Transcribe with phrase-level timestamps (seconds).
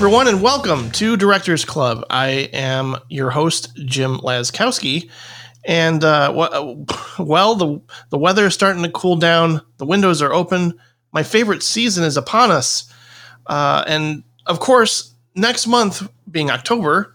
[0.00, 2.06] Everyone, and welcome to Directors Club.
[2.08, 5.10] I am your host, Jim Laskowski.
[5.66, 6.32] And uh,
[7.18, 9.60] well, the the weather is starting to cool down.
[9.76, 10.80] The windows are open.
[11.12, 12.90] My favorite season is upon us,
[13.46, 17.14] uh, and of course, next month being October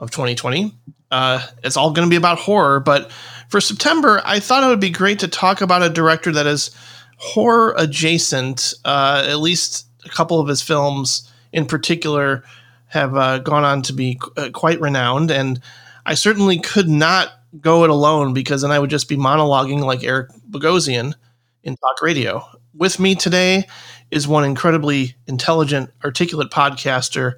[0.00, 0.74] of 2020,
[1.12, 2.80] uh, it's all going to be about horror.
[2.80, 3.12] But
[3.48, 6.72] for September, I thought it would be great to talk about a director that is
[7.16, 8.74] horror adjacent.
[8.84, 12.44] Uh, at least a couple of his films in particular
[12.86, 15.30] have uh, gone on to be uh, quite renowned.
[15.30, 15.60] And
[16.06, 20.04] I certainly could not go it alone because then I would just be monologuing like
[20.04, 21.14] Eric Bogosian
[21.62, 22.44] in talk radio.
[22.74, 23.66] With me today
[24.10, 27.34] is one incredibly intelligent, articulate podcaster.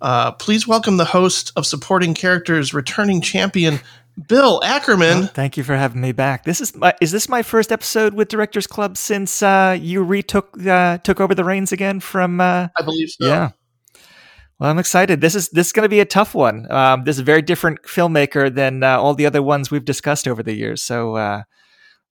[0.00, 3.80] Uh, please welcome the host of Supporting Characters, returning champion,
[4.28, 5.20] Bill Ackerman.
[5.20, 6.44] Well, thank you for having me back.
[6.44, 10.56] This is my, is this my first episode with Directors Club since uh, you retook
[10.66, 12.40] uh, took over the reins again from?
[12.40, 13.26] Uh, I believe so.
[13.26, 13.50] Yeah.
[14.58, 15.20] Well, I'm excited.
[15.20, 16.70] This is this is going to be a tough one.
[16.70, 20.28] Um, this is a very different filmmaker than uh, all the other ones we've discussed
[20.28, 20.80] over the years.
[20.80, 21.42] So uh,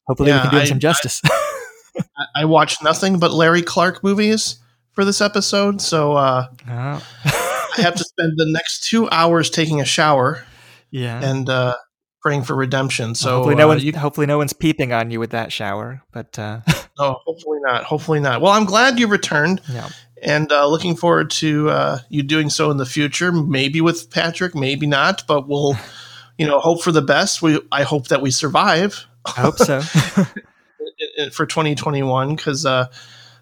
[0.05, 1.21] hopefully yeah, we can do I, some justice.
[1.97, 4.59] I, I, watched nothing but Larry Clark movies
[4.91, 7.07] for this episode, so uh, oh.
[7.25, 10.43] I have to spend the next two hours taking a shower.
[10.91, 11.75] Yeah, and uh,
[12.23, 13.13] praying for redemption.
[13.13, 15.51] So well, hopefully no uh, one's you, hopefully no one's peeping on you with that
[15.51, 16.01] shower.
[16.11, 16.61] But uh.
[16.97, 17.83] no, hopefully not.
[17.83, 18.41] Hopefully not.
[18.41, 19.61] Well, I'm glad you returned.
[19.69, 19.89] Yeah.
[20.23, 23.31] And uh, looking forward to uh, you doing so in the future.
[23.31, 25.27] Maybe with Patrick, maybe not.
[25.27, 25.77] But we'll,
[26.37, 27.41] you know, hope for the best.
[27.41, 29.05] We I hope that we survive.
[29.25, 29.81] I hope so.
[31.31, 32.87] for 2021, because uh,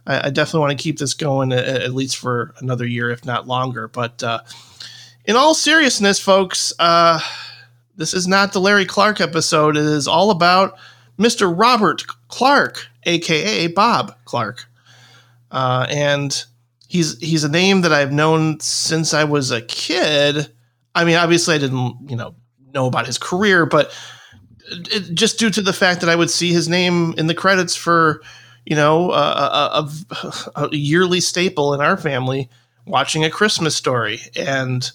[0.06, 3.26] I, I, definitely want to keep this going at, at, least for another year, if
[3.26, 3.88] not longer.
[3.88, 4.42] But uh,
[5.26, 6.72] in all seriousness, folks
[8.02, 9.78] this is not the Larry Clark episode.
[9.78, 10.76] It is all about
[11.20, 11.54] Mr.
[11.56, 14.66] Robert Clark, aka Bob Clark,
[15.52, 16.44] uh, and
[16.88, 20.52] he's he's a name that I've known since I was a kid.
[20.96, 22.34] I mean, obviously, I didn't you know
[22.74, 23.96] know about his career, but
[24.68, 27.76] it, just due to the fact that I would see his name in the credits
[27.76, 28.24] for
[28.66, 32.50] you know a, a, a yearly staple in our family,
[32.88, 34.92] watching a Christmas Story, and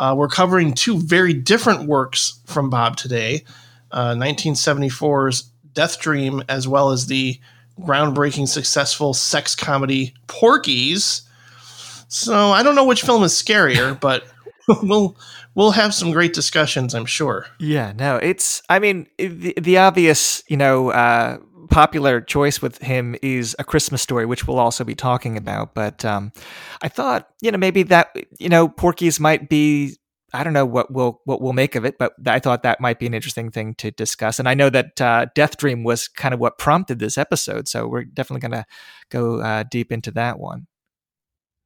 [0.00, 3.44] uh, we're covering two very different works from Bob today
[3.92, 5.42] uh, 1974's
[5.74, 7.38] Death Dream, as well as the
[7.80, 11.22] groundbreaking successful sex comedy Porky's.
[12.08, 14.24] So I don't know which film is scarier, but
[14.82, 15.16] we'll
[15.54, 17.46] we'll have some great discussions, I'm sure.
[17.58, 21.38] Yeah, no, it's I mean the, the obvious, you know, uh,
[21.70, 25.74] popular choice with him is A Christmas Story, which we'll also be talking about.
[25.74, 26.32] But um,
[26.82, 29.96] I thought, you know, maybe that, you know, Porky's might be.
[30.32, 33.00] I don't know what we'll what we'll make of it, but I thought that might
[33.00, 34.38] be an interesting thing to discuss.
[34.38, 37.88] And I know that uh, Death Dream was kind of what prompted this episode, so
[37.88, 38.66] we're definitely going to
[39.08, 40.68] go uh, deep into that one.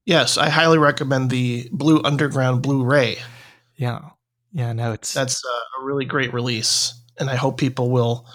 [0.06, 3.18] Yes, I highly recommend the Blue Underground Blu-ray.
[3.76, 4.00] Yeah,
[4.54, 8.26] yeah, no, it's that's a really great release, and I hope people will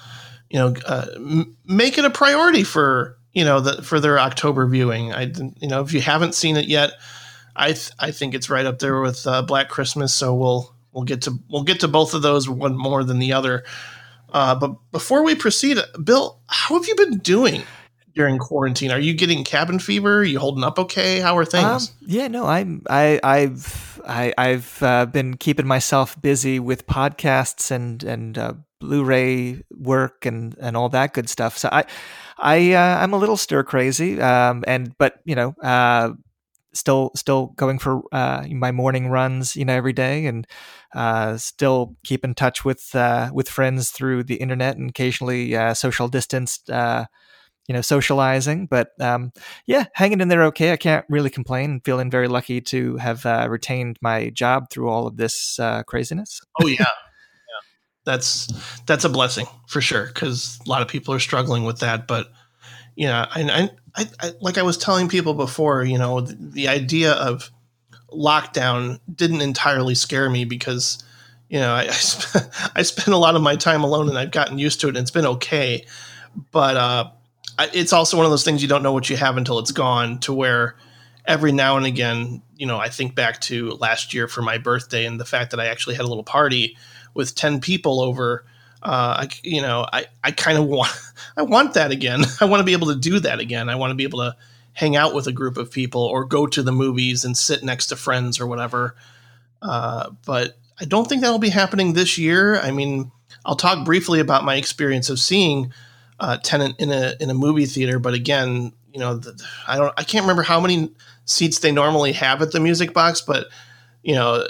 [0.49, 4.67] you know, uh, m- make it a priority for you know the for their October
[4.67, 5.13] viewing.
[5.13, 6.91] I you know if you haven't seen it yet,
[7.55, 10.13] I th- I think it's right up there with uh, Black Christmas.
[10.13, 13.33] So we'll we'll get to we'll get to both of those one more than the
[13.33, 13.63] other.
[14.31, 17.63] Uh, but before we proceed, Bill, how have you been doing?
[18.15, 18.91] During quarantine?
[18.91, 20.19] Are you getting cabin fever?
[20.19, 21.19] Are you holding up okay?
[21.19, 21.89] How are things?
[21.89, 27.71] Um, yeah, no, I'm I I've I, I've uh, been keeping myself busy with podcasts
[27.71, 31.57] and and uh, Blu-ray work and and all that good stuff.
[31.57, 31.85] So I
[32.37, 35.53] I uh, I'm a little stir crazy, um, and but you know.
[35.61, 36.13] Uh,
[36.71, 40.45] still, still going for uh, my morning runs, you know, every day, and
[40.93, 42.91] uh, still keep in touch with
[43.33, 46.69] with friends through the internet, and occasionally social distanced
[47.69, 48.65] you know, socializing.
[48.65, 49.31] But um,
[49.67, 50.73] yeah, hanging in there okay.
[50.73, 51.81] I can't really complain.
[51.85, 56.41] Feeling very lucky to have uh, retained my job through all of this uh, craziness.
[56.59, 56.77] oh yeah.
[56.79, 56.87] yeah,
[58.05, 58.47] that's
[58.87, 62.07] that's a blessing for sure because a lot of people are struggling with that.
[62.07, 62.31] But
[62.95, 67.11] yeah, I, I, I like I was telling people before, you know, the, the idea
[67.13, 67.51] of
[68.11, 71.03] lockdown didn't entirely scare me because
[71.49, 74.31] you know I, I, sp- I spend a lot of my time alone and I've
[74.31, 75.85] gotten used to it and it's been okay.
[76.51, 77.11] But uh,
[77.73, 80.19] it's also one of those things you don't know what you have until it's gone.
[80.19, 80.75] To where
[81.25, 85.05] every now and again, you know, I think back to last year for my birthday
[85.05, 86.77] and the fact that I actually had a little party
[87.13, 88.45] with ten people over.
[88.81, 90.91] Uh, I, you know, I, I kind of want,
[91.35, 92.23] I want that again.
[92.41, 93.69] I want to be able to do that again.
[93.69, 94.35] I want to be able to
[94.73, 97.87] hang out with a group of people or go to the movies and sit next
[97.87, 98.95] to friends or whatever.
[99.61, 102.57] Uh, but I don't think that'll be happening this year.
[102.57, 103.11] I mean,
[103.45, 105.73] I'll talk briefly about my experience of seeing
[106.19, 109.93] uh, Tenet in a in a movie theater, but again, you know, the, I don't,
[109.97, 110.91] I can't remember how many
[111.25, 113.47] seats they normally have at the music box, but
[114.03, 114.45] you know,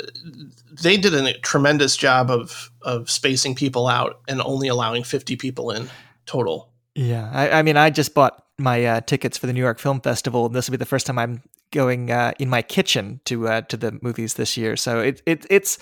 [0.81, 5.71] they did a tremendous job of of spacing people out and only allowing 50 people
[5.71, 5.89] in
[6.25, 6.69] total.
[6.95, 10.01] Yeah, I, I mean, I just bought my uh, tickets for the New York Film
[10.01, 13.48] Festival, and this will be the first time I'm going uh, in my kitchen to
[13.48, 14.75] uh, to the movies this year.
[14.75, 15.77] So it, it it's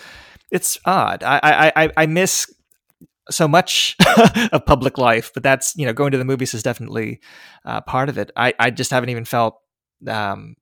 [0.51, 1.23] it's odd.
[1.23, 2.51] I I I miss
[3.29, 3.95] so much
[4.51, 7.19] of public life, but that's you know going to the movies is definitely
[7.65, 8.31] uh, part of it.
[8.35, 9.59] I I just haven't even felt
[10.07, 10.55] um,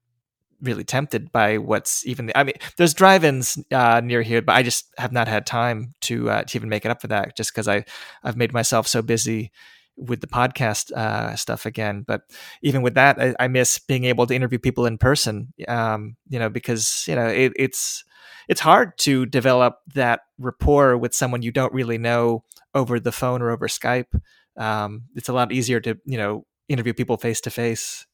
[0.61, 2.31] really tempted by what's even.
[2.35, 6.29] I mean, there's drive-ins uh, near here, but I just have not had time to
[6.29, 7.85] uh, to even make it up for that, just because I
[8.23, 9.51] I've made myself so busy
[9.97, 12.03] with the podcast uh, stuff again.
[12.05, 12.21] But
[12.61, 15.53] even with that, I, I, miss being able to interview people in person.
[15.69, 18.03] Um, you know, because you know it, it's
[18.47, 22.43] it's hard to develop that rapport with someone you don't really know
[22.75, 24.21] over the phone or over Skype.
[24.57, 28.05] Um, it's a lot easier to you know interview people face to face.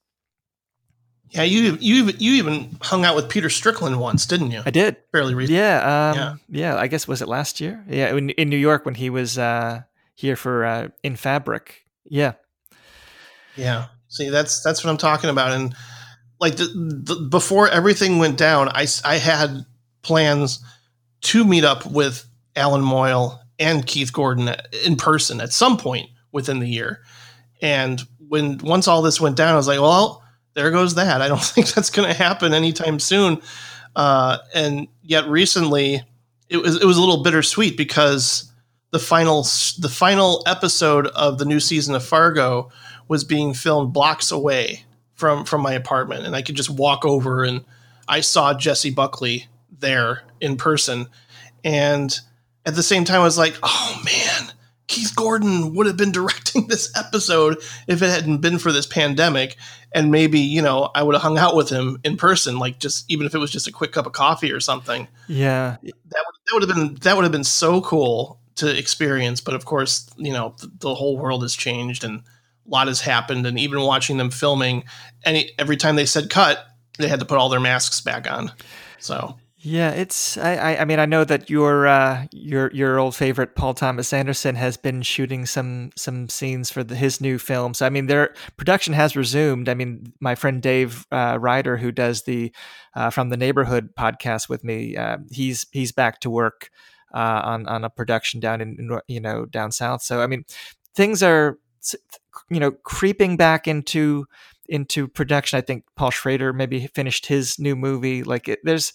[1.32, 4.62] Yeah, you you you even hung out with Peter Strickland once, didn't you?
[4.66, 5.60] I did fairly recently.
[5.60, 6.78] Yeah, um, yeah, yeah.
[6.78, 7.84] I guess was it last year?
[7.88, 9.82] Yeah, in, in New York when he was uh,
[10.16, 11.86] here for uh, in Fabric.
[12.06, 12.34] Yeah,
[13.56, 13.88] yeah.
[14.10, 15.54] See, that's that's what I'm talking about.
[15.54, 15.74] And
[16.42, 19.66] like the, the, before everything went down, I I had
[20.02, 20.60] plans
[21.22, 22.26] to meet up with
[22.58, 24.54] Allan Moyle and Keith Gordon
[24.84, 27.02] in person at some point within the year.
[27.62, 30.24] And when once all this went down, I was like, well,
[30.56, 31.22] there goes that.
[31.22, 33.40] I don't think that's going to happen anytime soon.
[33.96, 36.02] Uh, and yet recently,
[36.50, 38.52] it was it was a little bittersweet because
[38.92, 39.44] the final
[39.80, 42.72] the final episode of the new season of Fargo
[43.08, 47.44] was being filmed blocks away from from my apartment, and I could just walk over
[47.44, 47.64] and
[48.08, 49.48] I saw Jessie Buckley
[49.80, 51.08] there in person,
[51.64, 52.18] and
[52.66, 54.54] at the same time, I was like, oh man,
[54.88, 59.56] Keith Gordon would have been directing this episode if it hadn't been for this pandemic.
[59.94, 63.10] And maybe, you know, I would have hung out with him in person, like just
[63.12, 65.08] even if it was just a quick cup of coffee or something.
[65.28, 65.78] Yeah.
[65.82, 65.94] That
[66.26, 69.42] would, that would have been that would have been so cool to experience.
[69.42, 73.02] But of course, you know, the, the whole world has changed and a lot has
[73.02, 73.46] happened.
[73.46, 74.84] And even watching them filming,
[75.26, 76.66] any every time they said cut,
[76.98, 78.52] they had to put all their masks back on.
[79.00, 80.38] So yeah, it's.
[80.38, 80.78] I.
[80.78, 84.76] I mean, I know that your uh, your your old favorite Paul Thomas Anderson has
[84.76, 87.76] been shooting some some scenes for the, his new film.
[87.76, 89.70] So I mean, their production has resumed.
[89.70, 92.52] I mean, my friend Dave uh, Ryder, who does the
[92.96, 96.72] uh, from the Neighborhood podcast with me, uh, he's he's back to work
[97.14, 100.02] uh, on on a production down in you know down south.
[100.02, 100.44] So I mean,
[100.96, 101.60] things are
[102.50, 104.26] you know creeping back into
[104.68, 105.58] into production.
[105.58, 108.24] I think Paul Schrader maybe finished his new movie.
[108.24, 108.94] Like it, there's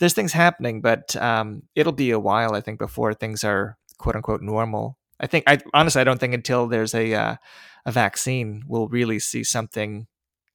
[0.00, 4.16] there's things happening, but um, it'll be a while, I think, before things are quote
[4.16, 4.98] unquote normal.
[5.20, 7.36] I think, I honestly, I don't think until there's a uh,
[7.84, 10.06] a vaccine, we'll really see something.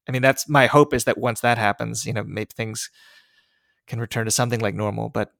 [0.09, 2.89] I mean, that's my hope is that once that happens, you know, maybe things
[3.87, 5.09] can return to something like normal.
[5.09, 5.31] But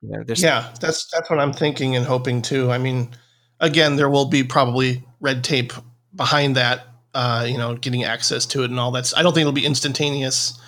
[0.00, 2.70] you know, there's yeah, that's that's what I'm thinking and hoping too.
[2.70, 3.14] I mean,
[3.60, 5.72] again, there will be probably red tape
[6.16, 6.86] behind that.
[7.12, 9.12] Uh, you know, getting access to it and all that.
[9.16, 10.58] I don't think it'll be instantaneous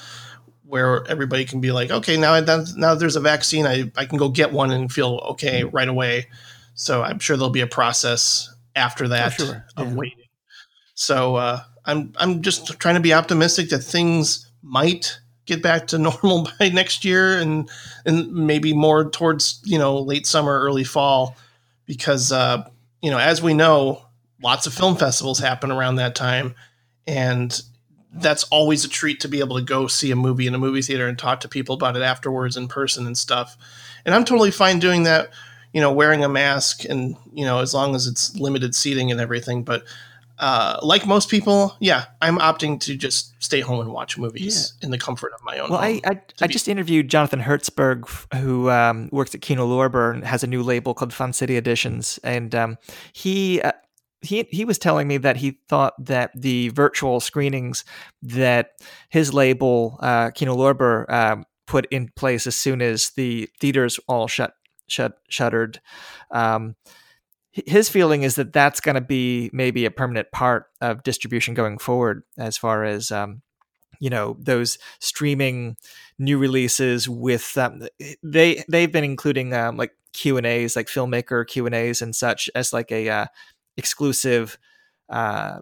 [0.67, 2.39] where everybody can be like, okay, now
[2.77, 5.75] now there's a vaccine, I, I can go get one and feel okay mm-hmm.
[5.75, 6.27] right away.
[6.75, 9.65] So I'm sure there'll be a process after that sure.
[9.77, 9.95] of yeah.
[9.95, 10.27] waiting.
[10.95, 15.99] So uh, I'm I'm just trying to be optimistic that things might get back to
[16.23, 17.71] normal by next year and
[18.05, 21.37] and maybe more towards you know late summer, early fall,
[21.87, 22.69] because uh,
[23.03, 24.03] you know as we know,
[24.43, 26.55] lots of film festivals happen around that time,
[27.07, 27.63] and
[28.13, 30.83] that's always a treat to be able to go see a movie in a movie
[30.83, 33.57] theater and talk to people about it afterwards in person and stuff.
[34.05, 35.31] And I'm totally fine doing that,
[35.73, 39.21] you know, wearing a mask and, you know, as long as it's limited seating and
[39.21, 39.65] everything.
[39.65, 39.85] But
[40.39, 44.87] uh, like most people, yeah, I'm opting to just stay home and watch movies yeah.
[44.87, 45.71] in the comfort of my own.
[45.71, 50.25] Well, I I, I just interviewed Jonathan Hertzberg, who um, works at Kino Lorber and
[50.25, 52.79] has a new label called Fun City Editions, and um,
[53.15, 53.73] he uh,
[54.27, 57.85] he he was telling me that he thought that the virtual screenings
[58.23, 58.73] that
[59.09, 64.29] his label uh, Kino Lorber uh, put in place as soon as the theaters all
[64.29, 64.55] shut
[64.89, 65.81] shut shuttered.
[66.31, 66.77] Um,
[67.53, 71.79] his feeling is that that's going to be maybe a permanent part of distribution going
[71.79, 73.43] forward, as far as um,
[73.99, 75.77] you know those streaming
[76.19, 77.83] new releases with um,
[78.23, 82.15] they they've been including um, like Q and A's, like filmmaker Q and A's and
[82.15, 83.27] such, as like a uh,
[83.77, 84.59] exclusive
[85.09, 85.59] uh,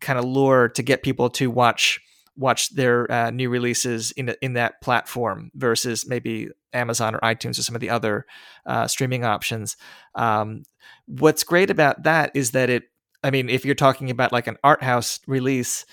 [0.00, 2.00] kind of lure to get people to watch
[2.36, 7.62] watch their uh, new releases in in that platform versus maybe Amazon or iTunes or
[7.62, 8.26] some of the other
[8.66, 9.76] uh, streaming options.
[10.14, 10.62] Um,
[11.06, 12.84] what's great about that is that it.
[13.24, 15.86] I mean, if you're talking about like an art house release,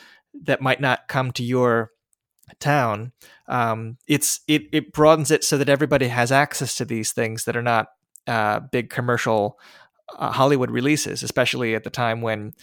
[0.46, 1.92] that might not come to your
[2.60, 3.12] town.
[3.48, 7.56] Um, it's it it broadens it so that everybody has access to these things that
[7.56, 7.90] are not
[8.28, 9.60] uh, big commercial
[10.18, 12.54] uh, Hollywood releases, especially at the time when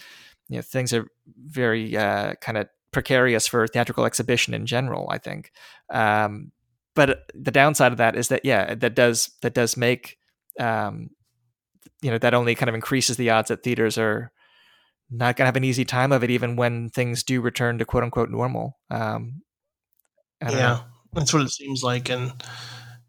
[0.48, 1.06] you know things are
[1.44, 5.08] very uh, kind of precarious for theatrical exhibition in general.
[5.10, 5.52] I think,
[5.90, 6.52] um,
[6.94, 10.18] but the downside of that is that yeah, that does that does make
[10.58, 11.10] um,
[12.02, 14.32] you know that only kind of increases the odds that theaters are
[15.10, 18.02] not gonna have an easy time of it, even when things do return to quote
[18.02, 18.78] unquote normal.
[18.90, 19.42] Um,
[20.42, 20.80] yeah, know.
[21.12, 22.32] that's what it seems like, and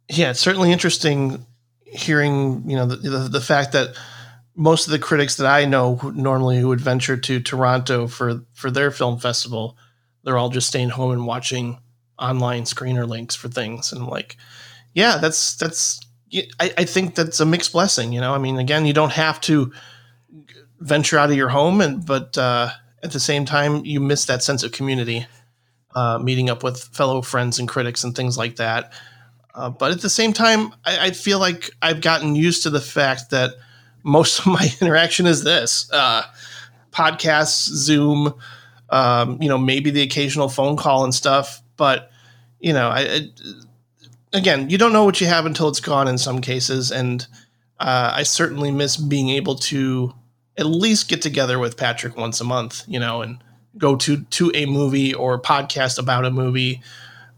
[0.09, 1.45] yeah, it's certainly interesting
[1.85, 3.95] hearing you know the, the, the fact that
[4.57, 8.41] most of the critics that I know who normally who would venture to Toronto for
[8.53, 9.77] for their film festival,
[10.23, 11.77] they're all just staying home and watching
[12.19, 14.35] online screener links for things, and I'm like,
[14.93, 16.01] yeah, that's that's
[16.59, 18.11] I, I think that's a mixed blessing.
[18.11, 19.71] You know, I mean, again, you don't have to
[20.79, 22.71] venture out of your home, and but uh,
[23.03, 25.27] at the same time, you miss that sense of community,
[25.95, 28.91] uh, meeting up with fellow friends and critics and things like that.
[29.53, 32.79] Uh, but at the same time, I, I, feel like I've gotten used to the
[32.79, 33.55] fact that
[34.03, 36.23] most of my interaction is this uh,
[36.91, 38.33] podcasts, Zoom,
[38.89, 41.61] um, you know, maybe the occasional phone call and stuff.
[41.75, 42.11] But
[42.59, 43.29] you know, I, I,
[44.33, 47.25] again, you don't know what you have until it's gone in some cases, and
[47.79, 50.13] uh, I certainly miss being able to
[50.57, 53.37] at least get together with Patrick once a month, you know, and
[53.77, 56.81] go to to a movie or podcast about a movie.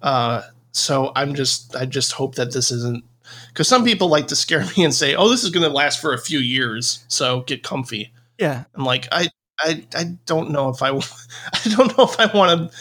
[0.01, 3.04] Uh, so I'm just I just hope that this isn't
[3.50, 6.02] because some people like to scare me and say, "Oh, this is going to last
[6.02, 9.28] for a few years, so get comfy." Yeah, I'm like, I
[9.60, 10.90] I I don't know if I
[11.54, 12.78] I don't know if I want to,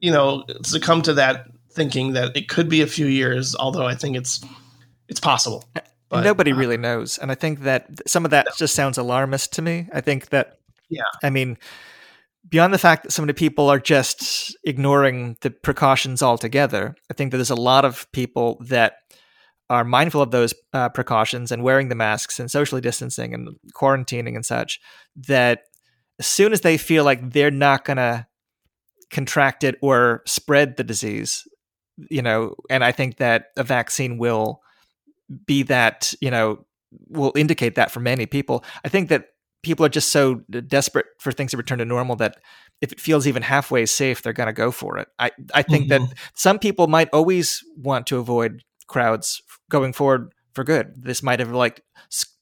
[0.00, 3.54] you know, succumb to that thinking that it could be a few years.
[3.54, 4.44] Although I think it's
[5.08, 5.64] it's possible.
[6.08, 8.52] But, Nobody uh, really knows, and I think that some of that no.
[8.56, 9.88] just sounds alarmist to me.
[9.92, 11.58] I think that, yeah, I mean,
[12.48, 17.30] beyond the fact that so many people are just ignoring the precautions altogether, I think
[17.30, 18.98] that there's a lot of people that
[19.68, 24.36] are mindful of those uh, precautions and wearing the masks and socially distancing and quarantining
[24.36, 24.80] and such.
[25.16, 25.62] That
[26.18, 28.26] as soon as they feel like they're not going to
[29.10, 31.46] contract it or spread the disease,
[32.10, 34.60] you know, and I think that a vaccine will
[35.46, 36.64] be that you know
[37.08, 38.64] will indicate that for many people.
[38.84, 39.30] I think that
[39.62, 40.36] people are just so
[40.68, 42.38] desperate for things to return to normal that
[42.80, 45.08] if it feels even halfway safe, they're going to go for it.
[45.18, 46.04] I I think mm-hmm.
[46.04, 50.94] that some people might always want to avoid crowds going forward for good.
[50.96, 51.82] This might have like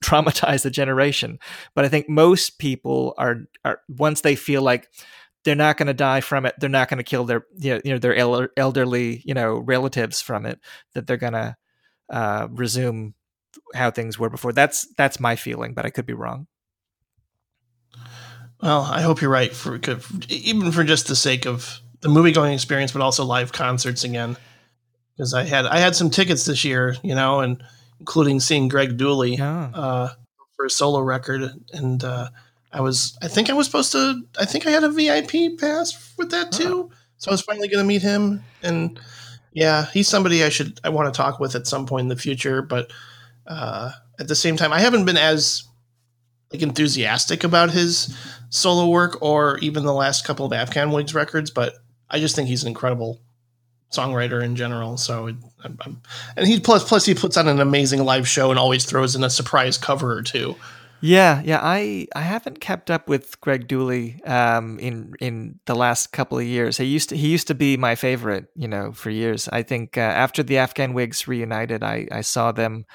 [0.04, 1.38] traumatized the generation,
[1.74, 4.88] but I think most people are are once they feel like
[5.44, 7.98] they're not going to die from it, they're not going to kill their you know
[7.98, 8.16] their
[8.56, 10.60] elderly you know relatives from it,
[10.94, 11.56] that they're going to
[12.10, 13.14] uh, resume
[13.74, 14.52] how things were before.
[14.52, 16.46] That's that's my feeling, but I could be wrong.
[18.62, 19.78] Well, I hope you're right for
[20.28, 24.36] even for just the sake of the movie going experience, but also live concerts again.
[25.16, 27.62] Because I had I had some tickets this year, you know, and
[28.00, 29.70] including seeing Greg Dulli yeah.
[29.72, 30.08] uh,
[30.56, 31.42] for a solo record,
[31.72, 32.30] and uh,
[32.72, 36.14] I was I think I was supposed to I think I had a VIP pass
[36.18, 38.98] with that too, so I was finally going to meet him and
[39.54, 42.16] yeah, he's somebody I should I want to talk with at some point in the
[42.16, 42.60] future.
[42.60, 42.92] But
[43.46, 45.62] uh, at the same time, I haven't been as
[46.52, 48.14] like enthusiastic about his
[48.50, 51.50] solo work or even the last couple of Afghan Whigs records.
[51.50, 51.74] But
[52.10, 53.20] I just think he's an incredible
[53.96, 54.96] songwriter in general.
[54.96, 56.02] So, I'm, I'm,
[56.36, 59.24] and he plus plus he puts on an amazing live show and always throws in
[59.24, 60.56] a surprise cover or two.
[61.04, 61.60] Yeah, yeah.
[61.62, 66.44] I I haven't kept up with Greg Dulli um, in in the last couple of
[66.44, 66.78] years.
[66.78, 69.46] He used to he used to be my favorite, you know, for years.
[69.52, 72.86] I think uh, after the Afghan Whigs reunited, I I saw them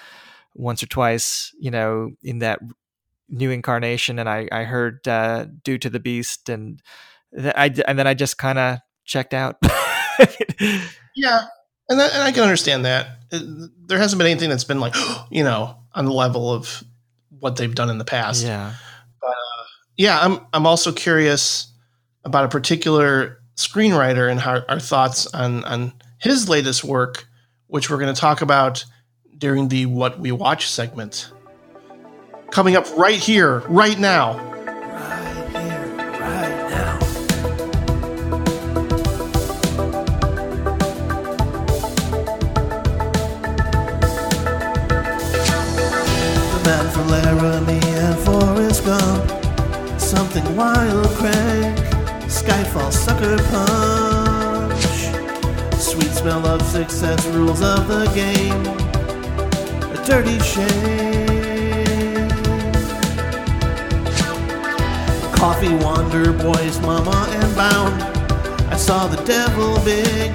[0.56, 2.60] once or twice, you know, in that
[3.30, 6.82] new incarnation, and I I heard uh, "Do to the Beast," and
[7.38, 9.58] th- I and then I just kind of checked out.
[11.16, 11.42] yeah,
[11.90, 13.20] and, that, and I can understand that.
[13.32, 14.96] It, there hasn't been anything that's been like,
[15.30, 16.84] you know, on the level of
[17.40, 18.44] what they've done in the past.
[18.44, 18.74] Yeah.
[19.22, 19.64] But uh,
[19.98, 21.72] yeah, I'm I'm also curious
[22.24, 27.28] about a particular screenwriter and our, our thoughts on on his latest work,
[27.68, 28.86] which we're going to talk about
[29.38, 31.32] during the What We Watch segment.
[32.52, 34.59] Coming up right here, right now.
[50.40, 51.78] Something wild crank,
[52.28, 54.84] Skyfall sucker punch.
[55.78, 58.66] Sweet smell of success, rules of the game.
[59.92, 62.30] A dirty shame.
[65.34, 68.02] Coffee wander Boys, Mama and Bound.
[68.72, 70.32] I saw the devil big,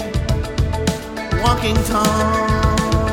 [1.40, 3.08] walking tall.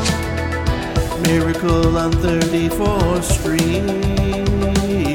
[1.22, 5.11] Miracle on 34th Street.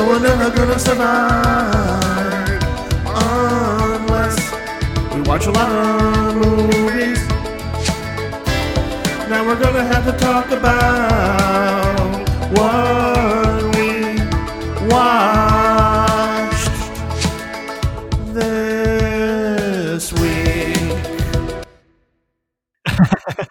[0.00, 2.62] But we're never gonna survive
[3.04, 4.36] unless
[5.14, 7.20] we watch a lot of movies.
[9.28, 12.00] Now we're gonna have to talk about
[12.56, 14.16] what we
[14.88, 16.70] watched
[18.32, 20.96] this week.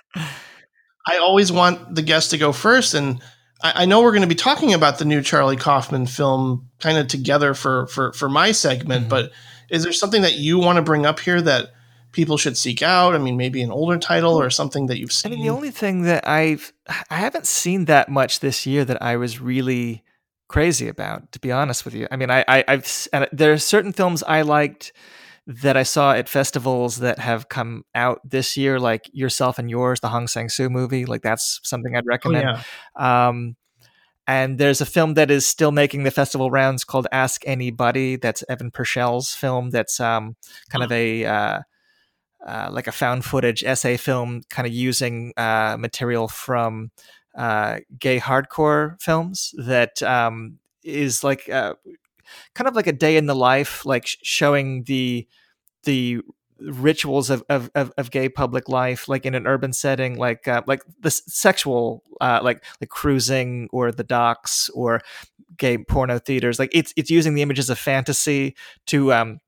[1.08, 3.22] I always want the guest to go first, and
[3.62, 6.98] I, I know we're going to be talking about the new Charlie Kaufman film kind
[6.98, 9.06] of together for for for my segment.
[9.06, 9.10] Mhm.
[9.10, 9.32] But
[9.70, 11.72] is there something that you want to bring up here that
[12.12, 13.14] people should seek out?
[13.16, 15.32] I mean, maybe an older title or something that you've seen.
[15.32, 16.74] I mean, the only thing that I've
[17.10, 20.04] I haven't seen that much this year that I was really
[20.48, 22.08] crazy about, to be honest with you.
[22.12, 24.92] I mean, I, I I've s- and there are certain films I liked
[25.50, 30.00] that I saw at festivals that have come out this year, like Yourself and Yours,
[30.00, 31.06] the Hong Sang Soo movie.
[31.06, 32.60] Like that's something I'd oh, recommend.
[32.96, 33.28] yeah.
[33.28, 33.56] Um,
[34.28, 38.16] and there's a film that is still making the festival rounds called Ask Any Buddy.
[38.16, 39.72] That's Evan Purchell's film.
[39.72, 40.36] That's um,
[40.70, 41.60] kind of a uh,
[42.46, 46.92] uh, like a found footage essay film, kind of using uh, material from
[47.36, 49.56] uh, gay hardcore films.
[49.58, 51.74] That um, is like uh,
[52.56, 55.28] kind of like a day in the life, like showing the
[55.84, 56.20] the
[56.60, 60.62] rituals of, of, of, of gay public life like in an urban setting like uh,
[60.68, 65.00] like the sexual uh, like like cruising or the docks or
[65.58, 66.60] gay porno theaters.
[66.60, 68.56] Like it's it's using the images of fantasy
[68.88, 69.40] to um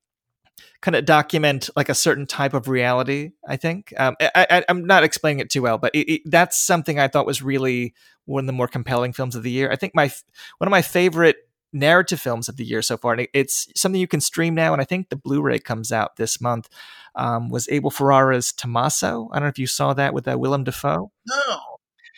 [0.80, 3.92] kind of document like a certain type of reality i think.
[3.98, 7.24] Um, I, i'm not explaining it too well but it, it, that's something i thought
[7.24, 9.70] was really one of the more compelling films of the year.
[9.70, 10.10] I think my
[10.58, 11.36] one of my favorite
[11.72, 14.82] narrative films of the year so far and it's something you can stream now and
[14.82, 16.68] i think the blu-ray comes out this month
[17.14, 20.64] um, was abel ferrara's tommaso i don't know if you saw that with uh, willem
[20.64, 21.56] dafoe No,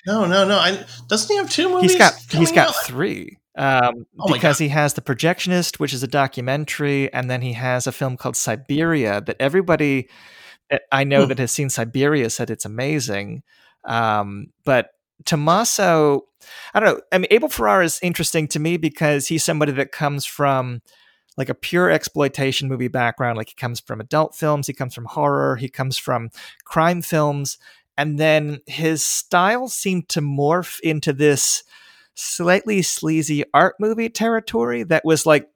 [0.07, 0.59] no, no, no.
[0.59, 1.93] I, doesn't he have two movies?
[1.93, 2.75] he's got he's got out?
[2.85, 7.53] three um, Oh because he has the projectionist which is a documentary and then he
[7.53, 10.09] has a film called siberia that everybody
[10.71, 11.29] that i know Hmm.
[11.29, 13.43] that has seen siberia said it's amazing
[13.85, 14.91] um, but
[15.25, 16.23] tommaso
[16.75, 19.93] i don't know i mean abel ferrara is interesting to me because he's somebody that
[19.93, 20.83] comes from
[21.37, 25.07] like a pure exploitation movie background like he comes from adult films he comes from
[25.07, 26.31] horror he comes from
[26.65, 27.59] crime films
[27.97, 31.63] and then his style seemed to morph into this
[32.15, 35.49] slightly sleazy art movie territory that was like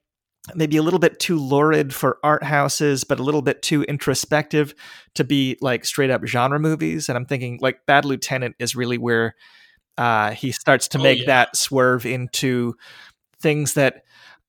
[0.55, 4.73] maybe a little bit too lurid for art houses but a little bit too introspective
[5.15, 8.97] to be like straight up genre movies and i'm thinking like bad lieutenant is really
[8.97, 9.35] where
[9.97, 11.25] uh, he starts to Oh, make yeah.
[11.25, 12.73] that swerve into
[13.41, 14.03] things that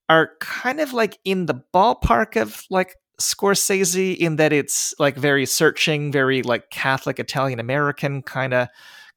[0.07, 5.45] are kind of like in the ballpark of like Scorsese in that it's like very
[5.45, 8.67] searching, very like Catholic Italian American kind of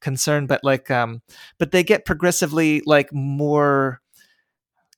[0.01, 1.23] concern, but like um
[1.59, 4.01] but they get progressively like more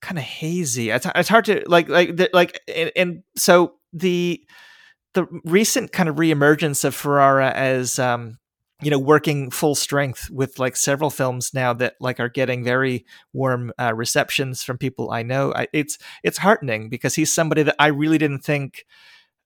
[0.01, 0.91] kind of hazy.
[0.91, 4.43] It's, it's hard to like like the, like and, and so the
[5.15, 8.39] the recent kind of reemergence of Ferrara as um
[8.83, 13.07] you know working full strength with like several films now that like are getting very
[13.33, 15.53] warm uh, receptions from people I know.
[15.55, 18.85] I, it's it's heartening because he's somebody that I really didn't think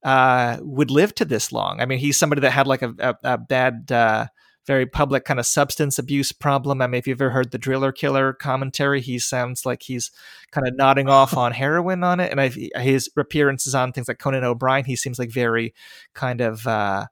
[0.02, 1.80] uh, would live to this long.
[1.80, 4.26] I mean, he's somebody that had like a, a, a bad, uh,
[4.66, 6.82] very public kind of substance abuse problem.
[6.82, 10.10] I mean, if you've ever heard the Driller Killer commentary, he sounds like he's
[10.50, 12.30] kind of nodding off on heroin on it.
[12.30, 15.74] And I've, his appearances on things like Conan O'Brien, he seems like very
[16.14, 16.66] kind of.
[16.66, 17.06] Uh,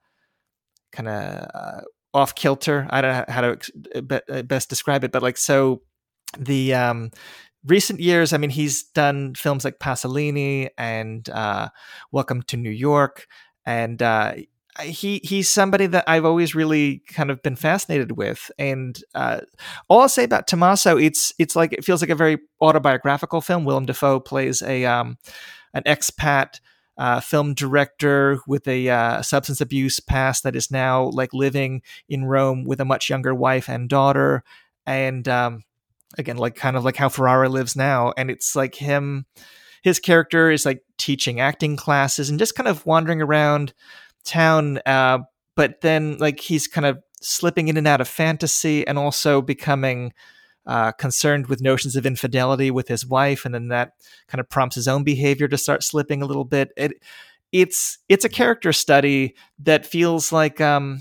[0.91, 1.81] kind of uh,
[2.15, 2.87] off kilter.
[2.91, 5.83] I don't know how to be- uh, best describe it, but like so
[6.39, 7.11] the um
[7.65, 11.69] recent years, I mean, he's done films like Pasolini and uh,
[12.13, 13.27] Welcome to New York,
[13.67, 14.35] and uh,
[14.83, 18.51] he he's somebody that I've always really kind of been fascinated with.
[18.59, 19.41] And uh,
[19.88, 23.64] all I'll say about Tommaso, it's it's like it feels like a very autobiographical film.
[23.64, 25.19] Willem Dafoe plays a um,
[25.75, 26.61] an expat
[26.97, 32.25] uh, film director with a uh, substance abuse past that is now like living in
[32.25, 34.43] Rome with a much younger wife and daughter,
[34.87, 35.64] and um,
[36.17, 39.27] again, like kind of like how Ferrara lives now, and it's like him.
[39.83, 43.73] His character is like teaching acting classes and just kind of wandering around
[44.24, 45.18] town, uh,
[45.54, 50.12] but then like he's kind of slipping in and out of fantasy and also becoming
[50.66, 53.92] uh, concerned with notions of infidelity with his wife, and then that
[54.28, 56.70] kind of prompts his own behavior to start slipping a little bit.
[56.76, 56.92] It
[57.52, 61.00] it's it's a character study that feels like um,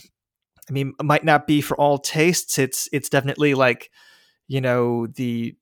[0.69, 2.57] I mean, might not be for all tastes.
[2.57, 3.91] It's it's definitely like
[4.47, 5.55] you know the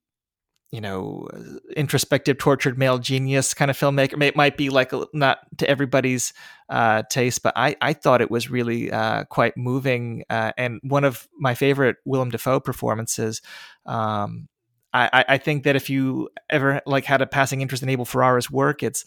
[0.72, 1.28] you know
[1.76, 4.22] introspective tortured male genius kind of filmmaker.
[4.22, 6.34] It might be like not to everybody's
[6.70, 11.04] uh, taste but i i thought it was really uh, quite moving uh, and one
[11.04, 13.42] of my favorite willem dafoe performances
[13.86, 14.48] um,
[14.92, 18.50] I, I think that if you ever like had a passing interest in abel ferrara's
[18.50, 19.06] work it's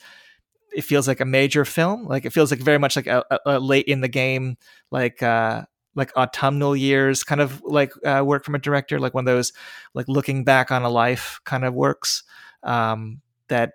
[0.72, 2.06] it feels like a major film.
[2.06, 4.56] Like it feels like very much like a, a, a late in the game
[4.90, 5.64] like uh
[5.98, 9.52] like autumnal years kind of like uh, work from a director like one of those
[9.92, 12.22] like looking back on a life kind of works
[12.62, 13.72] um that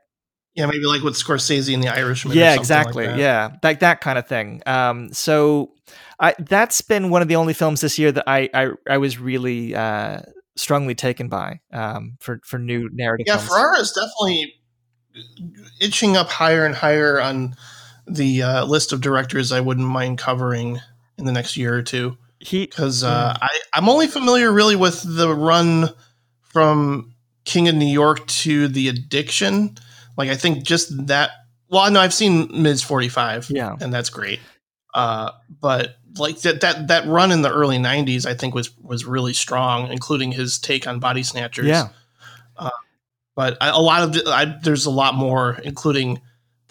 [0.55, 3.19] yeah maybe like with scorsese and the irishman yeah exactly like that.
[3.19, 5.71] yeah like that kind of thing um so
[6.19, 9.19] i that's been one of the only films this year that i i, I was
[9.19, 10.21] really uh
[10.55, 13.49] strongly taken by um for for new narrative yeah films.
[13.49, 14.55] ferrara is definitely
[15.79, 17.55] itching up higher and higher on
[18.07, 20.79] the uh, list of directors i wouldn't mind covering
[21.17, 22.17] in the next year or two.
[22.39, 25.89] He because uh, I I'm only familiar really with the run
[26.41, 27.13] from
[27.45, 29.77] King of New York to The Addiction.
[30.17, 31.31] Like I think just that.
[31.69, 32.83] Well, I know I've seen Ms.
[32.83, 33.49] 45.
[33.49, 34.39] Yeah, and that's great.
[34.93, 39.05] Uh, but like that that that run in the early 90s, I think was was
[39.05, 41.67] really strong, including his take on Body Snatchers.
[41.67, 41.89] Yeah.
[42.57, 42.69] Uh,
[43.35, 46.21] but I, a lot of I, there's a lot more, including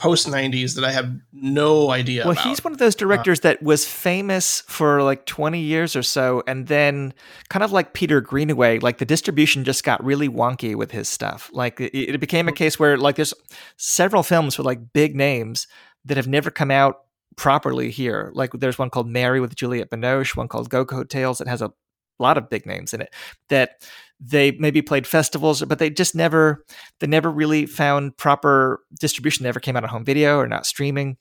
[0.03, 2.45] post 90s that I have no idea well, about.
[2.45, 6.43] he's one of those directors uh, that was famous for like 20 years or so.
[6.49, 7.15] And then,
[7.51, 11.51] kind of like Peter Greenaway, like the distribution just got really wonky with his stuff.
[11.53, 13.33] Like it, it became a case where, like, there's
[13.77, 15.69] several films with like big names
[16.05, 17.03] that have never come out
[17.37, 18.33] properly here.
[18.35, 21.63] Like, there's one called Mary with Juliette Binoche, one called Go Go Tales that has
[21.63, 21.73] a
[22.19, 23.15] lot of big names in it
[23.49, 23.83] that
[24.25, 26.65] they maybe played festivals, but they just never
[27.01, 29.43] they never really found proper distribution.
[29.43, 31.17] They never came out on home video or not streaming.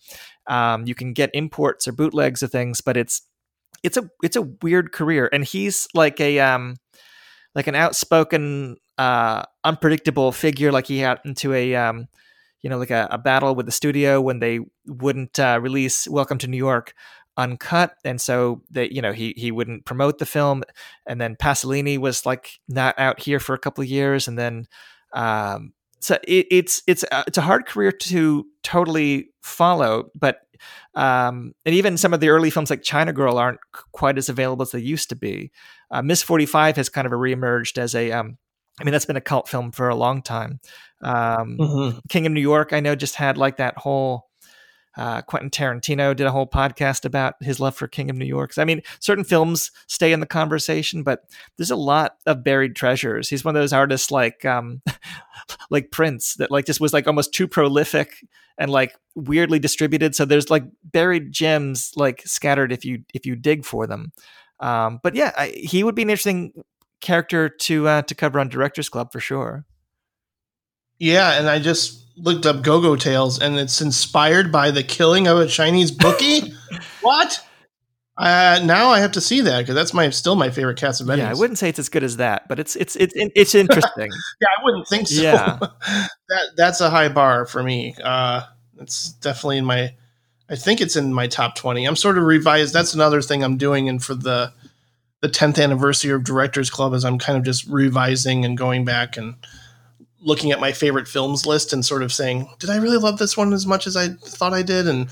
[0.47, 3.23] Um, you can get imports or bootlegs of things, but it's
[3.83, 5.29] it's a it's a weird career.
[5.33, 6.75] And he's like a um
[7.55, 10.71] like an outspoken, uh, unpredictable figure.
[10.71, 12.07] Like he had into a um,
[12.61, 16.37] you know like a, a battle with the studio when they wouldn't uh, release Welcome
[16.39, 16.93] to New York
[17.37, 20.63] uncut and so that you know he he wouldn't promote the film.
[21.07, 24.67] And then Pasolini was like not out here for a couple of years and then
[25.13, 30.39] um so it, it's it's a, it's a hard career to totally follow but
[30.95, 33.59] um and even some of the early films like China Girl aren't
[33.91, 35.51] quite as available as they used to be.
[35.89, 38.37] Uh, Miss 45 has kind of reemerged as a um
[38.79, 40.59] I mean that's been a cult film for a long time.
[41.01, 41.99] Um mm-hmm.
[42.09, 44.30] King of New York I know just had like that whole
[44.97, 48.51] uh, Quentin Tarantino did a whole podcast about his love for King of New York.
[48.57, 51.23] I mean, certain films stay in the conversation, but
[51.57, 53.29] there's a lot of buried treasures.
[53.29, 54.81] He's one of those artists like um,
[55.69, 58.25] like Prince that like just was like almost too prolific
[58.57, 60.15] and like weirdly distributed.
[60.15, 64.11] So there's like buried gems like scattered if you if you dig for them.
[64.59, 66.63] Um, but yeah, I, he would be an interesting
[66.99, 69.65] character to uh, to cover on Directors Club for sure.
[70.99, 75.37] Yeah, and I just looked up Go-Go Tales, and it's inspired by the killing of
[75.37, 76.53] a Chinese bookie.
[77.01, 77.43] what?
[78.17, 81.17] Uh, now I have to see that because that's my still my favorite Cassavetes.
[81.17, 84.09] Yeah, I wouldn't say it's as good as that, but it's it's it's it's interesting.
[84.41, 85.21] yeah, I wouldn't think so.
[85.21, 85.57] Yeah,
[86.29, 87.95] that that's a high bar for me.
[88.03, 88.43] Uh,
[88.79, 89.95] it's definitely in my.
[90.49, 91.85] I think it's in my top twenty.
[91.85, 92.73] I'm sort of revised.
[92.73, 94.53] That's another thing I'm doing, and for the
[95.21, 99.17] the 10th anniversary of Directors Club, is I'm kind of just revising and going back
[99.17, 99.35] and
[100.21, 103.35] looking at my favorite films list and sort of saying, did I really love this
[103.35, 104.87] one as much as I thought I did?
[104.87, 105.09] And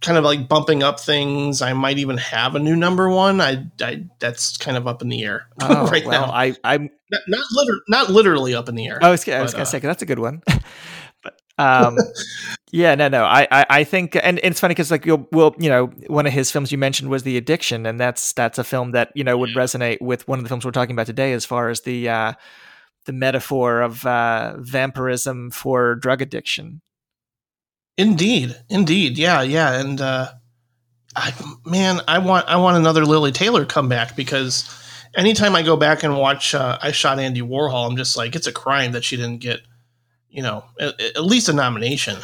[0.00, 1.62] kind of like bumping up things.
[1.62, 3.40] I might even have a new number one.
[3.40, 6.32] I, I that's kind of up in the air oh, right well, now.
[6.32, 8.98] I, I'm not not, liter- not literally up in the air.
[9.02, 10.42] I was, I was gonna uh, say that's a good one.
[11.22, 11.98] but um,
[12.70, 13.24] yeah, no, no.
[13.24, 16.26] I, I, I think, and, and it's funny because like you'll, well, you know, one
[16.26, 19.24] of his films you mentioned was The Addiction, and that's that's a film that you
[19.24, 21.82] know would resonate with one of the films we're talking about today, as far as
[21.82, 22.32] the uh,
[23.10, 26.80] the metaphor of uh, vampirism for drug addiction.
[27.98, 30.30] Indeed, indeed, yeah, yeah, and uh,
[31.16, 31.34] I,
[31.66, 34.72] man, I want I want another Lili Taylor comeback because
[35.16, 38.46] anytime I go back and watch uh, I shot Andy Warhol, I'm just like it's
[38.46, 39.60] a crime that she didn't get,
[40.28, 42.18] you know, at, at least a nomination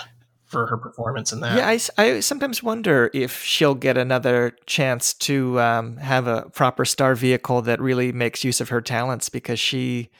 [0.44, 1.57] for her performance in that.
[1.57, 6.85] Yeah, I, I sometimes wonder if she'll get another chance to um, have a proper
[6.85, 10.11] star vehicle that really makes use of her talents because she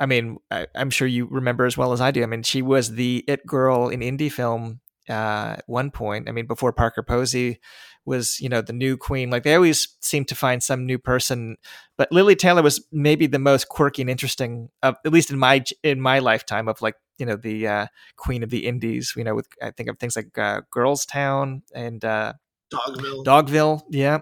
[0.00, 2.22] I mean, I, am sure you remember as well as I do.
[2.22, 6.28] I mean, she was the it girl in indie film uh, at one point.
[6.28, 7.60] I mean, before Parker Posey
[8.06, 9.30] was, you know, the new queen.
[9.30, 11.56] Like they always seem to find some new person.
[11.98, 15.62] But Lili Taylor was maybe the most quirky and interesting, of, at least in my
[15.82, 17.86] in my lifetime, of like you know the uh,
[18.16, 19.12] queen of the indies.
[19.16, 22.32] You know, with I think of things like uh, Girls Town and uh,
[22.72, 23.24] Dogville.
[23.24, 24.20] Dogville, yeah.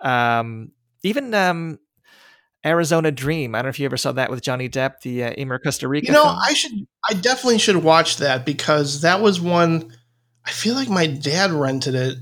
[0.00, 0.72] Um,
[1.04, 1.78] even um,
[2.64, 3.54] Arizona Dream.
[3.54, 6.04] I don't know if you ever saw that with Johnny Depp, the uh, Emir Kusturica.
[6.04, 6.36] You know, film.
[6.42, 9.92] I should, I definitely should watch that because that was one.
[10.46, 12.18] I feel like my dad rented it,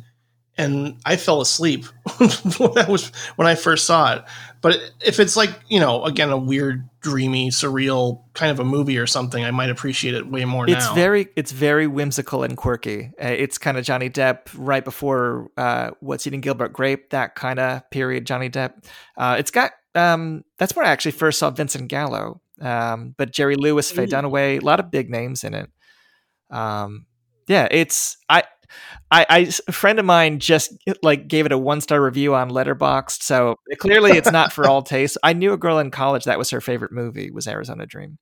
[0.58, 1.84] and I fell asleep
[2.58, 4.24] when I was when I first saw it.
[4.60, 8.98] But if it's like you know, again, a weird, dreamy, surreal kind of a movie
[8.98, 10.94] or something, I might appreciate it way more it's now.
[10.94, 13.12] very it's very whimsical and quirky.
[13.20, 17.58] Uh, it's kind of Johnny Depp right before uh, What's Eating Gilbert Grape, that kind
[17.58, 18.26] of period.
[18.26, 18.84] Johnny Depp.
[19.16, 22.40] Uh, it's got um, that's where I actually first saw Vincent Gallo.
[22.60, 24.06] Um, but Jerry Lewis, Faye.
[24.06, 25.70] Dunaway, a lot of big names in it.
[26.50, 27.06] Um,
[27.48, 28.44] yeah, it's I.
[29.10, 32.50] I, I, a friend of mine just like gave it a one star review on
[32.50, 35.18] Letterboxd, so clearly it's not for all tastes.
[35.22, 38.16] I knew a girl in college that was her favorite movie was Arizona Dream.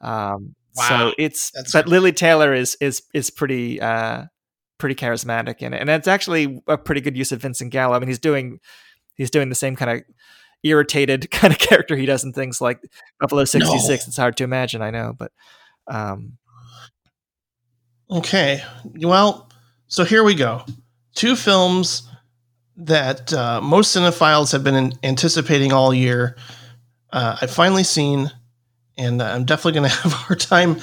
[0.00, 0.88] Um, Wow.
[0.88, 4.24] So it's That's- but Lili Taylor is is is pretty uh,
[4.78, 7.94] pretty charismatic in it, and it's actually a pretty good use of Vincent Gallo.
[7.96, 8.60] I mean, he's doing
[9.16, 10.04] he's doing the same kind of
[10.62, 12.80] irritated kind of character he does in things like
[13.18, 14.06] Buffalo sixty six.
[14.06, 15.32] It's hard to imagine, I know, but
[15.86, 16.38] um,
[18.10, 18.62] Okay.
[18.84, 19.48] Well,
[19.86, 20.64] so here we go.
[21.14, 22.08] Two films
[22.76, 26.36] that uh, most cinephiles have been in- anticipating all year.
[27.12, 28.30] Uh, I've finally seen,
[28.96, 30.78] and I'm definitely going to have a hard time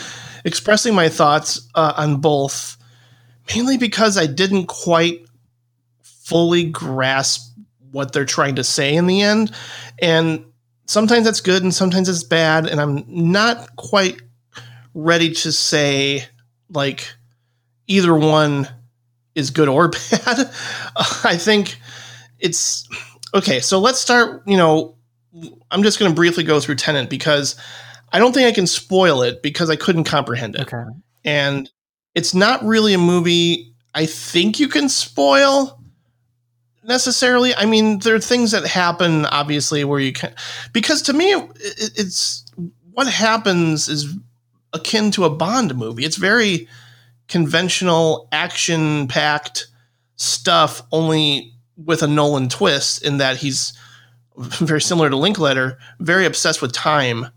[0.46, 2.78] expressing my thoughts uh, on both,
[3.54, 5.26] mainly because I didn't quite
[6.02, 7.47] fully grasp
[7.92, 9.52] what they're trying to say in the end.
[10.00, 10.46] And
[10.86, 12.68] sometimes that's good and sometimes it's bad.
[12.68, 14.22] And I'm not quite
[14.94, 16.26] ready to say,
[16.70, 17.08] like,
[17.88, 18.68] either one
[19.36, 20.50] is good or bad.
[21.24, 21.78] I think
[22.40, 22.88] it's
[23.34, 23.60] okay.
[23.60, 24.44] So let's start.
[24.48, 24.98] You know,
[25.72, 27.56] I'm just going to briefly go through Tenet because
[28.12, 30.62] I don't think I can spoil it because I couldn't comprehend it.
[30.62, 30.84] okay,
[31.24, 31.70] And
[32.16, 35.77] it's not really a movie I think you can spoil
[36.88, 37.54] necessarily.
[37.56, 40.34] I mean, there are things that happen obviously where you can,
[40.74, 41.54] because to me, it,
[41.96, 42.46] it's
[42.94, 44.16] what happens is
[44.74, 46.06] akin to a Bond movie.
[46.06, 46.68] It's very
[47.28, 49.68] conventional, action packed
[50.16, 53.74] stuff, only with a Nolan twist in that he's
[54.38, 57.28] very similar to Linklater, very obsessed with time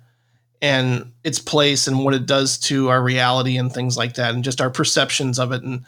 [0.63, 4.45] and its place and what it does to our reality and things like that, and
[4.45, 5.63] just our perceptions of it.
[5.63, 5.85] And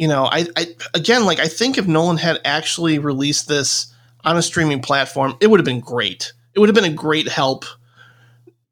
[0.00, 3.92] you know, I, I again, like I think if Nolan had actually released this
[4.24, 6.32] on a streaming platform, it would have been great.
[6.54, 7.66] It would have been a great help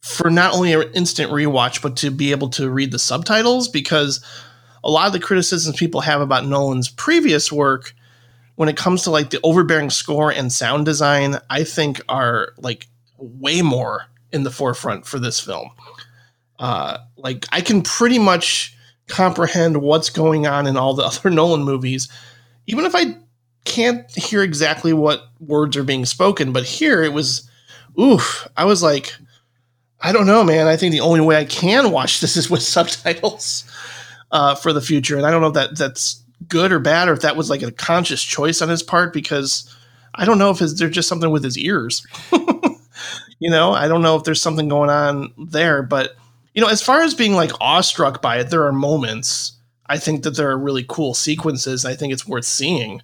[0.01, 4.25] for not only an instant rewatch, but to be able to read the subtitles because
[4.83, 7.93] a lot of the criticisms people have about Nolan's previous work
[8.55, 12.87] when it comes to like the overbearing score and sound design, I think are like
[13.19, 15.69] way more in the forefront for this film.
[16.59, 18.78] Uh, like I can pretty much
[19.09, 22.09] comprehend what's going on in all the other Nolan movies,
[22.67, 23.17] even if I
[23.65, 26.53] can't hear exactly what words are being spoken.
[26.53, 27.49] But here it was,
[28.01, 28.47] oof!
[28.57, 29.15] I was like,
[30.01, 30.67] I don't know, man.
[30.67, 33.65] I think the only way I can watch this is with subtitles
[34.31, 37.13] uh, for the future, and I don't know if that that's good or bad, or
[37.13, 39.75] if that was like a conscious choice on his part because
[40.15, 42.07] I don't know if his, there's just something with his ears.
[43.39, 46.17] you know, I don't know if there's something going on there, but
[46.59, 49.53] you know, as far as being like awestruck by it, there are moments.
[49.87, 51.85] I think that there are really cool sequences.
[51.85, 53.01] I think it's worth seeing.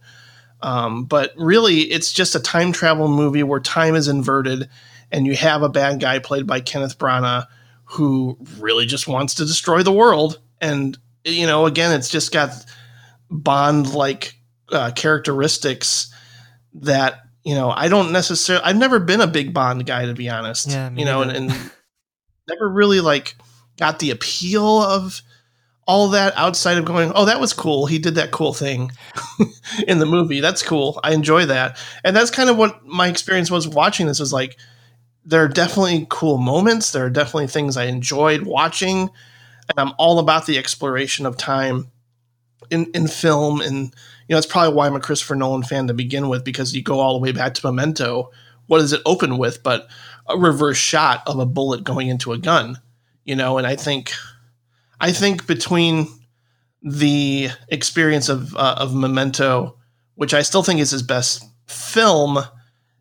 [0.61, 4.69] Um, but really, it's just a time travel movie where time is inverted,
[5.13, 7.47] and you have a bad guy played by Kenneth Branagh
[7.85, 10.41] who really just wants to destroy the world.
[10.61, 12.51] And you know, again, it's just got
[13.31, 14.35] Bond like
[14.73, 16.13] uh, characteristics
[16.73, 18.65] that you know I don't necessarily.
[18.65, 20.73] I've never been a big Bond guy to be honest.
[20.73, 21.71] Yeah, you know, and, and
[22.49, 23.37] never really like
[23.79, 25.23] got the appeal of
[25.87, 27.87] all that outside of going, oh, that was cool.
[27.87, 28.91] He did that cool thing
[29.87, 30.41] in the movie.
[30.41, 30.99] That's cool.
[31.05, 31.79] I enjoy that.
[32.03, 34.57] And that's kind of what my experience was watching this was like
[35.25, 36.93] there are definitely cool moments.
[36.93, 39.11] There are definitely things I enjoyed watching.
[39.69, 41.91] And I'm all about the exploration of time
[42.71, 43.61] in, in film.
[43.61, 46.75] And, you know, that's probably why I'm a Christopher Nolan fan to begin with, because
[46.75, 48.31] you go all the way back to Memento.
[48.67, 49.63] What does it open with?
[49.63, 49.89] But
[50.29, 52.79] a reverse shot of a bullet going into a gun,
[53.25, 54.13] you know, and I think
[55.01, 56.07] I think between
[56.83, 59.79] the experience of uh, of Memento,
[60.15, 62.39] which I still think is his best film,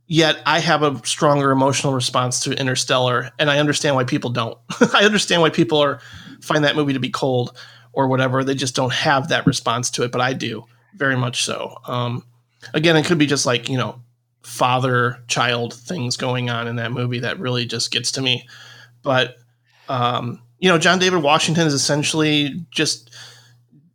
[0.07, 4.57] yet I have a stronger emotional response to Interstellar, and I understand why people don't.
[4.93, 5.99] I understand why people are
[6.41, 7.57] find that movie to be cold
[7.91, 8.43] or whatever.
[8.43, 10.63] They just don't have that response to it, but I do
[10.95, 11.75] very much so.
[11.85, 12.23] Um,
[12.73, 14.01] again, it could be just like you know
[14.43, 18.47] father child things going on in that movie that really just gets to me,
[19.03, 19.37] but
[19.89, 23.13] um, you know, John David Washington is essentially just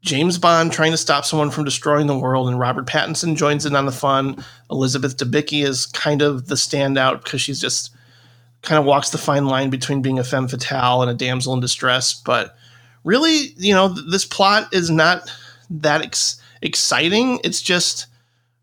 [0.02, 3.74] James Bond trying to stop someone from destroying the world, and Robert Pattinson joins in
[3.74, 4.44] on the fun.
[4.70, 7.94] Elizabeth Debicki is kind of the standout because she's just
[8.62, 11.60] kind of walks the fine line between being a femme fatale and a damsel in
[11.60, 12.14] distress.
[12.14, 12.56] But
[13.04, 15.30] really, you know, th- this plot is not
[15.70, 17.40] that ex- exciting.
[17.44, 18.06] It's just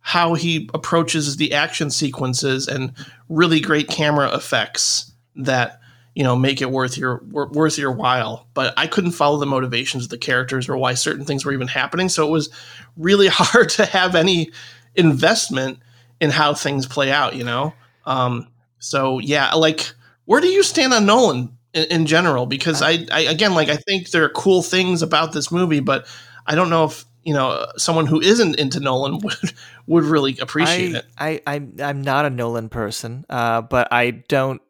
[0.02, 2.94] how he approaches the action sequences and
[3.30, 5.80] really great camera effects that
[6.16, 8.48] you know make it worth your worth your while.
[8.54, 11.68] But i couldn't follow the motivations of the characters or why certain things were even
[11.68, 12.10] happening.
[12.10, 12.50] So it was
[12.98, 14.52] really hard to have any
[14.96, 15.80] investment
[16.22, 17.74] in how things play out you know?
[18.06, 18.48] Um,
[18.80, 19.94] so yeah like
[20.26, 22.46] where do you stand on nolan in, in general?
[22.46, 26.08] Because I, I again like i think there are cool things about this movie but
[26.48, 29.54] i don't know if you know someone who isn't into nolan would
[29.88, 31.42] would really appreciate I, it.
[31.48, 34.62] I, I'm i'm not a nolan person uh, but i don't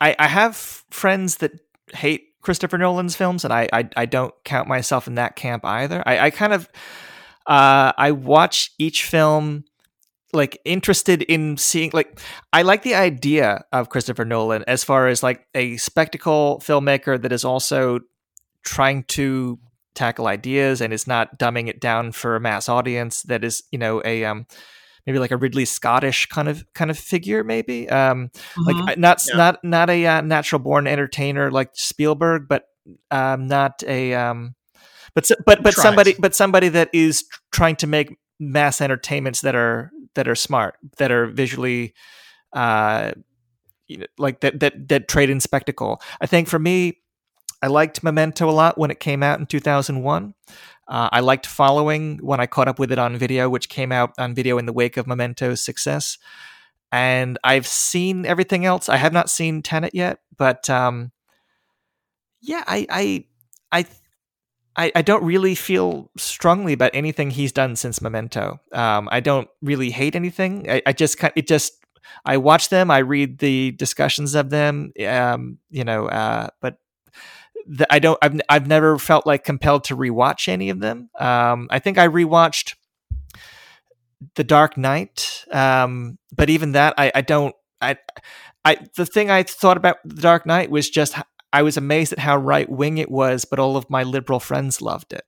[0.00, 1.52] I, I have friends that
[1.94, 6.02] hate Christopher Nolan's films, and I, I, I don't count myself in that camp either.
[6.06, 6.68] I, I kind of
[7.46, 9.64] uh, I watch each film
[10.32, 12.18] like interested in seeing like
[12.52, 17.32] I like the idea of Christopher Nolan as far as like a spectacle filmmaker that
[17.32, 18.00] is also
[18.64, 19.58] trying to
[19.94, 23.78] tackle ideas and is not dumbing it down for a mass audience that is you
[23.78, 24.46] know a um
[25.06, 27.88] maybe like a Ridley Scottish kind of kind of figure, maybe.
[27.88, 28.62] Um, mm-hmm.
[28.62, 29.36] Like not yeah.
[29.36, 32.64] not not a uh, natural born entertainer like Spielberg, but
[33.10, 34.54] um, not a um,
[35.14, 39.90] but but but somebody but somebody that is trying to make mass entertainments that are
[40.14, 41.94] that are smart, that are visually.
[42.52, 43.12] Uh,
[44.16, 46.00] like that that that trade in spectacle.
[46.20, 47.02] I think for me,
[47.62, 50.34] I liked Memento a lot when it came out in 2001.
[50.88, 54.12] Uh, I liked following when I caught up with it on video, which came out
[54.18, 56.18] on video in the wake of Memento's success.
[56.90, 58.88] And I've seen everything else.
[58.88, 61.12] I have not seen Tenet yet, but um,
[62.40, 63.24] yeah, I, I,
[63.70, 63.86] I,
[64.76, 68.60] I, I don't really feel strongly about anything he's done since Memento.
[68.72, 70.68] Um, I don't really hate anything.
[70.68, 71.74] I, I just it just
[72.24, 76.78] I watch them, I read the discussions of them, um, you know, uh, but
[77.90, 81.10] I don't I've I've never felt like compelled to rewatch any of them.
[81.18, 82.74] Um, I think I rewatched
[84.34, 87.96] The Dark Knight, um, but even that I, I don't I
[88.64, 91.14] I the thing I thought about The Dark Knight was just
[91.52, 94.80] I was amazed at how right wing it was, but all of my liberal friends
[94.80, 95.24] loved it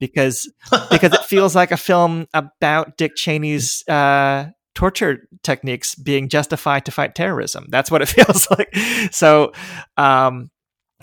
[0.00, 0.50] because
[0.90, 6.92] because it feels like a film about Dick Cheney's uh, torture techniques being justified to
[6.92, 7.66] fight terrorism.
[7.68, 8.74] That's what it feels like.
[9.12, 9.52] So,
[9.96, 10.50] um,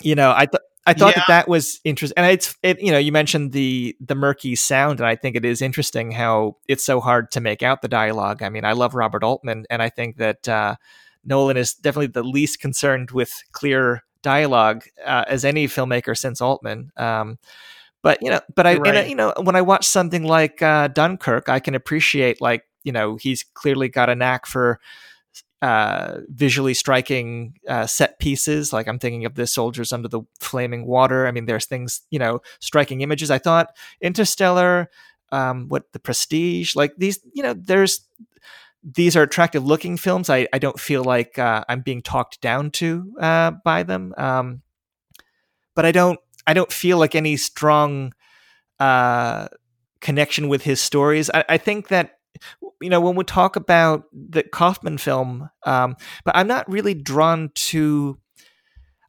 [0.02, 0.62] you know, I thought.
[0.84, 1.20] I thought yeah.
[1.20, 2.82] that that was interesting, and it's it.
[2.82, 6.56] You know, you mentioned the the murky sound, and I think it is interesting how
[6.66, 8.42] it's so hard to make out the dialogue.
[8.42, 10.74] I mean, I love Robert Altman, and I think that uh,
[11.24, 16.90] Nolan is definitely the least concerned with clear dialogue uh, as any filmmaker since Altman.
[16.96, 17.38] Um,
[18.02, 19.08] but you know, but I, right.
[19.08, 23.16] you know, when I watch something like uh, Dunkirk, I can appreciate like you know
[23.16, 24.80] he's clearly got a knack for
[25.62, 28.72] uh, visually striking uh, set pieces.
[28.72, 31.26] Like I'm thinking of the soldiers under the flaming water.
[31.26, 33.30] I mean, there's things, you know, striking images.
[33.30, 34.90] I thought Interstellar,
[35.30, 38.00] um, what the Prestige, like these, you know, there's
[38.82, 40.28] these are attractive looking films.
[40.28, 44.62] I, I don't feel like uh, I'm being talked down to uh, by them, um,
[45.76, 48.12] but I don't I don't feel like any strong
[48.80, 49.46] uh,
[50.00, 51.30] connection with his stories.
[51.32, 52.18] I, I think that
[52.80, 57.50] you know, when we talk about the Kaufman film, um, but I'm not really drawn
[57.54, 58.18] to.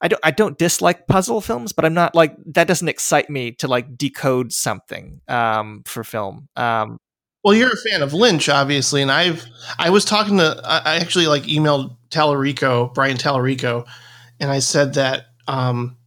[0.02, 0.20] I don't.
[0.24, 2.68] I don't dislike puzzle films, but I'm not like that.
[2.68, 6.50] Doesn't excite me to like decode something um, for film.
[6.56, 6.98] Um,
[7.44, 9.46] well, you're a fan of Lynch, obviously, and I've.
[9.80, 10.62] I was talking to.
[10.64, 13.88] I actually like emailed Tallerico, Brian Tallerico,
[14.40, 15.98] and I said that um,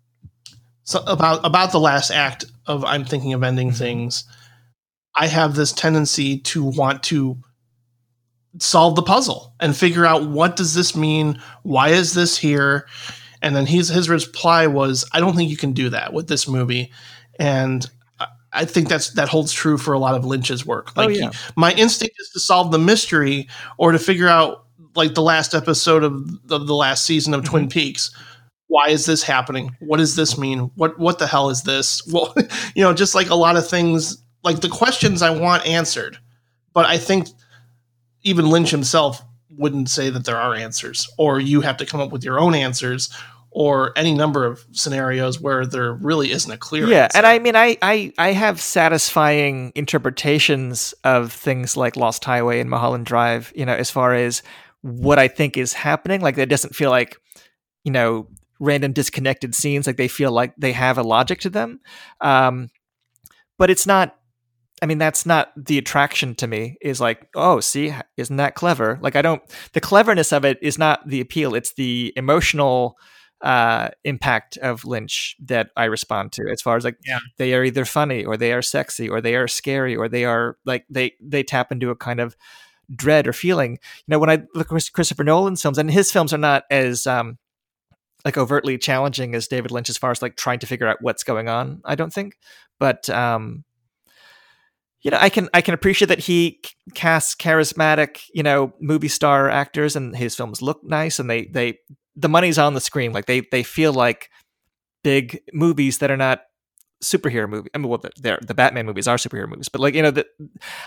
[0.87, 3.77] so about about the last act of I'm thinking of ending mm-hmm.
[3.77, 4.25] things
[5.17, 7.39] I have this tendency to want to
[8.59, 11.41] solve the puzzle and figure out what does this mean?
[11.63, 12.87] Why is this here?
[13.43, 16.49] And then his his reply was, I don't think you can do that with this
[16.49, 16.93] movie.
[17.39, 17.89] And
[18.53, 20.93] I think that's that holds true for a lot of Lynch's work.
[20.97, 21.31] Oh, like oh, yeah.
[21.31, 23.49] he, my instinct is to solve the mystery
[23.79, 24.65] or to figure out
[24.95, 27.51] like the last episode of the, the last season of mm-hmm.
[27.51, 28.11] Twin Peaks.
[28.69, 29.77] Why is this happening?
[29.81, 30.71] What does this mean?
[30.75, 32.03] What what the hell is this?
[32.11, 32.35] Well,
[32.75, 36.19] you know, just like a lot of things like the questions I want answered.
[36.73, 37.27] But I think
[38.23, 42.13] even Lynch himself wouldn't say that there are answers, or you have to come up
[42.13, 43.11] with your own answers,
[43.51, 47.17] or any number of scenarios where there really isn't a clear yeah answer.
[47.17, 52.69] and i mean I, I i have satisfying interpretations of things like lost highway and
[52.69, 54.43] mulholland drive you know as far as
[54.83, 57.17] what i think is happening like it doesn't feel like
[57.83, 58.29] you know
[58.61, 61.81] random disconnected scenes like they feel like they have a logic to them
[62.21, 62.69] um
[63.57, 64.16] but it's not
[64.83, 66.77] I mean, that's not the attraction to me.
[66.81, 68.99] Is like, oh, see, isn't that clever?
[69.01, 69.43] Like, I don't.
[69.73, 71.55] The cleverness of it is not the appeal.
[71.55, 72.99] It's the emotional
[73.41, 76.45] uh, impact of Lynch that I respond to.
[76.53, 77.21] As far as like, Yeah.
[77.39, 80.57] they are either funny or they are sexy or they are scary or they are
[80.65, 82.37] like they they tap into a kind of
[82.95, 83.73] dread or feeling.
[83.73, 87.07] You know, when I look at Christopher Nolan's films, and his films are not as
[87.07, 87.39] um,
[88.25, 91.25] like overtly challenging as David Lynch as far as like trying to figure out what's
[91.25, 91.81] going on.
[91.85, 92.39] I don't think,
[92.79, 93.65] but um,
[95.07, 96.61] you know, I can I can appreciate that he
[96.95, 101.79] casts charismatic, you know, movie star actors, and his films look nice, and they they
[102.17, 104.31] the money's on the screen, like they they feel like
[105.05, 106.41] big movies that are not
[107.05, 107.71] superhero movie.
[107.73, 110.27] I mean, well, the Batman movies are superhero movies, but like you know, the,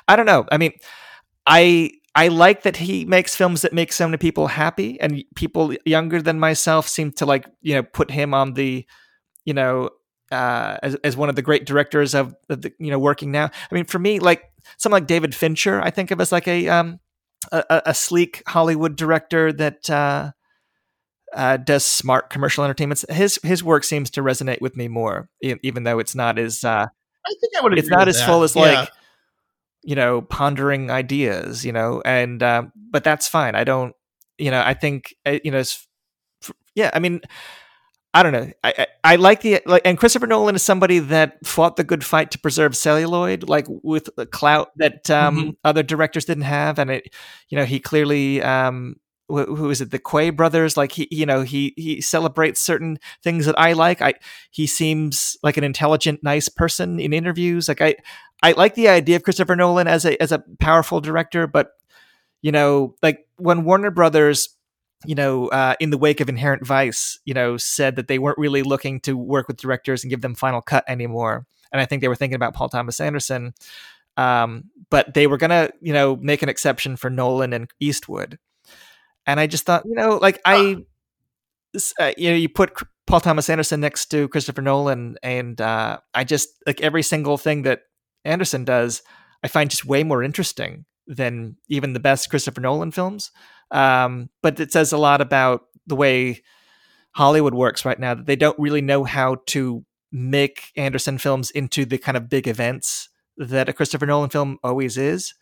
[0.10, 0.46] I don't know.
[0.52, 0.74] I mean,
[1.46, 5.74] I I like that he makes films that make so many people happy, and people
[5.86, 8.86] younger than myself seem to like you know put him on the
[9.46, 9.92] you know
[10.32, 13.46] uh, as as one of the great directors of, of the you know working now.
[13.72, 14.44] I mean, for me, like
[14.78, 17.00] someone like David Fincher, I think of as like a um
[17.52, 19.90] a, a- sleek Hollywood director that.
[19.90, 20.32] Uh,
[21.32, 23.06] uh, does smart commercial entertainments.
[23.08, 26.88] His his work seems to resonate with me more, even though it's not as uh,
[26.88, 27.78] I think I would.
[27.78, 28.26] it's not as that.
[28.26, 28.62] full as Yeah.
[28.64, 28.90] like
[29.84, 33.96] you know pondering ideas you know and um, but that's fine i don't
[34.38, 35.88] you know i think uh, you know it's,
[36.76, 37.22] yeah i mean
[38.14, 38.50] i don't know.
[38.64, 42.04] I, I i like the like and christopher nolan is somebody that fought the good
[42.04, 45.50] fight to preserve celluloid like with a clout that um Mm-hmm.
[45.64, 47.14] other directors didn't have and it
[47.50, 48.96] you know he clearly um
[49.32, 49.92] wh- who is it?
[49.92, 54.02] The quay brothers like he you know he he celebrates certain things that i like.
[54.02, 54.16] I
[54.52, 57.68] he seems like an intelligent nice person in interviews.
[57.68, 57.96] Like i
[58.42, 61.72] i like the idea of christopher nolan as a as a powerful director but
[62.42, 64.50] you know like when warner brothers
[65.06, 68.38] you know uh, in the wake of inherent vice you know said that they weren't
[68.38, 71.46] really looking to work with directors and give them final cut anymore.
[71.72, 73.54] And i think they were thinking about paul thomas anderson.
[74.18, 78.38] Um, but they were gonna you know make an exception for nolan and eastwood.
[79.26, 80.78] And i just thought you know like I,
[82.00, 82.72] uh, you know you put
[83.06, 87.62] paul thomas anderson next to christopher nolan and uh, i just like every single thing
[87.64, 87.82] that
[88.26, 89.02] anderson does
[89.44, 93.32] i find just way more interesting than even the best christopher nolan films.
[93.72, 96.42] Um, but it says a lot about the way
[97.12, 101.84] hollywood works right now that they don't really know how to make anderson films into
[101.84, 105.34] the kind of big events that a christopher nolan film always is.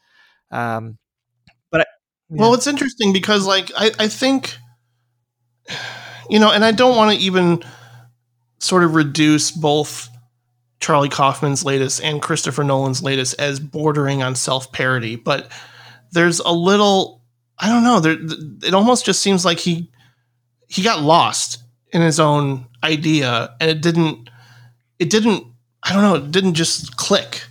[0.52, 0.98] Um,
[1.72, 1.86] but I,
[2.30, 4.58] Well, it's interesting because, like, I, I think,
[6.30, 7.64] you know, and I don't want to even
[8.60, 10.10] sort of reduce both
[10.80, 15.52] Charlie Kaufman's latest and Christopher Nolan's latest as bordering on self parody, but
[16.12, 17.22] there's a little,
[17.58, 18.18] I don't know, there,
[18.68, 19.92] it almost just seems like he
[20.68, 24.30] he got lost in his own idea, and it didn't,
[25.00, 25.46] it didn't,
[25.84, 27.44] I don't know, it didn't just click,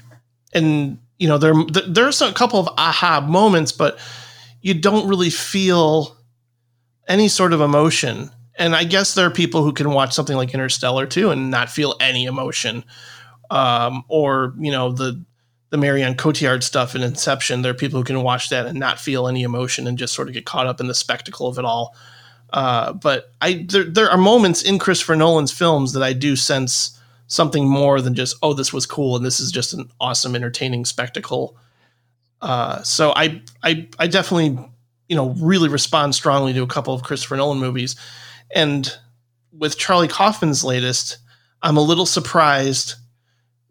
[0.55, 1.55] and you know, there
[1.87, 3.99] there's a couple of aha moments, but
[4.61, 6.17] you don't really feel
[7.09, 8.31] any sort of emotion.
[8.59, 11.71] And I guess there are people who can watch something like Interstellar too and not
[11.71, 12.85] feel any emotion.
[13.51, 15.25] Um, or, you know, the
[15.71, 17.63] the Marion Cotillard stuff in Inception.
[17.63, 20.29] There are people who can watch that and not feel any emotion and just sort
[20.29, 21.97] of get caught up in the spectacle of it all.
[22.53, 26.99] Uh, but I there, there are moments in Christopher Nolan's films that I do sense
[27.27, 30.85] something more than just oh this was cool and this is just an awesome entertaining
[30.85, 31.57] spectacle.
[32.41, 34.59] Uh, so I, I I definitely
[35.09, 37.97] you know really respond strongly to a couple of Christopher Nolan movies,
[38.55, 38.97] and
[39.53, 41.19] with Charlie Kaufman's latest,
[41.63, 42.95] I'm a little surprised,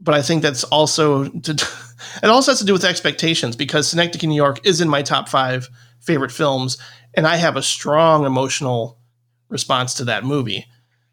[0.05, 1.51] but I think that's also to,
[2.23, 5.27] it also has to do with expectations because Synecdoche, New York, is in my top
[5.27, 5.67] five
[5.99, 6.77] favorite films,
[7.15, 8.99] and I have a strong emotional
[9.49, 10.65] response to that movie.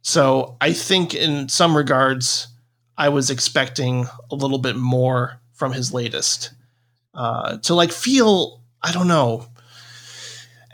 [0.02, 2.48] So I think in some regards,
[2.98, 6.52] I was expecting a little bit more from his latest
[7.14, 9.46] uh, to like feel I don't know.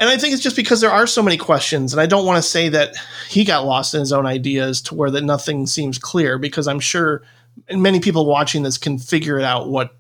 [0.01, 2.37] And I think it's just because there are so many questions, and I don't want
[2.37, 2.95] to say that
[3.29, 6.79] he got lost in his own ideas to where that nothing seems clear, because I'm
[6.79, 7.23] sure
[7.71, 9.93] many people watching this can figure it out what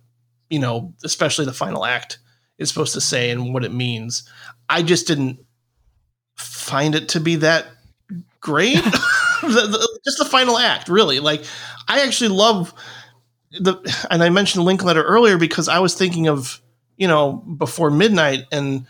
[0.50, 2.18] you know, especially the final act
[2.59, 4.28] is supposed to say and what it means.
[4.68, 5.44] I just didn't
[6.36, 7.66] find it to be that
[8.40, 8.82] great.
[9.42, 11.20] the, the, just the final act, really.
[11.20, 11.44] Like,
[11.86, 12.74] I actually love
[13.52, 13.76] the,
[14.11, 16.61] and I mentioned Linklater earlier because I was thinking of,
[16.96, 18.86] you know, before midnight and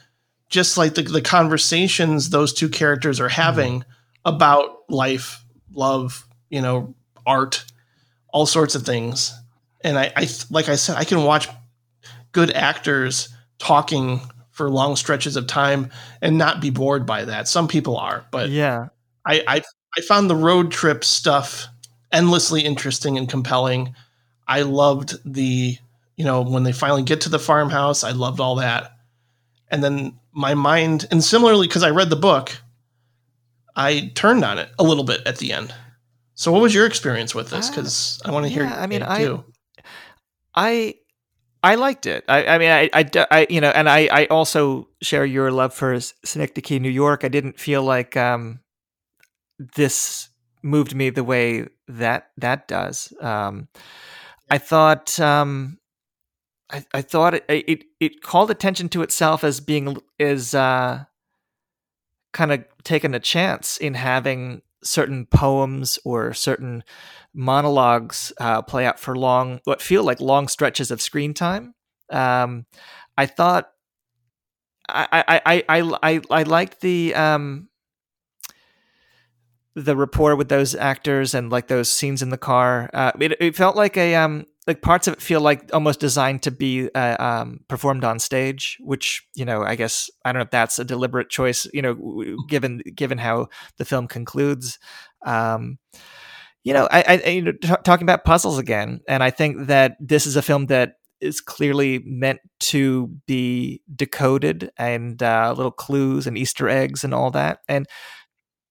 [0.48, 3.90] just like the, the conversations those two characters are having mm-hmm.
[4.24, 6.94] about life, love, you know,
[7.26, 7.64] art,
[8.38, 9.34] all sorts of things.
[9.80, 11.48] And I, I, like I said, I can watch
[12.30, 13.28] good actors
[13.58, 14.20] talking
[14.52, 15.90] for long stretches of time
[16.22, 17.48] and not be bored by that.
[17.48, 18.90] Some people are, but yeah,
[19.26, 19.62] I, I
[19.96, 21.66] I found the road trip stuff
[22.12, 23.96] endlessly interesting and compelling.
[24.46, 25.76] I loved the
[26.16, 28.92] you know, when they finally get to the farmhouse, I loved all that.
[29.68, 32.56] And then my mind, and similarly, because I read the book,
[33.74, 35.74] I turned on it a little bit at the end.
[36.38, 37.68] So, what was your experience with this?
[37.68, 38.62] Because I want to hear.
[38.62, 39.44] yeah, I mean, I- too.
[40.54, 40.94] I
[41.64, 42.24] I liked it.
[42.28, 45.74] I, I mean, I, I, I- you know, and I, I also share your love
[45.74, 47.24] for Synecdoche, New York.
[47.24, 48.60] I didn't feel like um,
[49.58, 50.28] this
[50.62, 53.12] moved me the way that that does.
[53.20, 53.66] Um,
[54.48, 55.78] I thought, um,
[56.70, 61.04] I, I thought it, it it called attention to itself as being as uh,
[62.32, 66.84] kind of taking a chance in having certain poems or certain
[67.34, 71.74] monologues uh, play out for long, what feel like long stretches of screen time.
[72.10, 72.66] Um,
[73.16, 73.70] I thought
[74.88, 77.68] I I I I I, liked the um,
[79.74, 82.90] the rapport with those actors and like those scenes in the car.
[82.92, 86.42] Uh, it, it felt like a um like parts of it feel like almost designed
[86.42, 90.44] to be uh, um, performed on stage, which you know I guess I don't know
[90.44, 91.66] if that's a deliberate choice.
[91.72, 93.48] You know, given given how
[93.78, 94.78] the film concludes.
[95.24, 95.78] Um,
[96.64, 99.96] you know, I, I you know, t- talking about puzzles again, and I think that
[99.98, 106.26] this is a film that is clearly meant to be decoded and uh, little clues
[106.26, 107.60] and Easter eggs and all that.
[107.68, 107.86] And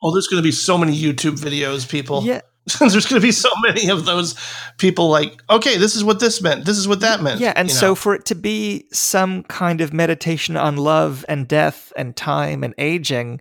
[0.01, 2.23] Oh, there's going to be so many YouTube videos, people.
[2.23, 2.41] yeah,
[2.79, 4.35] there's going to be so many of those
[4.77, 6.65] people like, okay, this is what this meant.
[6.65, 7.39] This is what that meant.
[7.39, 11.47] yeah, and you so for it to be some kind of meditation on love and
[11.47, 13.39] death and time and aging,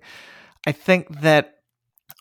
[0.67, 1.55] I think that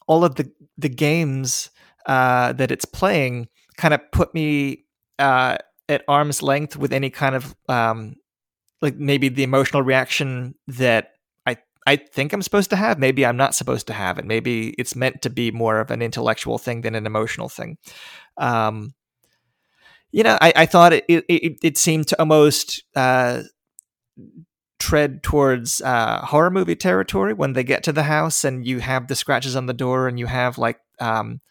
[0.08, 1.70] all of the the games
[2.06, 4.86] uh, that it's playing kind of put me
[5.20, 5.58] uh,
[5.90, 8.16] at arm's length with any kind of um,
[8.82, 11.15] like maybe the emotional reaction that
[11.86, 12.98] I think I'm supposed to have.
[12.98, 14.26] Maybe I'm not supposed to have it.
[14.26, 17.78] Maybe it's meant to be more of an intellectual thing than an emotional thing.
[18.38, 18.94] Um,
[20.12, 23.44] you know, I, I thought it, it it it seemed to almost uh,
[24.80, 29.08] tread towards uh, horror movie territory when they get to the house and you have
[29.08, 31.42] the scratches on the door and you have like um,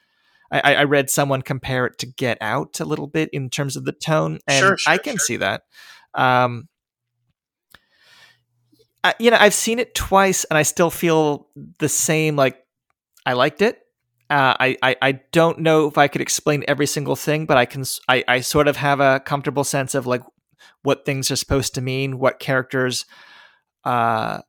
[0.50, 3.84] I, I read someone compare it to Get Out a little bit in terms of
[3.84, 5.24] the tone, and Sure, sure, I can sure.
[5.26, 5.62] see that.
[6.14, 6.68] Um,
[9.18, 11.48] You know, I've seen it twice, and I still feel
[11.78, 12.36] the same.
[12.36, 12.64] Like
[13.26, 13.80] I liked it.
[14.30, 17.66] Uh, I, I I don't know if I could explain every single thing, but I
[17.66, 17.84] can.
[18.08, 20.22] I, I sort of have a comfortable sense of like
[20.82, 23.04] what things are supposed to mean, what characters.
[23.84, 24.40] Uh,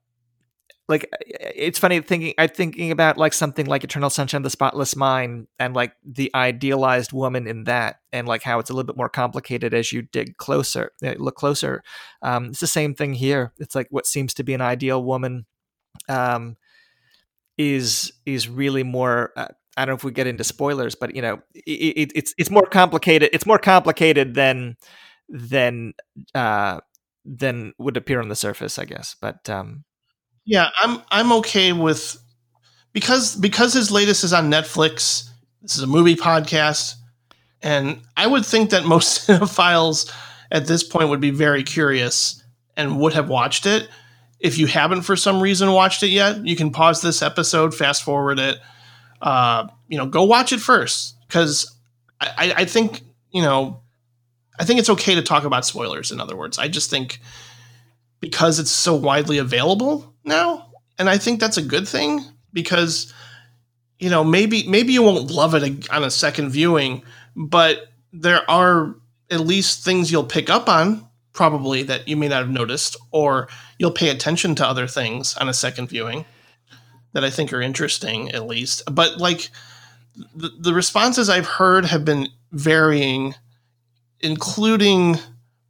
[0.88, 2.34] like it's funny thinking.
[2.38, 6.32] I'm thinking about like something like Eternal Sunshine of the Spotless Mind, and like the
[6.36, 10.04] idealized woman in that, and like how it's a little bit more complicated as you
[10.04, 11.84] dig closer, uh, look closer.
[12.22, 13.54] Um, it's the same thing here.
[13.58, 15.46] It's like what seems to be an ideal woman.
[16.08, 16.58] Um,
[17.58, 21.22] is is really more uh, I don't know if we get into spoilers, but you
[21.22, 23.30] know, it, it's it's more complicated.
[23.34, 24.78] It's more complicated than
[25.28, 25.94] than
[26.34, 26.80] uh,
[27.26, 29.16] than would appear on the surface, I guess.
[29.20, 29.84] But um,
[30.46, 32.18] yeah, I'm I'm okay with
[32.94, 35.30] because because his latest is on Netflix.
[35.62, 36.96] This is a movie podcast,
[37.62, 40.12] and I would think that most cinephiles
[40.52, 42.44] at this point would be very curious
[42.78, 43.90] and would have watched it.
[44.40, 48.04] If you haven't for some reason watched it yet, you can pause this episode, fast
[48.04, 48.58] forward it.
[49.22, 51.76] Uh, you know, go watch it first because
[52.22, 53.82] I, I, I think you know
[54.60, 56.12] I think it's okay to talk about spoilers.
[56.12, 57.20] In other words, I just think
[58.26, 63.14] because it's so widely available now, and I think that's a good thing because
[64.00, 67.04] you know maybe maybe you won't love it on a second viewing,
[67.36, 68.96] but there are
[69.30, 73.48] at least things you'll pick up on probably that you may not have noticed, or
[73.78, 76.26] you'll pay attention to other things on a second viewing
[77.14, 78.82] that I think are interesting at least.
[78.92, 79.52] But like
[80.34, 83.36] the, the responses I've heard have been varying,
[84.20, 85.20] including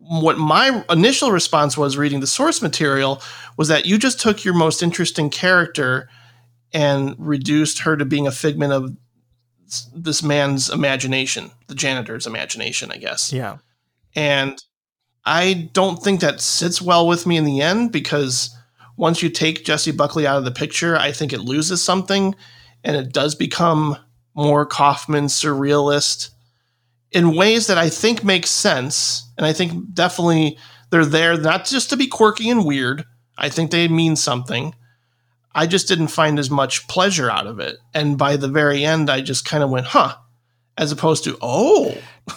[0.07, 3.21] what my initial response was reading the source material
[3.57, 6.09] was that you just took your most interesting character
[6.73, 8.95] and reduced her to being a figment of
[9.95, 13.33] this man's imagination, the janitor's imagination, I guess.
[13.33, 13.57] yeah,
[14.15, 14.61] And
[15.25, 18.55] I don't think that sits well with me in the end because
[18.97, 22.35] once you take Jessie Buckley out of the picture, I think it loses something
[22.83, 23.97] and it does become
[24.35, 26.29] more Kaufman surrealist
[27.11, 29.24] in ways that I think make sense.
[29.37, 30.57] And I think definitely
[30.89, 33.05] they're there not just to be quirky and weird.
[33.37, 34.73] I think they mean something.
[35.53, 37.77] I just didn't find as much pleasure out of it.
[37.93, 40.15] And by the very end, I just kind of went, huh,
[40.77, 41.97] as opposed to, oh,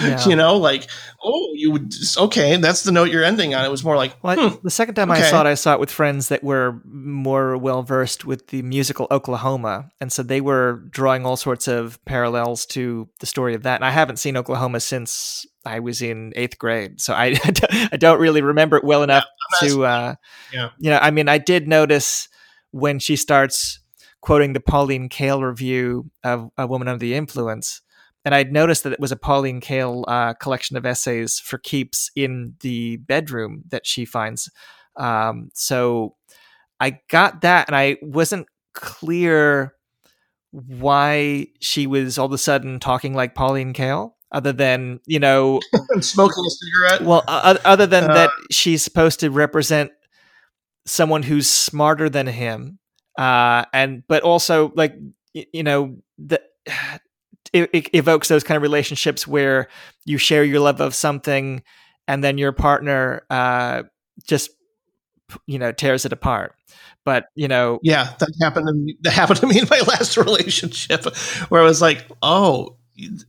[0.00, 0.28] Yeah.
[0.28, 0.86] You know, like,
[1.22, 3.64] oh, you would just, okay, that's the note you're ending on.
[3.64, 5.80] It was more like, Well, hmm, the second time I saw it, I saw it
[5.80, 10.84] with friends that were more well versed with the musical Oklahoma, and so they were
[10.90, 13.76] drawing all sorts of parallels to the story of that.
[13.76, 17.36] And I haven't seen Oklahoma since I was in eighth grade, so I
[17.92, 19.24] I don't really remember it well enough
[19.60, 19.84] I'm to.
[19.84, 20.14] Uh,
[20.52, 20.70] Yeah.
[20.78, 22.28] you know, I mean, I did notice
[22.70, 23.80] when she starts
[24.20, 27.80] quoting the Pauline Kael review of A Woman Under the Influence.
[28.24, 32.10] And I'd noticed that it was a Pauline Kael uh, collection of essays for keeps
[32.14, 34.50] in the bedroom that she finds.
[34.96, 36.16] Um, so
[36.80, 39.72] I got that, and I wasn't clear
[40.50, 45.60] why she was all of a sudden talking like Pauline Kael, other than you know,
[46.00, 47.02] smoking a cigarette.
[47.08, 49.90] well, o- other than Uh, that, she's supposed to represent
[50.86, 52.78] someone who's smarter than him,
[53.18, 54.94] uh, and but also like
[55.34, 56.40] y- you know the.
[57.54, 59.68] It, it evokes those kind of relationships where
[60.04, 61.62] you share your love of something,
[62.06, 63.84] and then your partner uh,
[64.26, 64.50] just
[65.46, 66.54] you know tears it apart.
[67.06, 68.98] But you know, Yeah, that happened to me.
[69.00, 71.06] That happened to me in my last relationship,
[71.48, 72.76] where I was like, "Oh,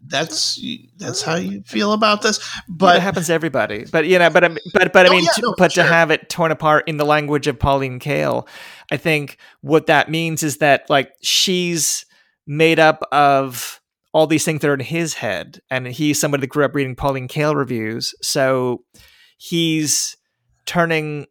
[0.07, 0.59] that's
[0.97, 3.85] that's how you feel about this." but But it happens to everybody.
[3.91, 5.71] But you know, but I but but I Oh, mean, yeah, to- no, for but
[5.71, 8.47] to have it torn apart in the language of Pauline Kael,
[8.91, 12.05] I think what that means is that like she's
[12.47, 13.79] made up of
[14.11, 16.95] all these things that are in his head, and he's somebody that grew up reading
[16.95, 18.83] Pauline Kael reviews, so
[19.37, 20.15] he's
[20.65, 21.25] turning.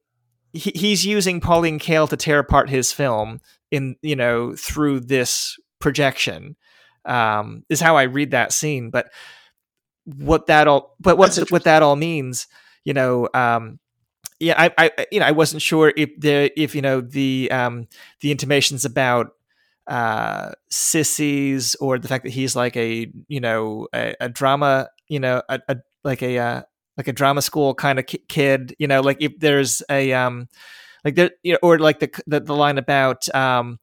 [0.52, 5.56] He, he's using Pauline Kael to tear apart his film in you know through this
[5.80, 6.56] projection
[7.08, 8.90] um, is how I read that scene.
[8.90, 9.10] But
[10.04, 12.46] what that all, but what what that all means,
[12.84, 13.78] you know, um,
[14.40, 17.88] yeah, I, I, you know, I wasn't sure if the if you know the um,
[18.20, 19.32] the intimations about
[19.86, 25.20] uh, sissies or the fact that he's like a you know a, a drama, you
[25.20, 26.62] know, a, a like a uh,
[26.96, 30.48] like a drama school kind of ki- kid, you know, like if there's a um,
[31.04, 33.78] like there, you know, or like the the, the line about um,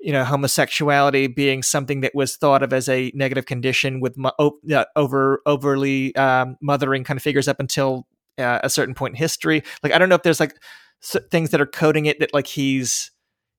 [0.00, 4.32] you know homosexuality being something that was thought of as a negative condition with mo-
[4.96, 8.06] over overly um, mothering kind of figures up until
[8.38, 9.62] uh, a certain point in history.
[9.82, 10.54] Like i don't know if there's like
[11.02, 13.10] s- things that are coding it that like he's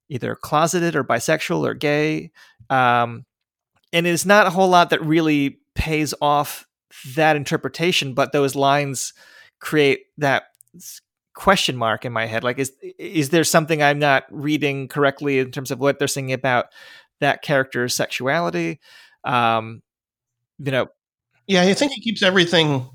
[0.09, 2.31] either closeted or bisexual or gay
[2.69, 3.25] um,
[3.93, 6.65] and it's not a whole lot that really pays off
[7.15, 9.13] that interpretation but those lines
[9.59, 10.43] create that
[11.39, 15.49] question mark in my head like is is there something i'm not reading correctly in
[15.51, 16.65] terms of what they're saying about
[17.21, 18.79] that character's sexuality
[19.23, 19.81] um
[20.59, 20.87] you know
[21.49, 22.87] yeah, I think it keeps everything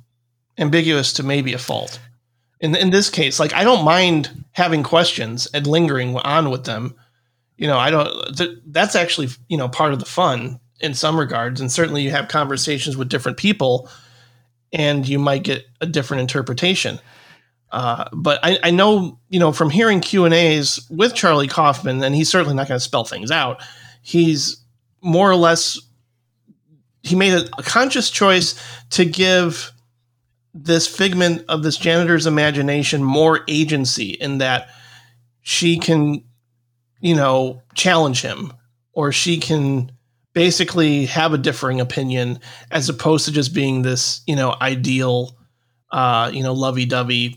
[0.58, 1.98] ambiguous to maybe a fault.
[2.60, 6.94] In in this case, like I don't mind having questions and lingering on with them.
[7.58, 8.36] You know, I don't.
[8.36, 12.12] Th- that's actually you know part of the fun in some regards, and certainly you
[12.12, 13.90] have conversations with different people,
[14.72, 17.00] and you might get a different interpretation.
[17.74, 22.04] Uh, but I, I know, you know, from hearing Q and A's with Charlie Kaufman,
[22.04, 23.60] and he's certainly not going to spell things out.
[24.00, 24.64] He's
[25.02, 25.80] more or less
[27.02, 28.54] he made a, a conscious choice
[28.90, 29.72] to give
[30.54, 34.68] this figment of this janitor's imagination more agency in that
[35.42, 36.22] she can,
[37.00, 38.52] you know, challenge him
[38.92, 39.90] or she can
[40.32, 42.38] basically have a differing opinion
[42.70, 45.36] as opposed to just being this, you know, ideal,
[45.90, 47.36] uh, you know, lovey dovey.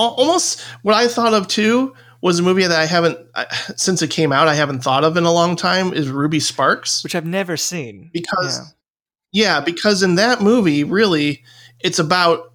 [0.00, 3.46] Almost what I thought of too was a movie that I haven't, I,
[3.76, 7.02] since it came out, I haven't thought of in a long time is Ruby Sparks
[7.02, 8.72] which i've never seen because
[9.32, 9.44] Yeah.
[9.58, 9.60] yeah.
[9.60, 11.42] because in that movie really
[11.80, 12.52] it's about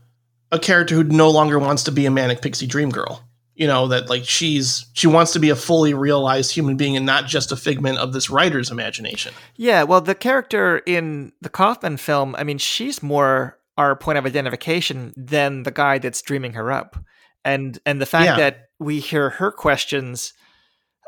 [0.51, 3.23] a character who no longer wants to be a manic pixie dream girl
[3.55, 7.05] you know that like she's she wants to be a fully realized human being and
[7.05, 11.97] not just a figment of this writer's imagination Yeah, well, the character in the Kaufman
[11.97, 16.71] film, I mean, she's more our point of identification than the guy that's dreaming her
[16.71, 16.97] up,
[17.45, 18.35] and and the fact Yeah.
[18.37, 20.33] that we hear her questions,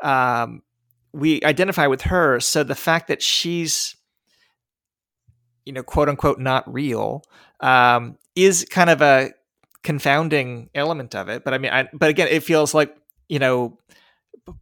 [0.02, 0.62] um,
[1.12, 2.40] we identify with her.
[2.40, 3.96] So the fact that she's,
[5.66, 7.22] you know, quote unquote, not real,
[7.60, 9.32] um, is kind of a
[9.82, 11.44] confounding element of it.
[11.44, 12.94] But I mean, I, but again, it feels like
[13.28, 13.78] you know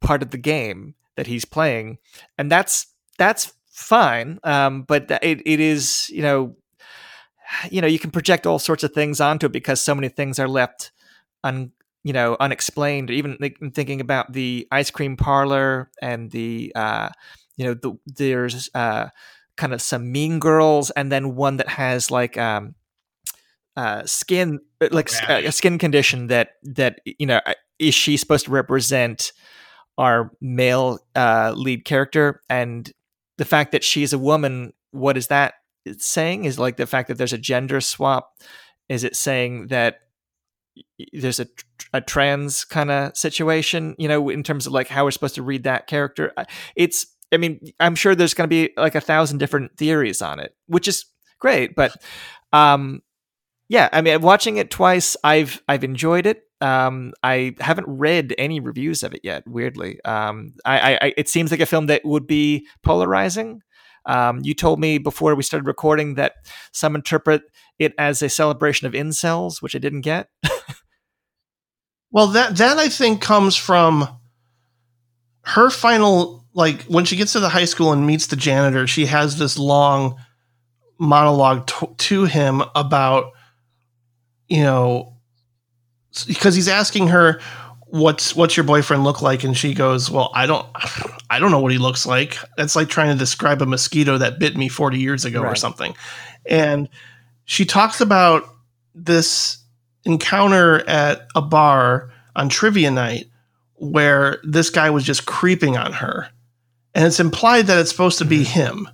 [0.00, 1.98] part of the game that he's playing,
[2.38, 2.86] and that's
[3.18, 4.38] that's fine.
[4.42, 6.56] Um, but it it is you know
[7.70, 10.38] you know you can project all sorts of things onto it because so many things
[10.38, 10.90] are left
[11.44, 11.72] un
[12.04, 13.10] you know unexplained.
[13.10, 17.10] Even like, I'm thinking about the ice cream parlor and the uh,
[17.56, 19.08] you know the, there's uh,
[19.56, 22.74] kind of some mean girls and then one that has like um,
[23.76, 24.60] uh, skin
[24.90, 25.44] like s- Rash.
[25.44, 29.32] a skin condition that that you know uh, is she supposed to represent
[29.98, 32.92] our male uh, lead character and
[33.38, 35.54] the fact that she's a woman what is that
[35.98, 36.44] saying?
[36.44, 38.32] Is like the fact that there's a gender swap?
[38.88, 40.00] Is it saying that
[41.12, 41.46] there's a,
[41.92, 45.42] a trans kind of situation, you know, in terms of like how we're supposed to
[45.42, 46.32] read that character?
[46.74, 50.40] It's, I mean, I'm sure there's going to be like a thousand different theories on
[50.40, 51.04] it, which is
[51.40, 51.74] great.
[51.74, 51.96] But,
[52.52, 53.02] um,
[53.68, 56.42] yeah, I mean, watching it twice, I've I've enjoyed it.
[56.60, 59.42] Um, I haven't read any reviews of it yet.
[59.46, 63.62] Weirdly, um, I, I, it seems like a film that would be polarizing.
[64.06, 66.34] Um, you told me before we started recording that
[66.72, 67.42] some interpret
[67.78, 70.28] it as a celebration of incels, which I didn't get.
[72.10, 74.08] well, that that I think comes from
[75.42, 78.86] her final like when she gets to the high school and meets the janitor.
[78.86, 80.16] She has this long
[80.98, 83.32] monologue to, to him about
[84.48, 85.16] you know
[86.26, 87.40] because he's asking her
[87.98, 89.44] what's what's your boyfriend look like?
[89.44, 90.66] And she goes well i don't
[91.30, 92.38] i don't know what he looks like.
[92.56, 95.52] That's like trying to describe a mosquito that bit me 40 years ago right.
[95.52, 95.94] or something.
[96.48, 96.88] And
[97.44, 98.44] she talks about
[98.94, 99.58] this
[100.04, 103.26] encounter at a bar on trivia night
[103.74, 106.28] where this guy was just creeping on her.
[106.94, 108.60] And it's implied that it's supposed to be mm-hmm.
[108.60, 108.88] him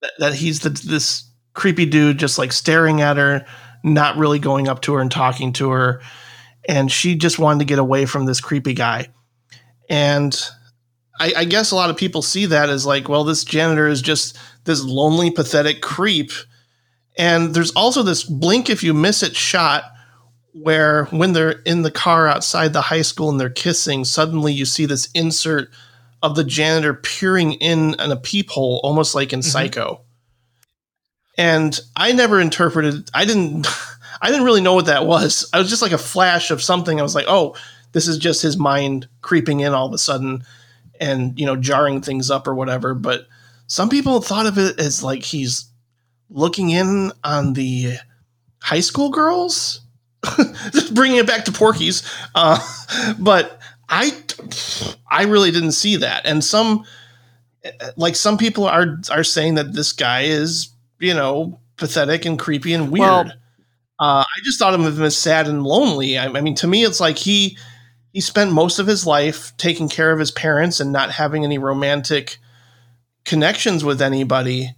[0.00, 3.44] that, that he's the, this creepy dude just like staring at her
[3.84, 6.00] not really going up to her and talking to her
[6.68, 9.08] and she just wanted to get away from this creepy guy.
[9.88, 10.38] And
[11.18, 14.00] I, I, guess a lot of people see that as like, well, this janitor is
[14.00, 16.30] just this lonely, pathetic creep.
[17.18, 19.84] And there's also this blink if you miss it shot
[20.52, 24.64] where when they're in the car outside the high school and they're kissing, suddenly you
[24.64, 25.70] see this insert
[26.22, 29.48] of the janitor peering in in a peephole, almost like in mm-hmm.
[29.48, 30.02] Psycho.
[31.36, 33.66] And I never interpreted, I didn't.
[34.22, 35.50] I didn't really know what that was.
[35.52, 36.98] I was just like a flash of something.
[37.00, 37.56] I was like, oh,
[37.90, 40.44] this is just his mind creeping in all of a sudden
[41.00, 42.94] and, you know, jarring things up or whatever.
[42.94, 43.26] But
[43.66, 45.66] some people thought of it as like he's
[46.30, 47.96] looking in on the
[48.60, 49.80] high school girls.
[50.70, 52.08] just bringing it back to Porky's.
[52.34, 52.60] Uh,
[53.18, 53.58] but
[53.88, 54.12] I,
[55.10, 56.24] I really didn't see that.
[56.24, 56.84] And some,
[57.96, 62.72] like some people are are saying that this guy is, you know, pathetic and creepy
[62.72, 63.00] and weird.
[63.00, 63.32] Well,
[64.02, 66.18] uh, I just thought of him as sad and lonely.
[66.18, 67.56] I, I, mean, to me, it's like he
[68.12, 71.56] he spent most of his life taking care of his parents and not having any
[71.56, 72.38] romantic
[73.24, 74.74] connections with anybody.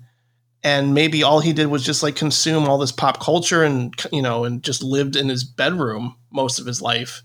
[0.62, 4.20] And maybe all he did was just like consume all this pop culture and you
[4.20, 7.22] know and just lived in his bedroom most of his life,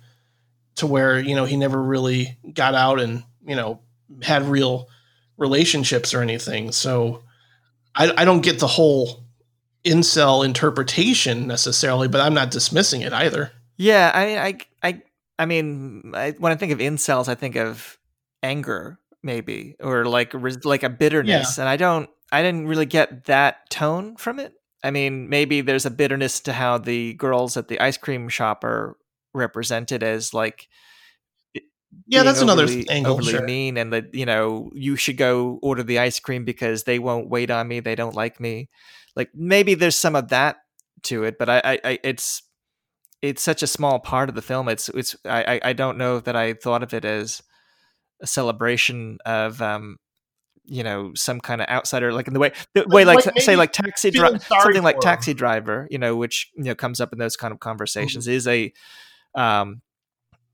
[0.76, 3.82] to where you know he never really got out and you know
[4.22, 4.88] had real
[5.36, 6.72] relationships or anything.
[6.72, 7.24] So
[7.94, 9.26] I, I don't get the whole
[9.86, 13.52] incel interpretation necessarily, but I'm not dismissing it either.
[13.78, 15.02] Yeah, I, I, I,
[15.38, 17.98] I mean, I, when I think of incels, I think of
[18.44, 20.34] anger, maybe, or like
[20.66, 21.64] like a bitterness, yeah.
[21.64, 24.54] and I don't, I didn't really get that tone from it.
[24.84, 28.64] I mean, maybe there's a bitterness to how the girls at the ice cream shop
[28.64, 28.98] are
[29.34, 30.68] represented as like
[32.08, 33.44] yeah that's overly, another angle overly sure.
[33.44, 37.30] mean and that you know you should go order the ice cream because they won't
[37.30, 38.70] wait on me they don't like me
[39.16, 40.58] like maybe there's some of that
[41.04, 42.44] to it, but I, I, I it's
[43.22, 44.70] it's such a small part of the film.
[44.70, 47.42] It's it's I I don't know that I thought of it as
[48.22, 49.98] a celebration of um
[50.66, 53.56] you know some kind of outsider like in the way the way like, like say
[53.56, 57.18] like taxi driver something like taxi driver you know which you know comes up in
[57.18, 58.36] those kind of conversations mm-hmm.
[58.36, 58.72] is a
[59.36, 59.82] um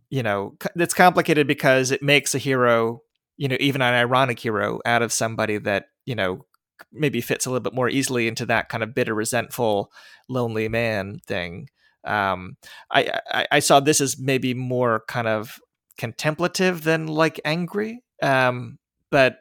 [0.10, 3.02] you know it's complicated because it makes a hero
[3.36, 6.46] you know even an ironic hero out of somebody that you know
[6.92, 9.92] maybe fits a little bit more easily into that kind of bitter, resentful,
[10.28, 11.70] lonely man thing.
[12.04, 12.58] Um,
[12.92, 15.60] I, I, I saw this as maybe more kind of
[15.98, 18.04] contemplative than like angry.
[18.22, 18.78] Um,
[19.12, 19.38] but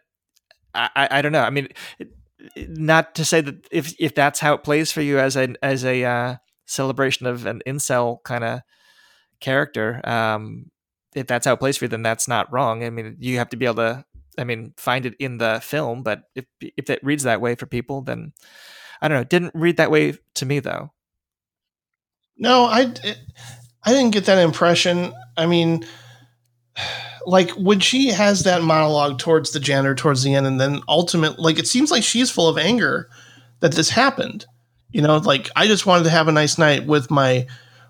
[0.74, 1.42] I, I, don't know.
[1.42, 1.68] I mean,
[2.56, 5.84] not to say that if if that's how it plays for you as a as
[5.84, 8.60] a uh, celebration of an incel kind of
[9.40, 10.70] character, um,
[11.14, 12.84] if that's how it plays for you, then that's not wrong.
[12.84, 14.04] I mean, you have to be able to
[14.38, 17.66] I mean, find it in the film, but if if it reads that way for
[17.66, 18.32] people, then
[19.00, 19.24] I don't know.
[19.24, 20.92] Didn't read that way to me though.
[22.36, 23.18] No, I it,
[23.84, 25.12] I didn't get that impression.
[25.36, 25.86] I mean,
[27.26, 31.42] like when she has that monologue towards the janitor towards the end, and then ultimately,
[31.42, 33.08] like it seems like she's full of anger
[33.60, 34.46] that this happened.
[34.90, 37.46] You know, like I just wanted to have a nice night with my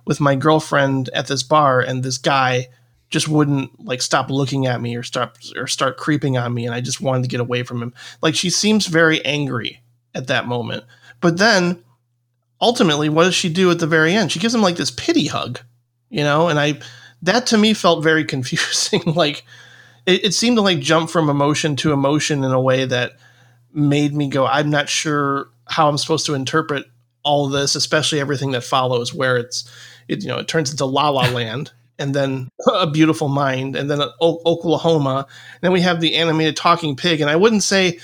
[0.07, 2.69] with my girlfriend at this bar, and this guy
[3.15, 6.75] just wouldn't like stop looking at me or stop or start creeping on me and
[6.75, 7.95] I just wanted to get away from him.
[8.21, 9.81] Like she seems very angry
[10.17, 10.83] at that moment.
[11.21, 11.85] But then
[12.61, 14.33] ultimately what does she do at the very end?
[14.33, 15.61] She gives him like this pity hug,
[16.11, 16.81] you know, and I
[17.23, 19.03] that to me felt very confusing.
[19.07, 19.45] like
[20.07, 23.13] it, it seemed to like jump from emotion to emotion in a way that
[23.73, 26.85] made me go, I'm not sure how I'm supposed to interpret
[27.23, 29.71] all this, especially everything that follows, where it's
[30.09, 31.71] it you know it turns into La La Land.
[31.99, 35.27] And then a beautiful mind, and then uh, o- Oklahoma.
[35.29, 37.21] And then we have the animated talking pig.
[37.21, 38.01] And I wouldn't say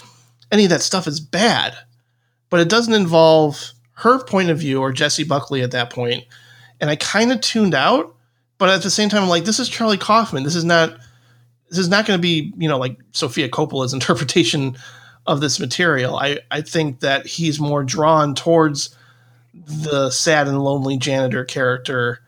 [0.52, 1.76] any of that stuff is bad,
[2.48, 6.24] but it doesn't involve her point of view or Jessie Buckley at that point.
[6.80, 8.14] And I kind of tuned out,
[8.58, 10.44] but at the same time, I'm like, this is Charlie Kaufman.
[10.44, 10.98] This is not
[11.68, 14.76] this is not going to be you know like Sofia Coppola's interpretation
[15.26, 16.16] of this material.
[16.16, 18.94] I I think that he's more drawn towards
[19.54, 22.20] the sad and lonely janitor character,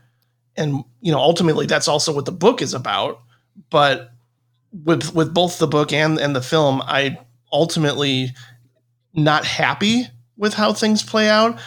[0.57, 3.21] and you know ultimately that's also what the book is about.
[3.71, 4.11] But
[4.73, 7.19] with with both the book and and the film, I
[7.53, 8.33] ultimately
[9.15, 11.59] not happy with how things play out.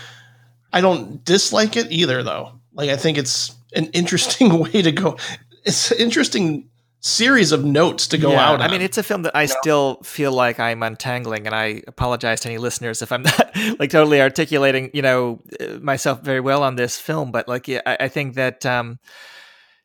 [0.73, 2.51] I don't dislike it either, though.
[2.73, 5.17] Like I think it's an interesting way to go.
[5.63, 6.69] It's interesting
[7.05, 8.61] series of notes to go Yeah, out.
[8.61, 12.41] I mean, it's a film that I still feel like I'm untangling, and I apologize
[12.41, 16.63] to any listeners if I'm not like totally articulating, you know, uh, myself very well
[16.63, 17.31] on this film.
[17.31, 18.99] But like, yeah, I, I think that, um,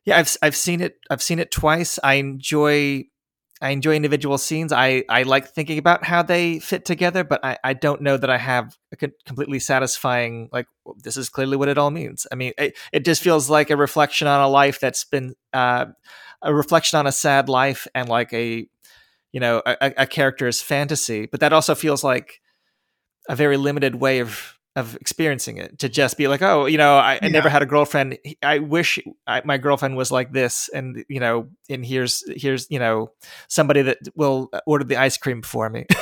[0.03, 1.99] yeah, I've I've seen it, I've seen it twice.
[2.03, 3.05] I enjoy.
[3.63, 4.73] I enjoy individual scenes.
[4.73, 8.27] I, I like thinking about how they fit together, but I, I don't know that
[8.27, 10.65] I have a co- completely satisfying, like,
[11.03, 12.25] this is clearly what it all means.
[12.31, 15.85] I mean, it, it just feels like a reflection on a life that's been uh,
[16.41, 18.67] a reflection on a sad life and like a
[19.31, 22.41] you know a, a- character's fantasy but that also feels like
[23.29, 26.95] a very limited way of of experiencing it to just be like oh you know
[26.95, 28.17] i, I never had a girlfriend.
[28.41, 32.79] I wish I, my girlfriend was like this and you know and here's here's you
[32.79, 33.11] know
[33.49, 35.85] somebody that will order the ice cream for me.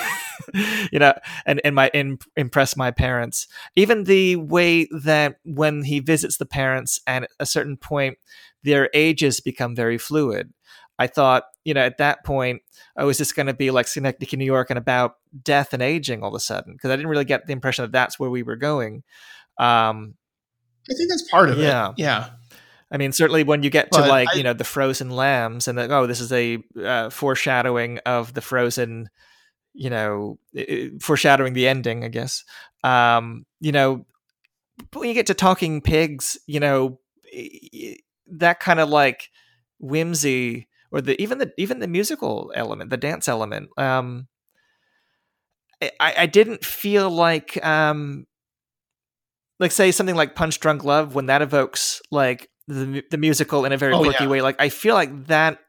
[0.92, 1.14] You know
[1.46, 3.48] and and my in, impress my parents.
[3.76, 8.18] Even the way that when he visits the parents and at a certain point
[8.64, 10.52] their ages become very fluid
[10.98, 12.62] i thought you know at that point
[12.98, 16.22] oh is this going to be like synecdoche new york and about death and aging
[16.24, 18.44] all of a sudden because i didn't really get the impression that that's where we
[18.44, 19.04] were going
[19.58, 20.16] um
[20.90, 21.90] I think that's part of Yeah.
[21.90, 21.94] it.
[21.98, 22.20] Yeah.
[22.20, 22.30] Yeah.
[22.92, 25.68] I mean, certainly when you get to But like I- you know the frozen lambs
[25.68, 29.10] and like, oh, this is a uh, foreshadowing of the frozen,
[29.76, 32.44] you know, i- i- foreshadowing the ending, I guess.
[32.84, 34.08] Um, you know,
[34.94, 37.00] when you get to talking pigs, you know,
[37.32, 37.98] i- i-
[38.32, 39.30] that kind of like
[39.80, 43.70] whimsy or the even the even the musical element, the dance element.
[43.78, 44.28] Um,
[45.82, 48.26] I, I didn't feel like um
[49.60, 53.72] like say something like punch drunk love when that evokes like the, the musical in
[53.72, 54.30] a very Oh, quirky yeah.
[54.30, 55.60] way like i feel like that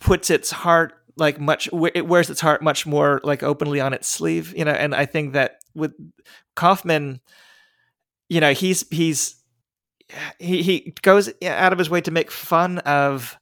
[0.00, 4.06] puts its heart like much it wears its heart much more like openly on its
[4.06, 5.92] sleeve you know and i think that with
[6.56, 7.20] kaufman
[8.28, 9.37] you know he's he's
[10.38, 13.38] he he goes out of his way to make fun of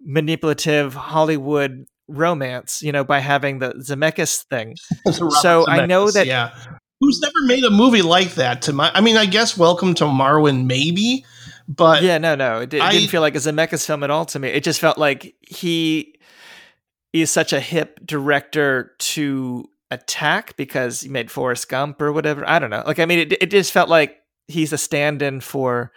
[0.00, 6.26] manipulative hollywood romance you know by having the zemeckis thing The So I know that-
[6.26, 6.50] yeah.
[7.00, 8.62] Who's never made a movie like that?
[8.62, 11.24] To my, I mean, I guess Welcome to Marwen, maybe,
[11.66, 14.10] but yeah, no, no, it, di- it I- didn't feel like a Zemeckis film at
[14.12, 14.50] all to me.
[14.50, 16.14] It just felt like he
[17.12, 22.48] is such a hip director to attack because he made Forrest Gump or whatever.
[22.48, 22.84] I don't know.
[22.86, 25.92] Like, I mean, it, it just felt like he's a stand-in for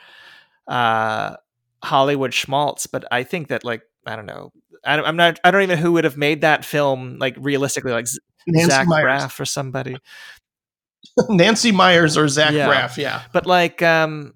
[0.67, 1.35] uh,
[1.83, 2.87] Hollywood schmaltz.
[2.87, 4.51] But I think that, like, I don't know.
[4.83, 5.39] I don't, I'm not.
[5.43, 7.17] I don't even know who would have made that film.
[7.17, 8.05] Like realistically, like
[8.47, 9.97] Nancy Zach Meyers, Braff or somebody.
[11.29, 12.69] Nancy Meyers or Zach Yeah.
[12.69, 13.23] Braff, yeah.
[13.33, 14.33] But like, um,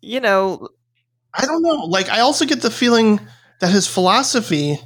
[0.00, 0.68] you know,
[1.34, 1.84] I don't know.
[1.86, 3.20] Like, I also get the feeling
[3.60, 4.78] that his philosophy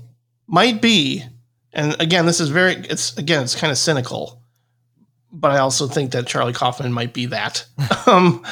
[0.46, 1.24] might be,
[1.72, 4.42] and again, this is very, it's again, it's kind of cynical,
[5.32, 7.66] but I also think that Charlie Kaufman might be that.
[8.06, 8.44] um,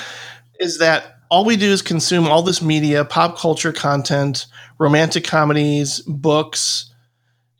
[0.61, 4.47] is that all we do is consume all this media, pop culture content,
[4.79, 6.93] romantic comedies, books,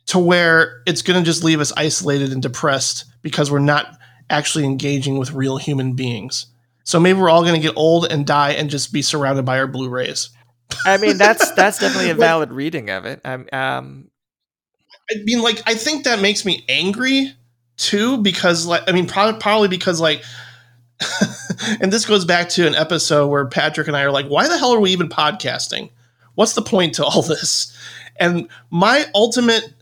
[0.07, 3.97] to where it's going to just leave us isolated and depressed because we're not
[4.29, 6.47] actually engaging with real human beings.
[6.83, 9.57] So maybe we're all going to get old and die and just be surrounded by
[9.57, 10.29] our Blu-rays.
[10.85, 13.21] I mean, that's that's definitely a valid reading of it.
[13.25, 14.09] Um, um,
[15.11, 17.33] I mean, like, I think that makes me angry
[17.77, 20.23] too, because, like, I mean, probably, probably because, like,
[21.81, 24.57] and this goes back to an episode where Patrick and I are like, why the
[24.57, 25.89] hell are we even podcasting?
[26.35, 27.75] What's the point to all this?
[28.17, 29.73] And my ultimate,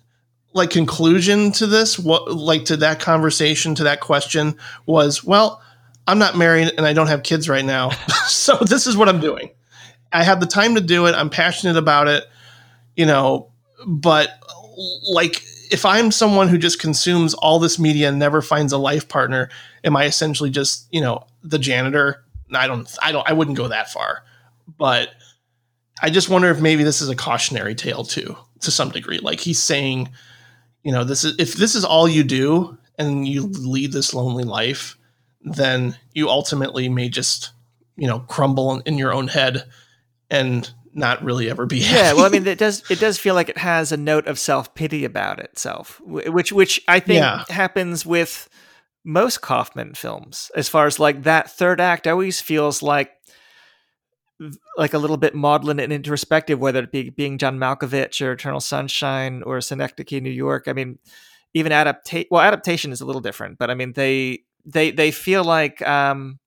[0.54, 5.62] like, conclusion to this, what, like, to that conversation, to that question was, well,
[6.08, 7.90] I'm not married and I don't have kids right now.
[8.28, 9.50] so this is what I'm doing.
[10.12, 11.16] I have the time to do it.
[11.16, 12.24] I'm passionate about it,
[12.96, 13.52] you know,
[13.86, 14.30] but
[15.10, 19.10] like if I'm someone who just consumes all this media and never finds a life
[19.10, 19.50] partner,
[19.84, 22.24] am I essentially just, you know, the janitor?
[22.54, 24.24] I don't I don't I wouldn't go that far.
[24.78, 25.10] But
[26.02, 29.18] I just wonder if maybe this is a cautionary tale too, to some degree.
[29.18, 30.10] Like he's saying,
[30.84, 34.44] you know, this is if this is all you do, and you lead this lonely
[34.44, 34.96] life,
[35.42, 37.52] then you ultimately may just,
[37.96, 39.66] you know, crumble in, your own head
[40.30, 41.96] and not really ever be happy.
[42.00, 44.38] Yeah, well, I mean, it does it does feel like it has a note of
[44.40, 47.44] self pity about itself, which which I think Yeah.
[47.50, 48.50] happens with
[49.04, 50.50] most Kaufman films.
[50.56, 53.12] As far as like that third act, always feels like
[54.78, 58.60] like a little bit maudlin and introspective, whether it be being John Malkovich or Eternal
[58.60, 60.66] Sunshine or Synecdoche, New York.
[60.68, 61.00] I mean,
[61.54, 62.28] even adaptation.
[62.32, 65.82] Well, adaptation is a little different, but I mean, they they they feel like.
[65.82, 66.40] um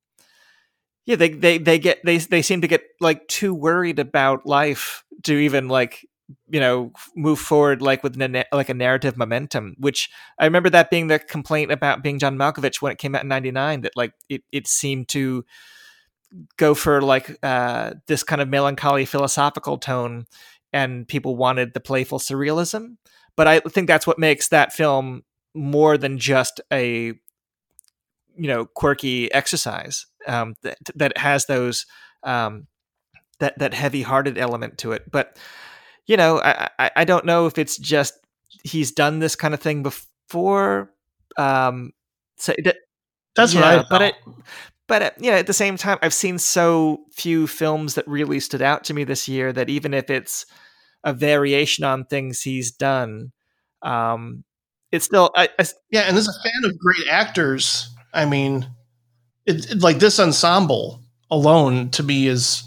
[1.07, 5.05] yeah, they, they they get they they seem to get like too worried about life
[5.23, 6.05] to even like
[6.49, 9.77] you know move forward like with na- like a narrative momentum.
[9.79, 13.23] Which I remember that being the complaint about being John Malkovich when it came out
[13.23, 15.45] in '99 that like it it seemed to
[16.57, 20.27] go for like uh, this kind of melancholy philosophical tone,
[20.73, 22.97] and people wanted the playful surrealism.
[23.37, 25.23] But I think that's what makes that film
[25.55, 27.15] more than just a
[28.37, 31.87] you know quirky exercise um, that that has those
[32.23, 32.67] um,
[33.39, 35.11] that that heavy hearted element to it.
[35.11, 35.39] But
[36.07, 38.15] you know, I, I I don't know if it's just
[38.63, 40.93] he's done this kind of thing before.
[41.37, 41.93] Um,
[42.37, 42.77] so it,
[43.35, 43.87] That's what yeah, I.
[43.89, 44.15] but it
[44.89, 48.63] but you know, at the same time, I've seen so few films that really stood
[48.63, 50.47] out to me this year that even if it's
[51.05, 53.33] a variation on things he's done,
[53.83, 54.45] um,
[54.93, 58.69] it's still I, I, Yeah, and as a fan of great actors, I mean,
[59.47, 62.63] it, it- like this ensemble alone to me is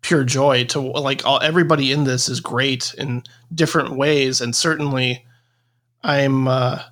[0.00, 0.64] pure joy.
[0.64, 3.22] To like all everybody in this is great in
[3.54, 5.24] different ways, and certainly,
[6.02, 6.82] I'm, uh,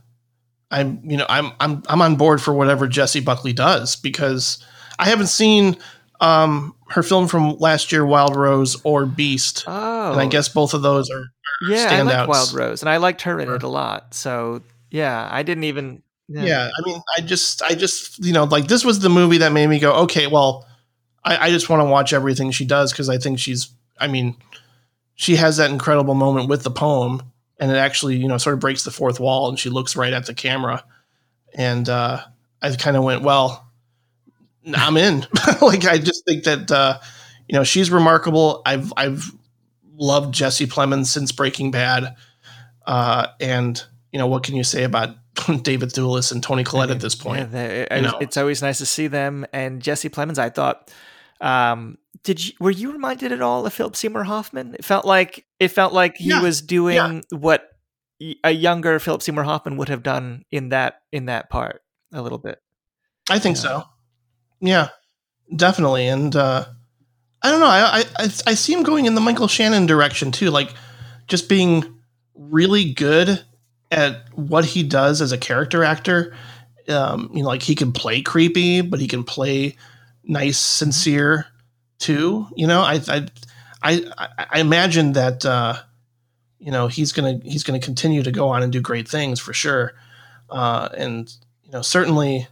[0.70, 4.64] I'm, you know, I'm, I'm, I'm on board for whatever Jessie Buckley does because
[5.00, 5.76] I haven't seen
[6.20, 10.74] um, her film from last year, Wild Rose or Beast, oh, and I guess both
[10.74, 11.24] of those are
[11.68, 12.28] yeah, I like standouts.
[12.28, 14.14] Wild Rose, and I liked her in it a lot.
[14.14, 16.68] So yeah, I didn't even yeah.
[16.78, 19.66] i mean i just i just you know like this was the movie that made
[19.66, 20.66] me go okay well
[21.24, 24.36] i, I just want to watch everything she does because i think she's i mean
[25.14, 27.20] she has that incredible moment with the poem
[27.60, 30.12] and it actually you know sort of breaks the fourth wall and she looks right
[30.12, 30.82] at the camera.
[31.54, 32.22] And uh
[32.62, 33.68] i kind of went well
[34.74, 35.26] i'm in.
[35.62, 36.98] Like i just think that uh
[37.48, 38.62] you know she's remarkable.
[38.64, 39.30] I've i've
[39.94, 42.16] loved jesse plemons since breaking bad.
[42.86, 45.10] Uh and you know what can you say about
[45.62, 47.52] David Thewlis and Toni Collette at this point.
[47.52, 48.18] they- you know.
[48.20, 49.46] it's always nice to see them.
[49.52, 50.90] And Jesse Plemons, I thought,
[51.40, 54.74] um, did you were you reminded at all of Philip Seymour Hoffman?
[54.74, 57.66] It felt like it felt like he Yeah, was doing what
[58.44, 62.36] a younger Philip Seymour Hoffman would have done in that in that part a little
[62.38, 62.60] bit.
[63.30, 63.62] I think Yeah.
[63.62, 63.84] so.
[64.60, 64.88] Yeah,
[65.56, 66.08] definitely.
[66.08, 66.66] And uh,
[67.42, 67.66] I don't know.
[67.66, 70.74] I, I I see him going in the Michael Shannon direction too, like
[71.26, 71.98] just being
[72.34, 73.42] really good
[73.90, 76.34] at what he does as a character actor.
[76.88, 79.76] Um, you know, like he can play creepy, but he can play
[80.24, 81.46] nice, sincere
[81.98, 82.46] too.
[82.56, 83.28] You know, I I
[83.82, 85.76] I, I imagine that uh,
[86.58, 89.52] you know he's gonna he's gonna continue to go on and do great things for
[89.52, 89.94] sure.
[90.48, 91.32] Uh, and
[91.64, 92.48] you know, certainly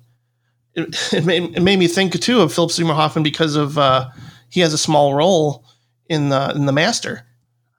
[0.74, 4.09] it, it, made, it made me think too of Philip Seymour Hoffman because of uh,
[4.49, 5.64] he has a small role
[6.09, 7.26] in the in the Master,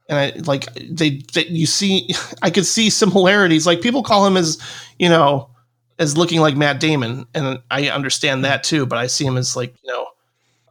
[0.09, 2.09] and I like they, that you see
[2.41, 3.65] I could see similarities.
[3.65, 4.57] Like people call him as
[4.97, 5.49] you know
[5.97, 8.85] as looking like Matt Damon, and I understand that too.
[8.85, 10.07] But I see him as like you know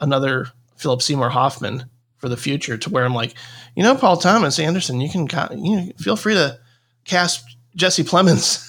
[0.00, 1.84] another Philip Seymour Hoffman
[2.18, 3.34] for the future, to where I'm like,
[3.76, 6.58] you know, Paul Thomas Anderson, you can ca- you know, feel free to
[7.04, 8.64] cast Jesse Plemons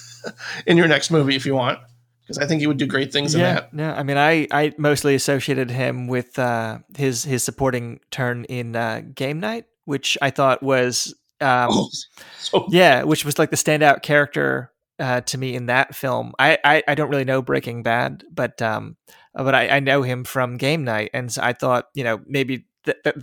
[0.66, 1.80] in your next movie if you want
[2.30, 3.74] because I think he would do great things in yeah, that.
[3.74, 8.76] no, I mean, I I mostly associated him with uh, his his supporting turn in
[8.76, 11.88] uh, Game Night, which I thought was um, Oh,
[12.38, 14.70] so yeah, which was like the standout character
[15.00, 16.32] uh, to me in that film.
[16.38, 18.96] I, I I don't really know Breaking Bad, but um,
[19.34, 22.66] but I, I know him from Game Night, and so I thought you know maybe
[22.84, 23.16] th- th-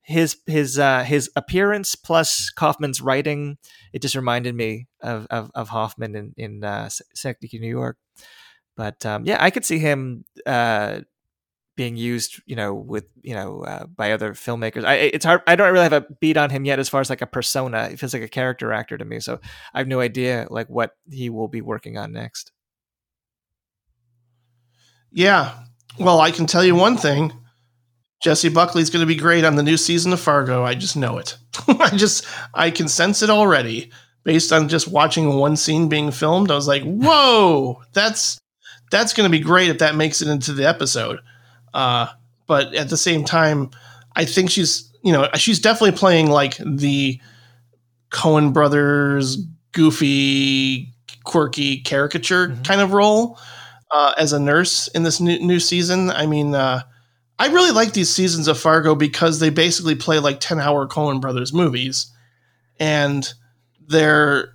[0.00, 3.58] his his uh, his appearance plus Kaufman's writing,
[3.92, 7.98] it just reminded me of of, of Hoffman in in uh, Synecdoche, New York.
[8.74, 10.24] But um, yeah, I could see him.
[10.46, 11.00] Uh,
[11.76, 14.84] being used, you know, with you know uh, by other filmmakers.
[14.84, 15.42] I it's hard.
[15.46, 17.88] I don't really have a beat on him yet as far as like a persona.
[17.92, 19.20] It feels like a character actor to me.
[19.20, 19.40] So
[19.74, 22.52] I have no idea like what he will be working on next.
[25.12, 25.54] yeah.
[25.98, 27.32] Well, I can tell you one thing.
[28.22, 30.62] Jessie Buckley's going to be great on the new season of Fargo.
[30.62, 31.36] I just know it.
[31.68, 33.90] I just I can sense it already
[34.24, 36.50] based on just watching one scene being filmed.
[36.50, 38.38] I was like, "Whoa, that's
[38.90, 41.20] that's going to be great if that makes it into the episode."
[41.76, 42.06] Uh,
[42.46, 43.70] but at the same time,
[44.16, 47.20] I think she's you know she's definitely playing like the
[48.10, 49.36] Coen brothers
[49.72, 50.92] goofy
[51.24, 52.64] quirky caricature Mhm.
[52.64, 53.38] kind of role
[53.90, 56.10] uh, as a nurse in this new, new season.
[56.10, 56.82] I mean, uh,
[57.38, 61.20] I really like these seasons of Fargo because they basically play like 10 hour Coen
[61.20, 62.06] Brothers movies.
[62.80, 63.28] And
[63.88, 64.50] they're,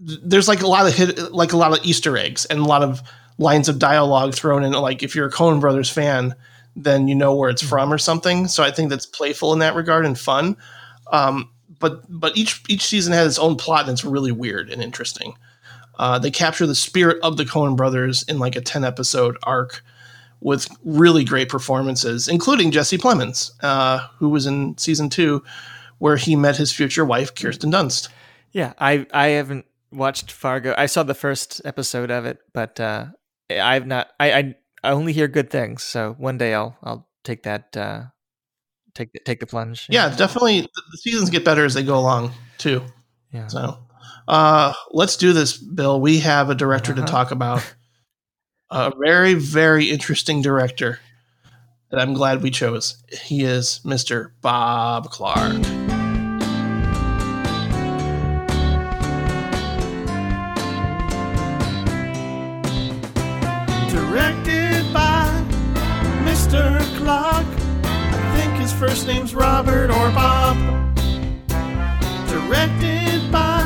[0.00, 2.82] there's like a lot of hit, like a lot of Easter eggs and a lot
[2.82, 3.02] of
[3.38, 4.72] lines of dialogue thrown in.
[4.72, 6.34] Like if you're a Coen Brothers fan,
[6.76, 8.48] then you know where it's from or something.
[8.48, 10.56] So I think that's playful in that regard and fun.
[11.10, 14.82] Um, but but each each season has its own plot and it's really weird and
[14.82, 15.34] interesting.
[15.98, 19.82] Uh, they capture the spirit of the Coen Brothers in like a ten episode arc
[20.40, 25.42] with really great performances, including Jesse Plemons, uh, who was in season two,
[25.98, 28.08] where he met his future wife Kirsten Dunst.
[28.52, 30.74] Yeah, I I haven't watched Fargo.
[30.76, 33.06] I saw the first episode of it, but uh,
[33.50, 34.08] I've not.
[34.20, 35.82] I, I I only hear good things.
[35.82, 38.04] So one day I'll I'll take that uh,
[38.94, 39.86] take the, take the plunge.
[39.88, 40.60] Yeah, definitely.
[40.62, 42.82] The seasons get better as they go along too.
[43.32, 43.46] yeah.
[43.48, 43.78] So
[44.28, 46.00] uh, let's do this, Bill.
[46.00, 47.10] We have a director to Uh-huh.
[47.10, 47.62] talk about.
[48.70, 51.00] A very, very interesting director
[51.90, 53.02] that I'm glad we chose.
[53.22, 54.32] He is Mr.
[54.42, 55.62] Bob Clark.
[69.08, 70.58] Name's Robert or Bob.
[72.28, 73.62] Directed by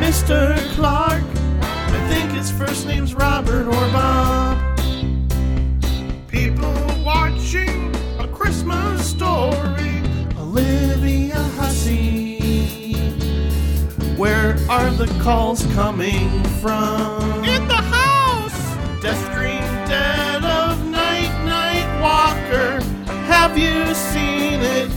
[0.00, 0.56] Mr.
[0.74, 1.22] Clark.
[1.60, 4.56] I think his first name's Robert or Bob.
[6.28, 6.74] People
[7.04, 10.00] watching a Christmas story.
[10.38, 12.94] Olivia Hussey.
[14.16, 17.44] Where are the calls coming from?
[17.44, 18.58] In the house!
[19.02, 22.82] Death Dream Dead of Night Night Walker.
[23.26, 24.88] Have you seen it?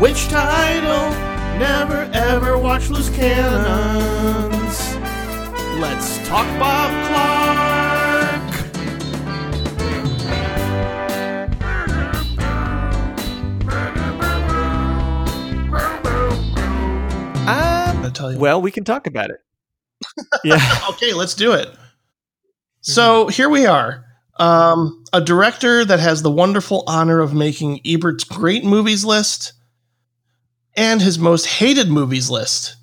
[0.00, 1.10] Which title?
[1.58, 4.96] Never ever watch Loose Cannons.
[5.78, 7.40] Let's talk Bob Clark.
[17.46, 18.38] Um, I tell you.
[18.38, 19.40] well, we can talk about it.
[20.44, 20.78] yeah.
[20.90, 21.68] okay, let's do it.
[22.80, 24.09] So here we are.
[24.40, 29.52] Um, a director that has the wonderful honor of making Ebert's great movies list
[30.74, 32.76] and his most hated movies list.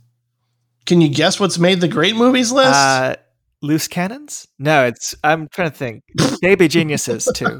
[0.86, 2.74] Can you guess what's made the great movies list?
[2.74, 3.16] Uh,
[3.62, 4.48] loose cannons?
[4.60, 5.16] No, it's.
[5.24, 6.04] I'm trying to think.
[6.42, 7.60] Baby geniuses too.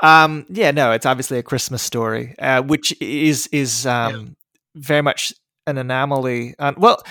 [0.00, 4.36] Um, yeah, no, it's obviously a Christmas story, uh, which is is um,
[4.74, 5.32] very much
[5.66, 6.54] an anomaly.
[6.58, 7.02] Uh, well,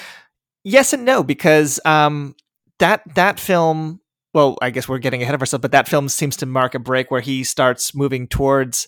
[0.64, 2.36] yes and no, because um,
[2.80, 4.00] that that film.
[4.34, 6.80] Well, I guess we're getting ahead of ourselves, but that film seems to mark a
[6.80, 8.88] break where he starts moving towards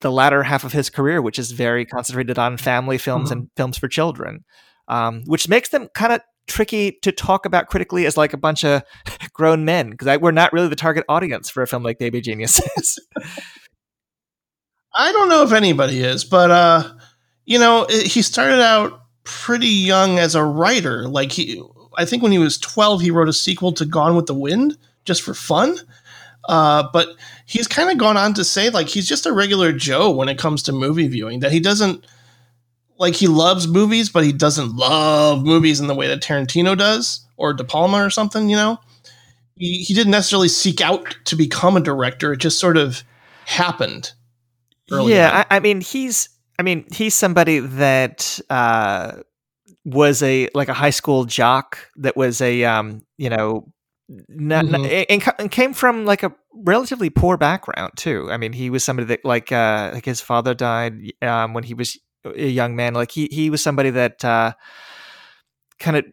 [0.00, 3.78] the latter half of his career, which is very concentrated on family films and films
[3.78, 4.44] for children,
[4.88, 8.64] um, which makes them kind of tricky to talk about critically as like a bunch
[8.64, 8.82] of
[9.32, 12.98] grown men because we're not really the target audience for a film like Baby Geniuses.
[14.94, 16.92] I don't know if anybody is, but uh,
[17.44, 21.08] you know, it- he started out pretty young as a writer.
[21.08, 21.62] Like he,
[21.96, 24.76] I think when he was twelve, he wrote a sequel to Gone with the Wind
[25.04, 25.78] just for fun.
[26.48, 27.08] Uh, but
[27.46, 30.38] he's kind of gone on to say like he's just a regular Joe when it
[30.38, 31.40] comes to movie viewing.
[31.40, 32.06] That he doesn't
[32.98, 37.26] like he loves movies, but he doesn't love movies in the way that Tarantino does
[37.36, 38.48] or De Palma or something.
[38.48, 38.78] You know,
[39.56, 42.32] he he didn't necessarily seek out to become a director.
[42.32, 43.02] It just sort of
[43.44, 44.12] happened.
[44.90, 46.28] early yeah, I, I mean he's
[46.58, 49.22] I mean he's somebody that uh,
[49.86, 53.72] was a like a high school jock that was a um, you know
[54.28, 55.06] not, not- Mhm.
[55.08, 58.28] and, and came from like a relatively poor background too.
[58.30, 61.74] I mean he was somebody that like uh, like his father died um, when he
[61.74, 62.94] was a young man.
[62.94, 64.52] Like he he was somebody that uh,
[65.78, 66.04] kind of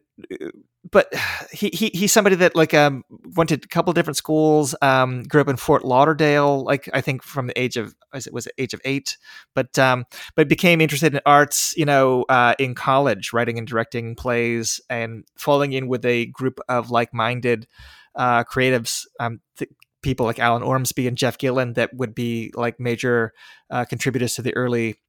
[0.92, 1.14] but
[1.52, 3.04] he, he he's somebody that like um
[3.36, 7.24] went to a couple different schools um grew up in Fort Lauderdale like I think
[7.24, 9.18] from the age of was it was age of 8
[9.54, 10.06] but um
[10.36, 15.26] but became interested in arts you know uh in college writing and directing plays and
[15.38, 17.68] falling in with a group of like-minded
[18.16, 22.78] uh creatives um th- people like Alan Ormsby and Jeff Gillen that would be like
[22.78, 23.32] major
[23.70, 25.00] uh, contributors to the early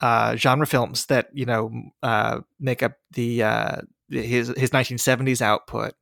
[0.00, 1.72] uh, genre films that you know
[2.02, 3.76] uh, make up the uh,
[4.10, 5.94] his his 1970s output.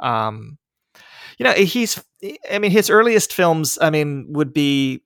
[0.00, 0.58] Um,
[1.38, 2.02] you know, he's
[2.50, 5.02] I mean his earliest films I mean would be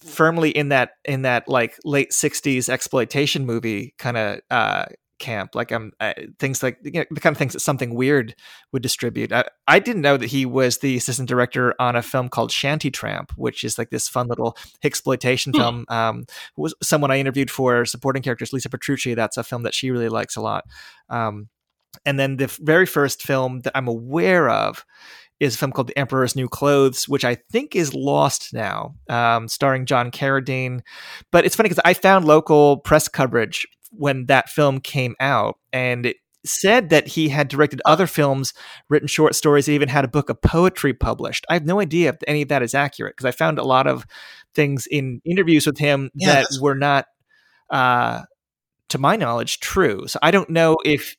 [0.00, 4.86] firmly in that in that like late 60s exploitation movie kind of uh
[5.18, 8.34] camp like um uh, things like you know, the kind of things that something weird
[8.72, 12.28] would distribute I, I didn't know that he was the assistant director on a film
[12.28, 15.60] called shanty tramp which is like this fun little exploitation Hmm.
[15.60, 16.26] film um
[16.56, 20.08] was someone i interviewed for supporting characters lisa petrucci that's a film that she really
[20.08, 20.64] likes a lot
[21.10, 21.48] um
[22.04, 24.84] and then the very first film that I'm aware of
[25.40, 29.48] is a film called The Emperor's New Clothes, which I think is lost now, um,
[29.48, 30.80] starring John Carradine.
[31.32, 36.06] But it's funny because I found local press coverage when that film came out, and
[36.06, 36.16] it
[36.46, 38.52] said that he had directed other films,
[38.88, 41.46] written short stories, even had a book of poetry published.
[41.48, 43.86] I have no idea if any of that is accurate because I found a lot
[43.86, 44.06] of
[44.54, 47.06] things in interviews with him Yeah, that were not,
[47.70, 48.22] uh,
[48.90, 50.06] to my knowledge, true.
[50.06, 51.16] So I don't know if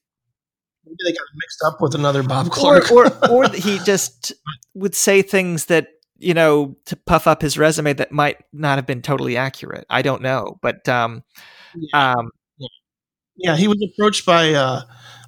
[0.85, 2.91] Maybe they got mixed up with another Bob Clark.
[2.91, 4.33] or or that he just
[4.73, 5.87] would say things that
[6.17, 9.85] you know to puff up his resume that might not have been totally accurate.
[9.89, 11.23] I don't know, but um,
[11.93, 12.31] um,
[13.35, 14.53] yeah, he was approached by.
[14.53, 14.81] Uh,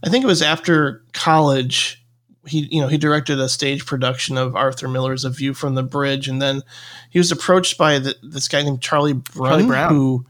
[0.04, 2.04] I think it was after college.
[2.46, 5.84] He, you know, he directed a stage production of Arthur Miller's A View from the
[5.84, 6.62] Bridge, and then
[7.10, 9.94] he was approached by the, this guy named Charlie Brun, Charlie Brown.
[9.94, 10.26] who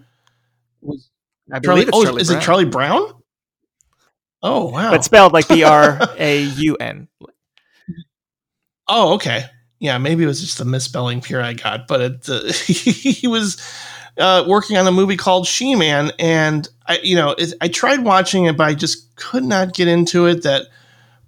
[0.81, 1.09] was
[1.51, 1.85] I Charlie.
[1.93, 2.41] oh, Charlie is Brown.
[2.41, 3.13] it Charlie Brown?
[4.43, 4.91] Oh wow!
[4.91, 7.07] but spelled like B R A U N.
[8.89, 9.43] Oh, okay.
[9.80, 13.61] Yeah, maybe it was just a misspelling here I got, but it, uh, he was
[14.18, 18.03] uh, working on a movie called She Man, and I, you know, it, I tried
[18.03, 20.43] watching it, but I just could not get into it.
[20.43, 20.68] That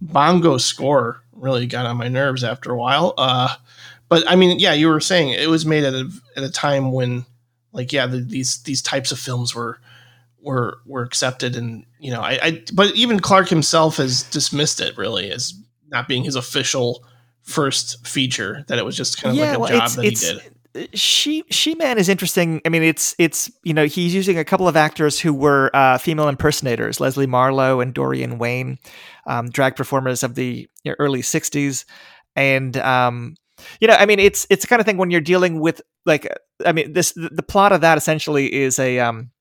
[0.01, 3.13] bongo score really got on my nerves after a while.
[3.17, 3.49] Uh,
[4.07, 6.91] but I mean, yeah, you were saying it was made at a at a time
[6.91, 7.25] when,
[7.71, 9.79] like, yeah, the, these these types of films were
[10.41, 14.97] were were accepted, and you know, I, I but even Clark himself has dismissed it
[14.97, 15.53] really as
[15.89, 17.03] not being his official
[17.41, 18.63] first feature.
[18.67, 20.39] That it was just kind of like a well, job it's that it's he
[20.73, 20.97] did.
[20.97, 22.61] she she man is interesting.
[22.65, 25.97] I mean, it's it's you know he's using a couple of actors who were uh,
[25.97, 28.77] female impersonators, Leslie Marlowe and Dorian Wayne,
[29.27, 31.85] um, drag performers of the early '60s,
[32.35, 33.35] and um,
[33.79, 36.27] you know, I mean, it's it's the kind of thing when you're dealing with like,
[36.65, 39.31] I mean, this the, the plot of that essentially is a um,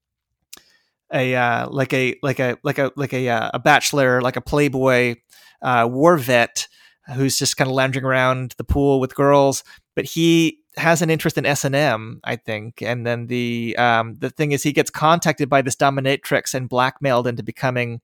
[1.13, 4.41] a uh, like a like a like a like a uh, a bachelor, like a
[4.41, 5.17] playboy
[5.63, 6.69] uh, war vet
[7.15, 9.65] who's just kind of lounging around the pool with girls,
[9.95, 12.83] but he has an interest in S and M, I think.
[12.83, 17.27] And then the um, the thing is, he gets contacted by this dominatrix and blackmailed
[17.27, 18.01] into becoming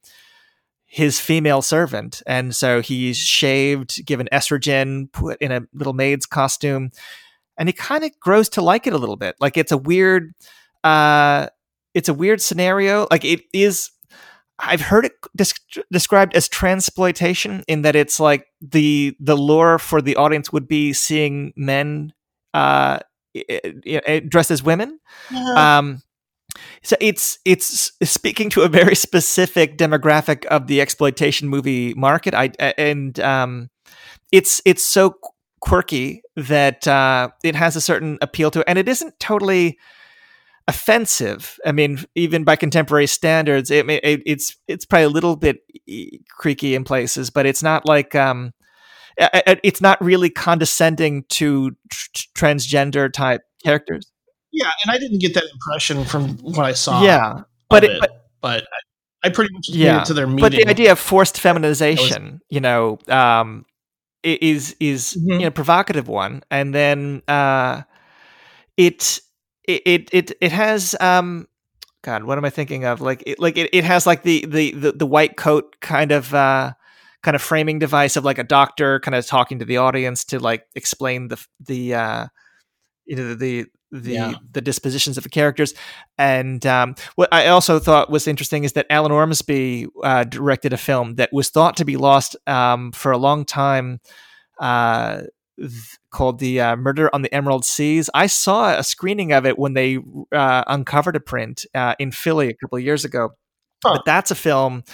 [0.87, 6.91] his female servant, and so he's shaved, given estrogen, put in a little maid's costume,
[7.57, 9.35] and he kind of grows to like it a little bit.
[9.41, 10.35] Like it's a weird,
[10.85, 11.49] uh,
[11.95, 13.07] it's a weird scenario.
[13.11, 13.91] Like it is.
[14.59, 20.01] I've heard it des- described as transploitation in that it's like the the lure for
[20.01, 22.13] the audience would be seeing men
[22.53, 23.01] uh,
[24.29, 25.01] dressed as women.
[25.31, 25.79] Yeah.
[25.79, 26.03] Um,
[26.83, 32.35] so it's it's speaking to a very specific demographic of the exploitation movie market.
[32.35, 33.71] I and um,
[34.31, 35.17] it's it's so
[35.61, 39.79] quirky that uh, it has a certain appeal to it, and it isn't totally
[40.69, 41.59] offensive.
[41.67, 45.59] I mean, even by contemporary standards, it, it it's it's probably a little bit
[46.39, 48.53] creaky in places, but it's not like um,
[49.19, 54.11] it's not really condescending to tr- transgender type characters.
[54.53, 57.03] yeah, and I didn't get that impression from what I saw.
[57.03, 58.11] yeah, but it, it, but
[58.41, 58.67] but
[59.23, 60.41] I, pretty much Yeah, it to their meeting.
[60.43, 63.65] but the idea of forced feminization, you know, um,
[64.23, 65.33] is is Mhm.
[65.33, 67.83] you know provocative one, and then uh,
[68.77, 69.21] it
[69.67, 71.49] it it it it has um,
[72.03, 73.01] God, what am I thinking of?
[73.01, 76.35] Like it like it, it has like the, the the the white coat kind of
[76.35, 76.73] uh
[77.23, 80.39] kind of framing device of like a doctor kind of talking to the audience to
[80.39, 82.27] like explain the the uh
[83.07, 84.35] you know the the Yeah.
[84.53, 85.73] the dispositions of the characters
[86.19, 90.77] and um, what I also thought was interesting is that Alan Ormsby uh, directed a
[90.77, 94.01] film that was thought to be lost um, for a long time,
[94.61, 95.23] uh,
[96.11, 99.75] called "The uh, Murder on the Emerald Seas." I saw a screening of it when
[99.75, 99.99] they
[100.33, 103.31] uh, uncovered a print uh, in Philly a couple of years ago.
[103.85, 103.95] Huh.
[103.95, 104.85] But that's a film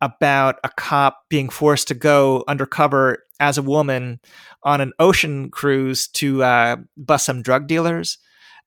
[0.00, 4.20] about a cop being forced to go undercover as a woman
[4.62, 8.18] on an ocean cruise to uh, bust some drug dealers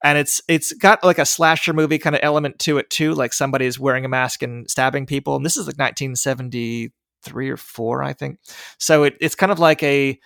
[0.04, 3.34] and it's it's got like a slasher movie kind of element to it too like
[3.34, 8.14] somebody's wearing a mask and stabbing people and this is like 1973 or 4 i
[8.14, 8.40] think
[8.78, 10.20] so it, it's kind of like a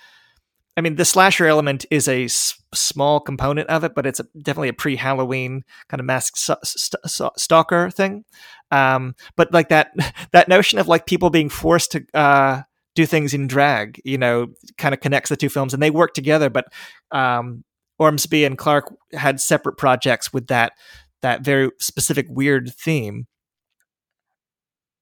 [0.78, 4.26] i mean the slasher element is a s- small component of it but it's a,
[4.42, 8.24] definitely a pre-halloween kind of mask st- st- st- stalker thing
[8.72, 9.92] um, but like that
[10.32, 12.62] that notion of like people being forced to uh,
[12.96, 14.48] do things in drag you know
[14.78, 16.66] kind of connects the two films and they work together but
[17.12, 17.64] um,
[18.00, 20.74] Ormsby and Clark had separate projects with that
[21.22, 23.26] that very specific weird theme.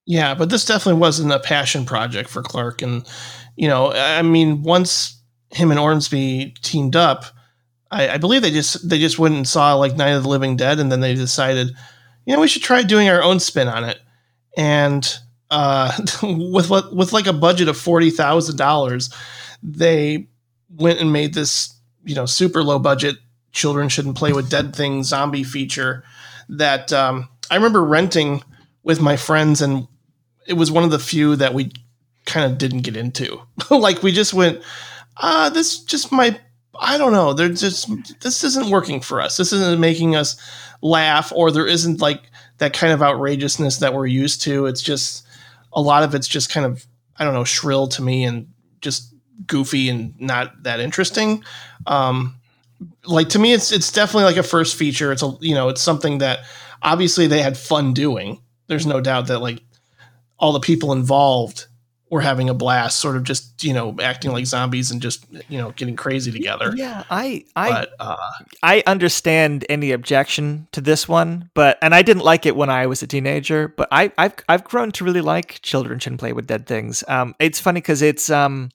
[0.05, 2.81] Yeah, but this definitely wasn't a passion project for Clark.
[2.81, 3.05] And,
[3.55, 5.22] you know, I mean, once
[5.53, 7.25] him and Ormsby teamed up,
[7.91, 10.55] I, I believe they just they just went and saw like Night of the Living
[10.55, 11.69] Dead, and then they decided,
[12.25, 13.99] you know, we should try doing our own spin on it.
[14.57, 15.17] And
[15.51, 15.91] uh,
[16.23, 19.13] with what with like a budget of forty thousand dollars,
[19.61, 20.27] they
[20.69, 23.15] went and made this you know super low budget
[23.51, 26.03] children shouldn't play with dead things zombie feature
[26.49, 28.43] that um, I remember renting
[28.83, 29.87] with my friends, and
[30.47, 31.71] it was one of the few that we
[32.25, 33.41] kind of didn't get into.
[33.69, 34.61] like we just went,
[35.17, 36.39] uh, this just might.
[36.79, 37.33] I don't know.
[37.33, 37.89] They're just
[38.21, 39.37] this isn't working for us.
[39.37, 40.37] This isn't making us
[40.81, 42.21] laugh, or there isn't like
[42.57, 44.65] that kind of outrageousness that we're used to.
[44.65, 45.25] It's just
[45.71, 46.85] a lot of it's just kind of
[47.17, 48.47] I don't know shrill to me and
[48.81, 49.13] just
[49.47, 51.43] goofy and not that interesting.
[51.87, 52.35] Um,
[53.05, 55.11] like to me, it's it's definitely like a first feature.
[55.11, 56.39] It's a you know it's something that
[56.81, 58.41] obviously they had fun doing.
[58.67, 59.61] There's no doubt that like
[60.37, 61.67] all the people involved
[62.13, 65.57] were having a blast, sort of just you know acting like zombies and just you
[65.57, 66.71] know getting crazy together.
[66.75, 68.15] Yeah, I I But uh,
[68.61, 72.85] I understand any objection to this one, but and I didn't like it when I
[72.85, 76.45] was a teenager, but I I've I've grown to really like Children Shouldn't Play with
[76.45, 77.03] Dead Things.
[77.07, 78.69] Um, it's funny because it's um,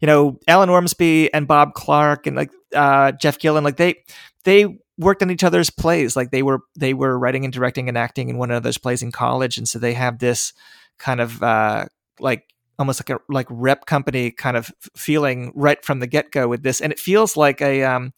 [0.00, 4.02] you know, Alan Ormsby and Bob Clark and like uh, Jeff Gillen, like they
[4.42, 6.16] they worked on each other's plays.
[6.16, 9.12] Like they were they were writing and directing and acting in one another's plays in
[9.12, 10.52] college, and so they have this
[10.98, 11.86] kind of uh,
[12.18, 16.48] like almost like a like rep company kind of feeling right from the get go
[16.48, 18.12] with this, and it feels like a um,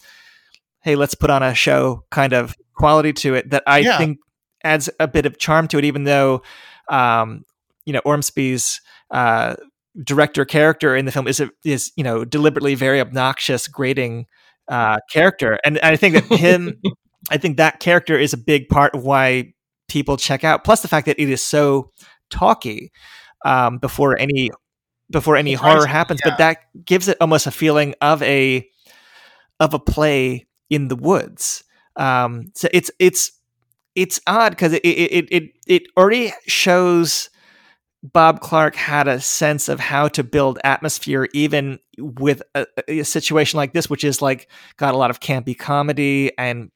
[0.82, 3.98] hey, let's put on a show kind of quality to it that I Yeah.
[3.98, 4.18] think
[4.62, 6.42] adds a bit of charm to it, even though
[6.88, 7.44] um,
[7.84, 9.56] you know Ormsby's uh,
[10.02, 14.26] director character in the film is a, is you know deliberately very obnoxious, grating
[14.68, 16.80] uh, character, and I think that him,
[17.30, 19.52] I think that character is a big part of why
[19.88, 20.64] people check out.
[20.64, 21.90] Plus the fact that it is so
[22.30, 22.90] talky
[23.44, 24.50] um, before any
[25.10, 26.30] before any horror right, happens, yeah.
[26.30, 28.68] but that gives it almost a feeling of a
[29.60, 31.64] of a play in the woods.
[31.96, 33.32] Um, so it's it's
[33.94, 37.30] it's odd because it, it it it it already shows
[38.02, 43.56] Bob Clark had a sense of how to build atmosphere, even with a, a situation
[43.56, 46.70] like this, which is like got a lot of campy comedy and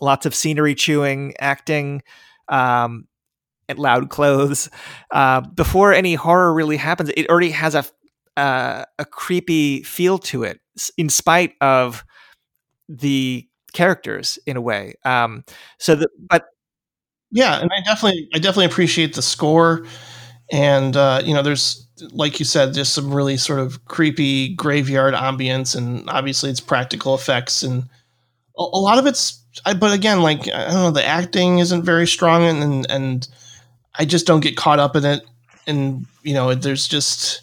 [0.00, 2.02] lots of scenery chewing, acting,
[2.48, 3.06] um,
[3.78, 4.68] loud clothes.
[5.10, 7.84] Uh, before any horror really happens, it already has a
[8.36, 10.60] uh, a creepy feel to it,
[10.96, 12.04] in spite of
[12.88, 14.94] the characters in a way.
[15.04, 15.44] Um,
[15.78, 16.46] so, the, but
[17.30, 19.86] yeah, and I definitely I definitely appreciate the score,
[20.50, 25.14] and uh, you know, there's like you said, just some really sort of creepy graveyard
[25.14, 27.88] ambience, and obviously it's practical effects, and
[28.56, 29.38] a, lot of it's.
[29.64, 33.28] But again, like I don't know, the acting isn't very strong, and and, and
[33.98, 35.22] I just don't get caught up in it,
[35.66, 37.42] and you know, there's just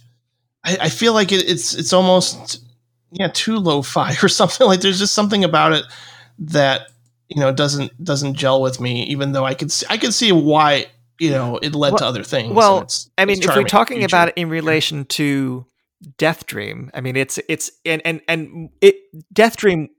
[0.63, 2.63] I, I feel like it, it's it's almost
[3.11, 4.67] yeah too lo-fi or something.
[4.67, 5.83] Like there's just something about it
[6.39, 6.87] that
[7.27, 10.31] you know doesn't doesn't gel with me even though i could see, i could see
[10.31, 10.85] why
[11.19, 12.53] you know it led to other things.
[12.53, 15.65] well, it's- I mean, it's if we're talking about it in relation to
[16.17, 18.95] Death Dream, I mean, it's it's and and and it
[19.33, 19.89] Death Dream.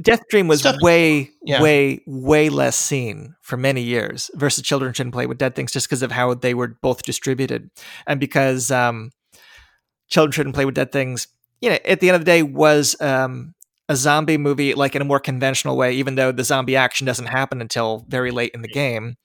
[0.00, 1.62] Death Dream was definitely- way, yeah.
[1.62, 5.88] way, way less seen for many years versus Children Shouldn't Play with Dead Things just
[5.88, 7.70] because of how they were both distributed.
[8.06, 9.10] And because um,
[10.08, 11.26] Children Shouldn't Play with Dead Things,
[11.60, 13.54] you know, at the end of the day was um,
[13.88, 17.26] a zombie movie like in a more conventional way, even though the zombie action doesn't
[17.26, 19.16] happen until very late in the game.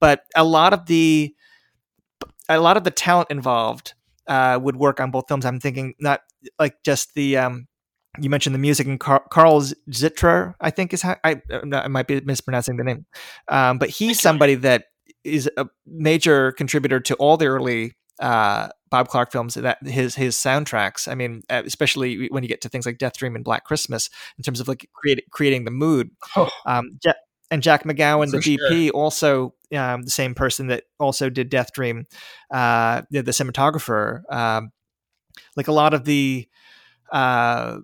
[0.00, 1.34] But a lot of the
[2.48, 3.94] a lot of the talent involved
[4.26, 5.44] uh, would work on both films.
[5.44, 6.20] I'm thinking not
[6.58, 7.68] like just the um,
[8.20, 9.60] you mentioned the music and Car- Carl
[9.90, 13.06] Zittrer, I think is how I, I might be mispronouncing the name,
[13.48, 14.86] um, but he's somebody that
[15.24, 19.54] is a major contributor to all the early uh, Bob Clark films.
[19.54, 21.08] That his his soundtracks.
[21.08, 24.08] I mean, uh, especially when you get to things like Death Dream and Black Christmas,
[24.38, 26.10] in terms of like create, creating the mood.
[26.36, 26.50] Oh.
[26.64, 27.12] Um, Ja-
[27.50, 28.58] and Jack McGowan, the For sure.
[28.70, 32.06] DP, also um, the same person that also did Death Dream,
[32.50, 34.22] uh, the, the cinematographer.
[34.32, 34.72] Um,
[35.54, 36.48] like a lot of the,
[37.12, 37.78] uh,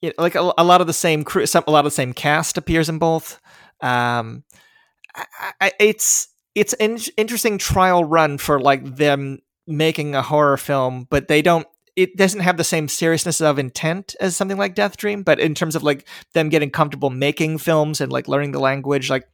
[0.00, 2.12] you like a, a lot of the same crew, some, a lot of the same
[2.12, 3.40] cast appears in both.
[3.80, 4.44] Um,
[5.14, 5.24] I,
[5.60, 11.28] I, it's it's an interesting trial run for like them making a horror film, but
[11.28, 11.66] they don't.
[11.96, 15.54] It doesn't have the same seriousness of intent as something like Death Dream, but in
[15.54, 19.26] terms of like them getting comfortable making films and like learning the language, like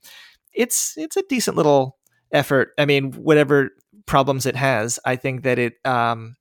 [0.52, 1.98] it's it's a decent little
[2.32, 2.70] effort.
[2.78, 3.70] I mean, whatever
[4.06, 5.74] problems it has, I think that it.
[5.84, 6.36] Um,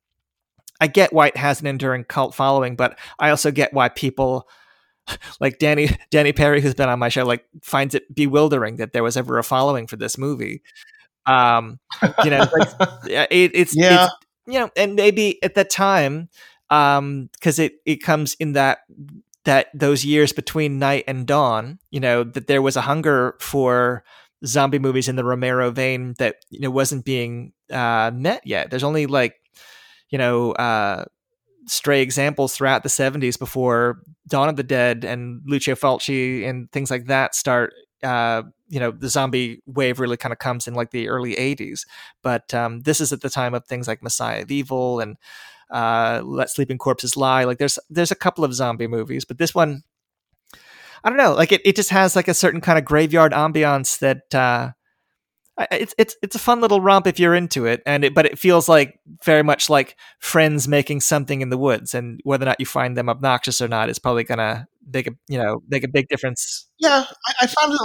[0.84, 4.46] I get why it has an enduring cult following, but I also get why people
[5.40, 9.02] like Danny Danny Peary, who's been on my show, like finds it bewildering that there
[9.02, 10.60] was ever a following for this movie.
[11.26, 11.80] Um,
[12.22, 12.68] you know, like,
[13.30, 14.04] it, it's Yeah.
[14.04, 14.14] it's
[14.46, 16.28] you know, and maybe at that time,
[16.68, 18.80] um, because it it comes in that
[19.46, 24.04] that those years between night and dawn, you know, that there was a hunger for
[24.44, 28.68] zombie movies in the Romero vein that you know wasn't being uh, met yet.
[28.68, 29.36] There's only like
[30.14, 31.04] you know uh,
[31.66, 36.88] stray examples throughout the 70s before Dawn of the Dead and Lucio Fulci and things
[36.88, 37.72] like that start.
[38.00, 41.80] Uh, you know, the zombie wave really kind of comes in like the early 80s.
[42.22, 45.16] But um, this is at the time of things like Messiah of Evil and
[45.68, 47.42] uh, Let Sleeping Corpses Lie.
[47.42, 49.82] Like there's there's a couple of zombie movies, but this one,
[51.02, 51.34] I don't know.
[51.34, 54.74] Like it, it just has like a certain kind of graveyard ambiance that uh,
[55.70, 58.38] it's it's it's a fun little romp if you're into it, and it, but it
[58.38, 62.60] feels like very much like friends making something in the woods, and whether or not
[62.60, 65.88] you find them obnoxious or not is probably gonna make a you know make a
[65.88, 66.68] big difference.
[66.78, 67.80] Yeah, I, I found it.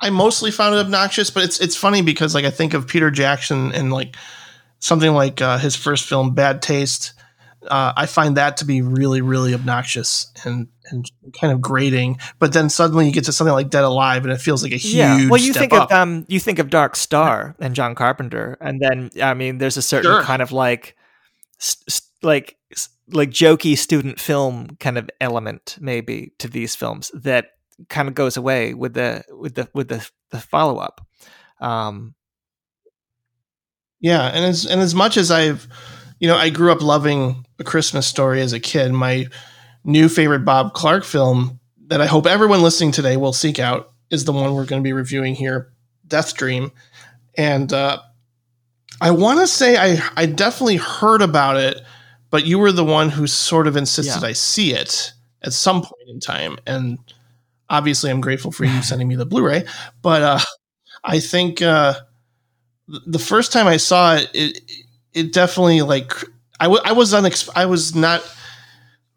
[0.00, 3.10] I mostly found it obnoxious, but it's it's funny because like I think of Peter
[3.10, 4.16] Jackson and like
[4.78, 7.14] something like uh, his first film, Bad Taste.
[7.66, 12.18] Uh, I find that to be really, really obnoxious and and kind of grating.
[12.38, 14.76] But then suddenly you get to something like Dead Alive, and it feels like a
[14.76, 14.94] huge.
[14.94, 15.90] Yeah, well, you think up.
[15.90, 19.76] of um, you think of Dark Star and John Carpenter, and then I mean, there's
[19.76, 20.22] a certain Sure.
[20.22, 20.96] kind of like,
[21.58, 22.56] st- st- like,
[23.10, 27.48] like jokey student film kind of element maybe to these films that
[27.88, 31.06] kind of goes away with the with the with the the follow up.
[31.60, 32.14] Um,
[34.00, 35.66] Yeah, and as and as much as I've,
[36.18, 38.92] you know, I grew up loving A Christmas Story as a kid.
[38.92, 39.26] My
[39.84, 44.24] new favorite Bob Clark film that I hope everyone listening today will seek out is
[44.24, 45.72] the one we're going to be reviewing here,
[46.06, 46.72] Death Dream,
[47.36, 47.98] and uh,
[49.00, 51.80] I want to say I I definitely heard about it,
[52.30, 54.28] but you were the one who sort of insisted Yeah.
[54.28, 55.12] I see it
[55.42, 56.98] at some point in time, and
[57.68, 59.64] obviously I'm grateful for you sending me the Blu-ray,
[60.02, 60.38] but uh,
[61.04, 61.60] I think.
[61.62, 61.94] Uh,
[62.86, 64.60] the first time I saw it, it
[65.14, 66.12] it definitely like
[66.60, 68.22] I, w- I was unex- I was not.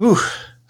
[0.01, 0.15] Ooh,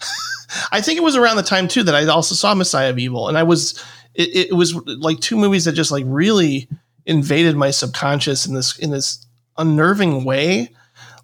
[0.72, 3.28] I think it was around the time too that I also saw Messiah of Evil,
[3.28, 3.82] and I was
[4.14, 6.68] it, it was like two movies that just like really
[7.06, 9.26] invaded my subconscious in this in this
[9.56, 10.70] unnerving way.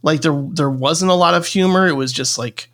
[0.03, 1.87] Like there there wasn't a lot of humor.
[1.87, 2.71] It was just like,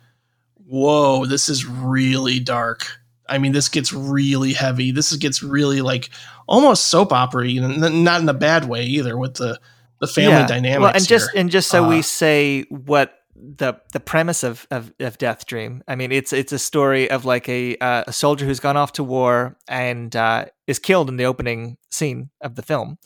[0.67, 2.87] whoa, this is really dark.
[3.27, 4.91] I mean, this gets really heavy.
[4.91, 6.09] This gets really like
[6.47, 9.17] almost soap opera, you know, not in a bad way either.
[9.17, 9.59] With the
[9.99, 10.47] the family yeah.
[10.47, 10.81] dynamics.
[10.81, 14.93] Well, and just and just so Uh, we say what the the premise of, of
[14.99, 15.83] of Death Dream.
[15.87, 18.93] I mean, it's it's a story of like a uh, a soldier who's gone off
[18.93, 22.97] to war and uh, is killed in the opening scene of the film.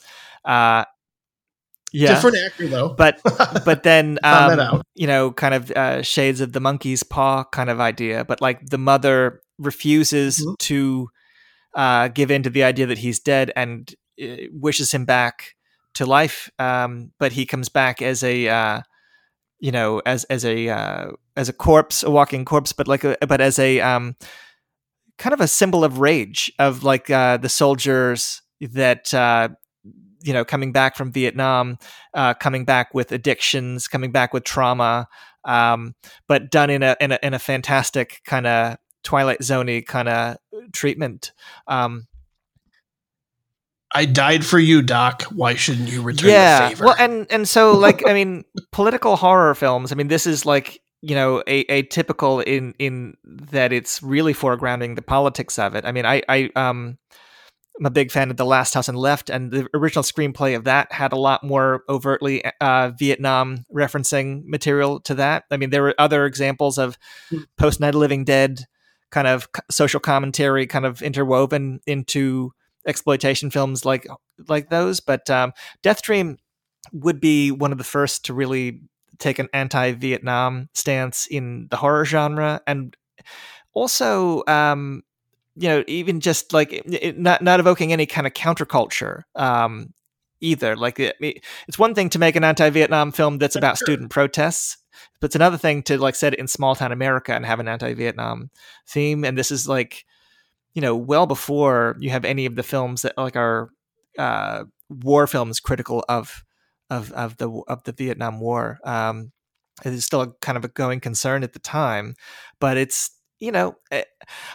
[0.44, 0.84] Uh,
[1.92, 2.88] yeah, different actor though.
[2.90, 3.20] but
[3.64, 7.80] but then um, you know kind of uh, shades of the monkey's paw kind of
[7.80, 10.58] idea but like the mother refuses Mhm.
[10.58, 11.08] to
[11.74, 15.54] uh, give in to the idea that he's dead and uh, wishes him back
[15.94, 18.80] to life um, but he comes back as a uh,
[19.60, 23.16] you know as as a uh, as a corpse a walking corpse but like a,
[23.26, 24.16] but as a um,
[25.18, 29.48] kind of a symbol of rage of like uh, the soldiers that uh,
[30.22, 31.78] you know coming back from Vietnam,
[32.14, 35.08] uh, coming back with addictions, coming back with trauma,
[35.44, 35.94] um,
[36.26, 40.36] but done in a in a, in a fantastic kind of Twilight Zoney kind of
[40.72, 41.32] treatment.
[41.66, 42.06] Um,
[43.94, 45.22] I died for you, Doc.
[45.24, 46.84] Why shouldn't you return yeah, the favor?
[46.86, 49.92] well, and and so like I mean, political horror films.
[49.92, 54.34] I mean, this is like you know a, a typical in in that it's really
[54.34, 55.84] foregrounding the politics of it.
[55.84, 56.98] I mean, I I um.
[57.78, 60.56] I'm a big fan of The Last House on the Left, and the original screenplay
[60.56, 65.44] of that had a lot more overtly uh, Vietnam referencing material to that.
[65.50, 66.96] I mean, there were other examples of
[67.58, 68.64] post Night of Living Dead
[69.10, 72.52] kind of social commentary, kind of interwoven into
[72.86, 74.06] exploitation films like
[74.48, 75.00] like those.
[75.00, 75.52] But um,
[75.82, 76.38] Death Dream
[76.92, 78.80] would be one of the first to really
[79.18, 82.96] take an anti-Vietnam stance in the horror genre, and
[83.74, 85.02] also um,
[85.56, 89.92] you know even just like it, not not evoking any kind of counterculture um
[90.42, 93.86] either like it, it- it's one thing to make an anti-vietnam film that's about Sure.
[93.86, 94.76] student protests
[95.18, 97.68] but it's another thing to like set it in small town america and have an
[97.68, 98.50] anti-vietnam
[98.86, 100.04] theme and this is like
[100.76, 103.70] you know well before you have any of the films that like are
[104.18, 106.44] uh war films critical of
[106.90, 109.32] of of the of the vietnam war um
[109.84, 112.14] it is still a kind of a going concern at the time
[112.60, 114.04] but it's you know eh,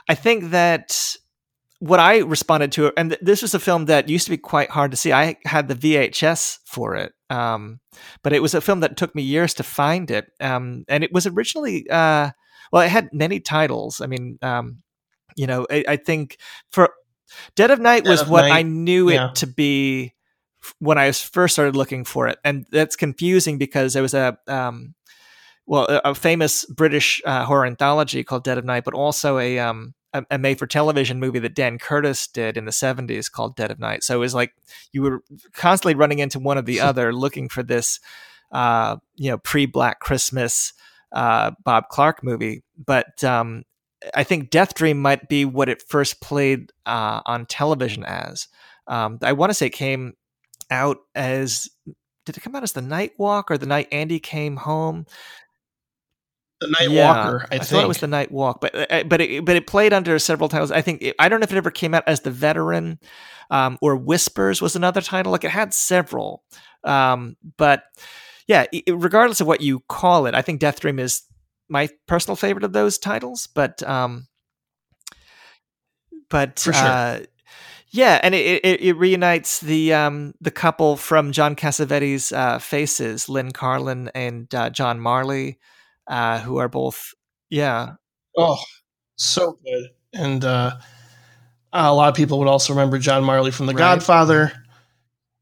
[0.07, 1.17] I think that
[1.81, 4.69] what I responded to, and th- this was a film that used to be quite
[4.69, 5.11] hard to see.
[5.11, 7.79] I had the VHS for it, um,
[8.21, 10.27] but it was a film that took me years to find it.
[10.39, 12.29] Um, and it was originally, uh,
[12.71, 13.99] well, it had many titles.
[13.99, 14.83] I mean, um,
[15.35, 16.37] you know, I, I think
[16.69, 16.89] for
[17.55, 19.29] Dead of Night Dead was of what Night, I knew yeah.
[19.29, 20.13] it to be
[20.79, 24.37] when I was first started looking for it, and that's confusing because there was a
[24.47, 24.95] um,
[25.65, 29.59] well, a, a famous British uh, horror anthology called Dead of Night, but also a
[29.59, 33.55] um, a, a made for television movie that Dan Curtis did in the 70s called
[33.55, 34.03] Dead of Night.
[34.03, 34.53] So it was like
[34.91, 37.99] you were constantly running into one or the other looking for this,
[38.51, 40.73] uh, you know, pre Black Christmas
[41.11, 42.63] uh, Bob Clark movie.
[42.77, 43.63] But um,
[44.15, 48.47] I think Death Dream might be what it first played uh, on television as.
[48.87, 50.13] Um, I want to say it came
[50.69, 51.69] out as
[52.25, 55.05] did it come out as the Night Walk or the night Andy came home?
[56.59, 59.19] The Night yeah, Walker, I, I thought it was the Night Walk, but uh, but
[59.19, 60.71] it, but it played under several titles.
[60.71, 62.99] I think it, I don't know if it ever came out as the Veteran
[63.49, 65.31] um, or Whispers was another title.
[65.31, 66.43] Like it had several,
[66.83, 67.83] um, but
[68.47, 71.23] yeah, regardless of what you call it, I think Death Dream is
[71.71, 73.47] my personal favorite of those titles.
[73.47, 74.27] But um,
[76.29, 76.73] but sure.
[76.75, 77.19] Uh,
[77.93, 83.27] yeah, and it, it, it, reunites the um, the couple from John Cassavetes' uh, Faces,
[83.27, 85.59] Lynn Carlin and uh, John Marley,
[86.07, 87.13] uh, who are both
[87.49, 87.93] yeah.
[88.37, 88.57] Oh,
[89.17, 90.77] so good, and uh,
[91.73, 93.79] a lot of people would also remember John Marley from The right.
[93.79, 94.53] Godfather,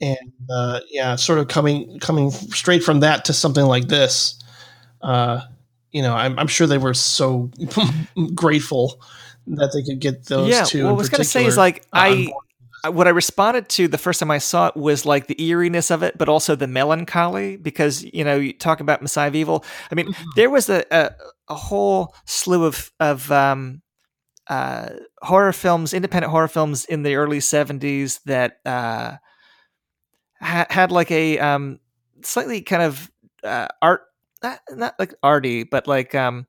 [0.01, 4.39] and uh, yeah, sort of coming coming straight from that to something like this.
[5.03, 5.41] Uh,
[5.91, 7.51] you know, I'm, I'm sure they were so
[8.35, 9.01] grateful
[9.47, 10.83] that they could get those yeah, two.
[10.83, 12.31] Well, I was going to say is like I
[12.87, 16.03] what I responded to the first time I saw it was like the eeriness of
[16.03, 19.65] it, but also the melancholy because you know you talk about Messiah of Evil.
[19.91, 20.29] I mean, mm-hmm.
[20.35, 21.11] there was a, a,
[21.49, 23.81] a whole slew of of um,
[24.47, 24.89] uh,
[25.21, 29.17] horror films, independent horror films in the early '70s that uh,
[30.39, 31.79] ha- had like a um,
[32.21, 33.11] slightly kind of
[33.43, 34.03] uh, art,
[34.43, 36.47] not, not like arty, but like um,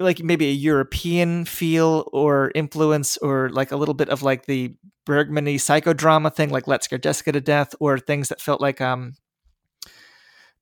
[0.00, 4.74] like maybe a European feel or influence, or like a little bit of like the
[5.06, 9.14] Bergman-y psychodrama thing, like Let's Scare Jessica to Death, or things that felt like um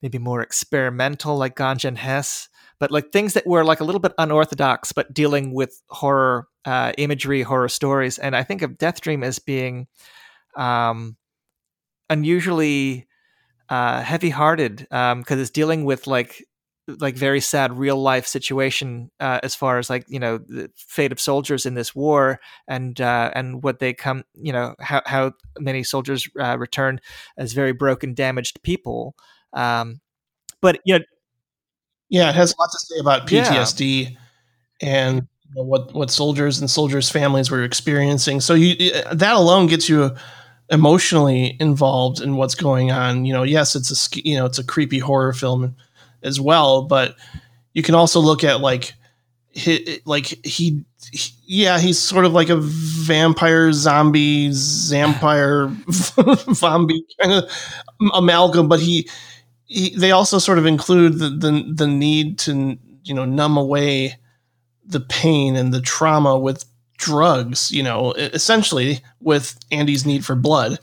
[0.03, 4.01] maybe more experimental, like Ganja and Hess, but like things that were like a little
[4.01, 8.19] bit unorthodox, but dealing with horror uh, imagery, horror stories.
[8.19, 9.87] And I think of Death Dream as being
[10.57, 11.17] um,
[12.09, 13.07] unusually
[13.71, 16.45] uh, heavy-hearted because um, it's dealing with like
[16.99, 21.13] like very sad real life situation uh, as far as like you know the fate
[21.13, 25.33] of soldiers in this war and uh, and what they come you know how how
[25.59, 27.01] many soldiers uh, return
[27.37, 29.15] as very broken damaged people
[29.53, 30.01] um,
[30.61, 31.05] but you know
[32.09, 34.17] yeah it has a lot to say about PTSD yeah.
[34.81, 39.67] and you know, what what soldiers and soldiers families were experiencing so you that alone
[39.67, 40.11] gets you
[40.71, 44.65] emotionally involved in what's going on you know yes it's a you know it's a
[44.65, 45.75] creepy horror film
[46.23, 46.83] as well.
[46.83, 47.17] But
[47.75, 48.95] you can also look at like
[49.53, 55.75] he, like he, he, yeah he's sort of like a vampire zombie vampire
[56.55, 57.51] zombie kind of
[58.15, 59.09] amalgam but he,
[59.65, 64.17] he they also sort of include the, the the need to you know numb away
[64.87, 66.65] the pain and the trauma with
[67.01, 70.79] drugs you know essentially with andy's need for blood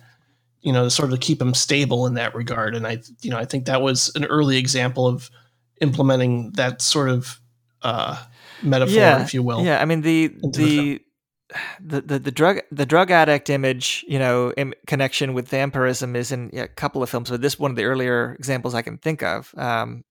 [0.67, 2.75] you know, to sort of keep him stable in that regard.
[2.75, 5.29] And I, you know, I think that was an early example of
[5.79, 7.39] implementing that sort of
[7.83, 8.21] uh,
[8.61, 9.63] metaphor, yeah, if you will.
[9.63, 11.01] Yeah, I mean the the, the.
[11.79, 16.49] The, the, drug the drug addict image you know in connection with vampirism is in
[16.51, 19.55] a couple of films but this one of the earlier examples I can think of
[19.55, 20.03] um,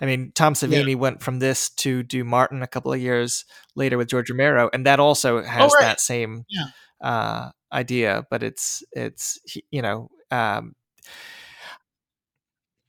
[0.00, 0.94] I mean Tom Savini yeah.
[0.96, 3.44] went from this to do Martin a couple of years
[3.74, 5.82] later with George Romero and that also has oh, right.
[5.82, 6.66] that same yeah.
[7.02, 9.38] uh, idea, but it's it's
[9.70, 10.10] you know.
[10.30, 10.74] Um,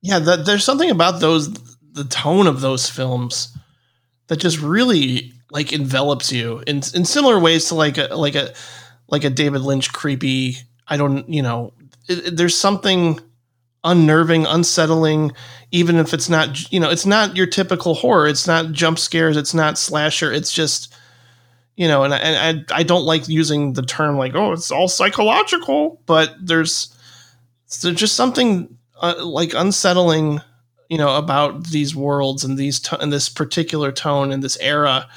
[0.01, 3.55] yeah, the, there's something about those the tone of those films
[4.27, 8.53] that just really like envelops you in in similar ways to like a like a
[9.07, 10.57] like a David Lynch creepy.
[10.87, 11.73] I don't you know.
[12.07, 13.19] It, it, there's something
[13.87, 15.31] unnerving, unsettling,
[15.71, 18.27] even if it's not you know it's not your typical horror.
[18.27, 19.37] It's not jump scares.
[19.37, 20.31] It's not slasher.
[20.31, 20.93] It's just
[21.77, 24.71] you know, and I, and I, I don't like using the term like, oh, it's
[24.71, 26.93] all psychological, but there's,
[27.81, 30.41] there's just something uh, like unsettling,
[30.89, 35.07] you know, about these worlds and these to- and this particular tone in this era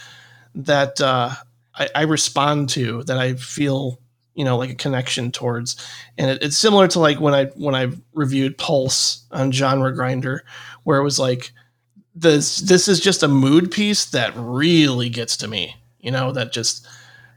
[0.54, 1.30] that uh,
[1.74, 3.98] I, I, respond to, that I feel,
[4.40, 5.76] you know, like a connection towards,
[6.18, 10.44] and it, it's similar to like when I when I reviewed Pulse on Genre Grinder,
[10.82, 11.52] where it was like,
[12.14, 16.52] this this is just a mood piece that really gets to me you know that
[16.52, 16.86] just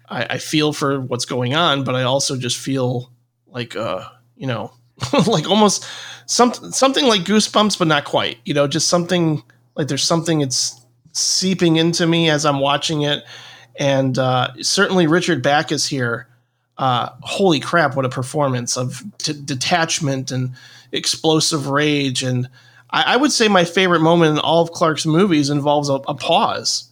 [0.09, 3.11] I, I feel for what's going on but i also just feel
[3.47, 4.73] like uh you know
[5.27, 5.85] like almost
[6.25, 9.43] something something like goosebumps but not quite you know just something
[9.75, 10.81] like there's something it's
[11.11, 13.23] seeping into me as i'm watching it.
[13.75, 16.27] And uh, certainly richard backus here
[16.78, 20.52] uh, holy crap what a performance of t- detachment and
[20.91, 22.50] explosive rage and
[22.90, 26.16] I, I, would say my favorite moment in all of clark's movies involves a, a
[26.16, 26.90] pause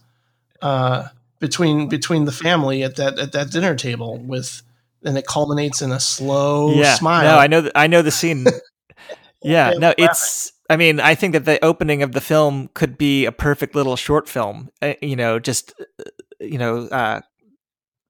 [0.60, 1.08] uh,
[1.40, 4.62] between between the family at that at that dinner table with
[5.04, 7.24] and it culminates in a slow yeah, smile.
[7.24, 8.46] no, I know, th- I know the scene.
[9.42, 10.52] yeah, no, it's.
[10.70, 13.96] I mean, I think that the opening of the film could be a perfect little
[13.96, 14.70] short film.
[14.80, 16.04] Uh, you know, just uh,
[16.40, 17.20] you know, uh,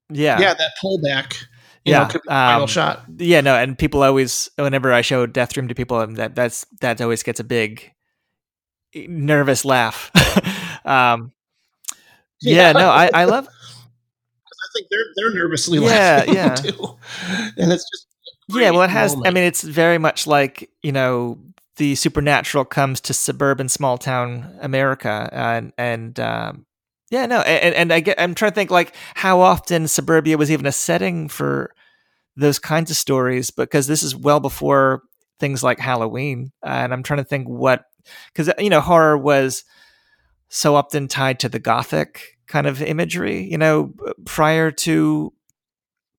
[0.09, 1.43] yeah, yeah, that pullback.
[1.85, 3.03] You Yeah, know, could be the final um, shot.
[3.17, 6.65] yeah, no, and people always, whenever I show Death Dream to people, and that that's
[6.81, 7.91] that always gets a big
[8.95, 10.11] nervous laugh.
[10.85, 11.31] um,
[12.41, 13.47] yeah, no, I, I love
[14.47, 16.55] I think they're they're nervously Yeah, laughing yeah.
[16.55, 16.97] too,
[17.57, 18.07] and it's just
[18.49, 21.37] yeah well it has i mean it's very much like you know
[21.77, 26.65] the supernatural comes to suburban small town america and and um
[27.13, 30.49] yeah no and, and i get i'm trying to think like how often suburbia was
[30.49, 31.71] even a setting for
[32.35, 35.03] those kinds of stories because this is well before
[35.39, 37.85] things like halloween and i'm trying to think what
[38.33, 39.63] because you know horror was
[40.49, 43.93] so often tied to the gothic kind of imagery you know
[44.25, 45.31] prior to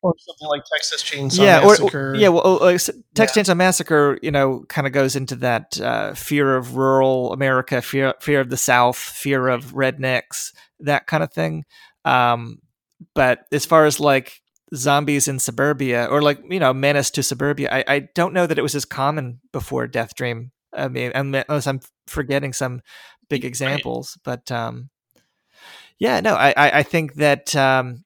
[0.05, 2.11] or something like Texas Chainsaw yeah, Massacre.
[2.11, 2.29] or, yeah.
[2.29, 6.57] Well, uh, s- Texas Chainsaw Massacre, you know, kind of goes into that uh, fear
[6.57, 10.53] of rural America, fear fear of the South, fear of rednecks,
[10.85, 11.65] that kind of thing.
[12.05, 12.59] Um,
[13.15, 14.41] but as far as like
[14.75, 18.59] zombies in suburbia, or like you know, menace to suburbia, I, I don't know that
[18.59, 20.53] it was as common before Death Dream.
[20.73, 22.81] I mean, unless I'm forgetting some
[23.29, 24.91] big examples, but um,
[25.99, 28.05] yeah, no, I I, I think that um,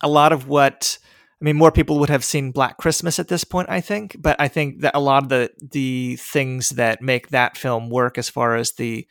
[0.00, 0.98] a lot of what
[1.40, 4.36] I mean, more people would have seen Black Christmas at this point, I think, but
[4.40, 8.28] I think that a lot of the the things that make that film work, as
[8.28, 9.06] far as the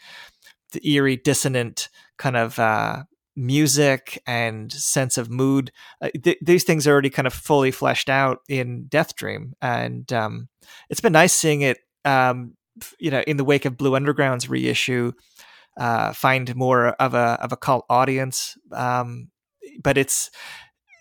[0.74, 1.88] the eerie, dissonant
[2.18, 3.04] kind of uh,
[3.36, 5.72] music and sense of mood,
[6.02, 10.12] uh, th- these things are already kind of fully fleshed out in Death Dream, and
[10.14, 10.50] um,
[10.90, 12.54] it's been nice seeing it, um,
[13.00, 15.12] you know, in the wake of Blue Underground's reissue,
[15.78, 19.30] uh, find more of a of a cult audience, um,
[19.84, 20.32] but it's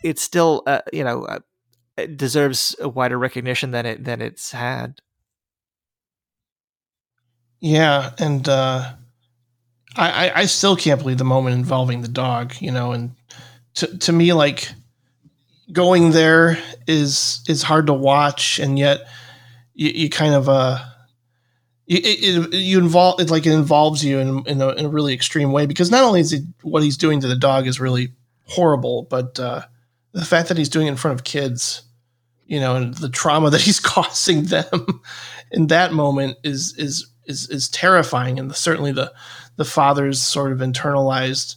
[0.04, 1.38] it's still uh, you know uh,
[1.96, 5.00] it deserves a wider recognition than it than it's had.
[7.60, 8.92] Yeah, and uh,
[9.98, 12.54] I, I still can't believe the moment involving the dog.
[12.60, 13.14] You know, and
[13.74, 14.68] to to me, like
[15.72, 19.00] going there is is hard to watch, and yet
[19.74, 20.78] you, you kind of uh
[21.86, 25.14] you it, you involve it like it involves you in in a, in a really
[25.14, 28.12] extreme way because not only is it what he's doing to the dog is really
[28.44, 29.62] horrible, but uh,
[30.12, 31.82] the fact that he's doing it in front of kids,
[32.46, 35.00] you know, and the trauma that he's causing them
[35.50, 39.12] in that moment is is is is terrifying, and certainly the
[39.56, 41.56] the father's sort of internalized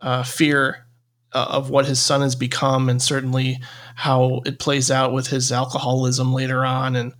[0.00, 0.86] uh, fear
[1.32, 3.58] uh, of what his son has become, and certainly
[3.94, 7.12] how it plays out with his alcoholism later on, and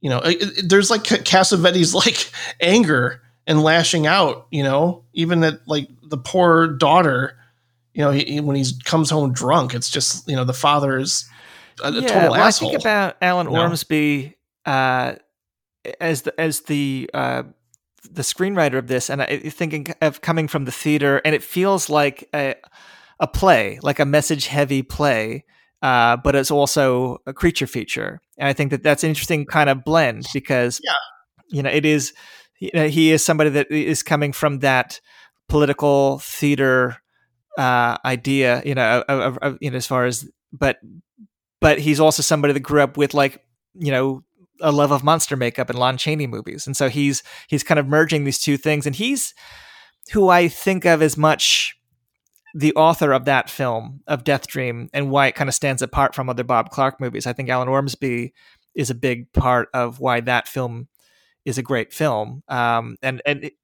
[0.00, 5.42] you know, it, it- there's like Cassavetes like anger and lashing out, you know, even
[5.44, 7.36] at like the poor daughter,
[7.92, 10.98] you know, he, he- when he comes home drunk, it's just you know the father
[10.98, 11.28] is
[11.82, 12.68] a, a total well, asshole.
[12.68, 13.60] I think about Alan No.
[13.60, 14.36] Ormsby
[14.66, 15.14] uh,
[16.00, 17.42] as the as the uh,
[18.10, 21.88] the screenwriter of this, and I thinking of coming from the theater, and it feels
[21.88, 22.54] like a
[23.20, 25.44] a play, like a message heavy play.
[25.82, 29.68] Uh, but it's also a creature feature, and I think that that's an interesting kind
[29.68, 30.92] of blend because, Yeah.
[31.50, 32.14] you know, it is
[32.60, 35.00] you know, he is somebody that is coming from that
[35.48, 36.96] political theater
[37.58, 40.78] uh, idea, you know, of, of, of, you know, as far as, but,
[41.60, 43.44] but he's also somebody that grew up with like,
[43.74, 44.22] you know,
[44.64, 47.86] a love of monster makeup and Lon Chaney movies, and so he's he's kind of
[47.86, 49.34] merging these two things, and he's
[50.12, 51.76] who I think of as much
[52.54, 56.14] the author of that film of Death Dream and why it kind of stands apart
[56.14, 57.26] from other Bob Clark movies.
[57.26, 58.32] I think Alan Ormsby
[58.74, 60.88] is a big part of why that film
[61.44, 62.42] is a great film.
[62.48, 63.54] Um, and and it-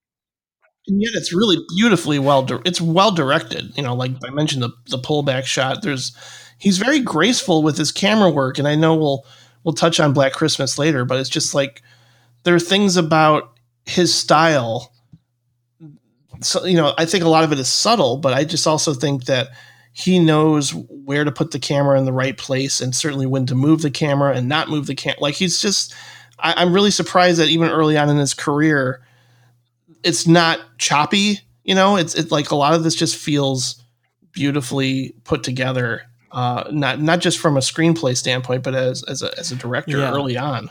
[0.87, 4.63] and yet it's really beautifully well di- it's well directed you know like i mentioned
[4.63, 6.17] the, the pullback shot there's
[6.59, 9.27] he's very graceful with his camera work and i know we'll
[9.65, 11.83] we'll touch on black christmas later but it's just like
[12.43, 14.93] there are things about his style.
[16.41, 18.95] So you know i think a lot of it is subtle but i just also
[18.95, 19.49] think that
[19.93, 23.55] he knows where to put the camera in the right place and certainly when to
[23.55, 25.95] move the camera and not move the camera like he's just
[26.39, 29.03] I, i'm really surprised that even early on in his career
[30.03, 31.97] it's not choppy you know?
[31.97, 33.83] It's it's like a lot of this just feels
[34.33, 39.37] beautifully put together uh not not just from a screenplay standpoint but as as a,
[39.39, 40.13] as a director Yeah.
[40.13, 40.71] early on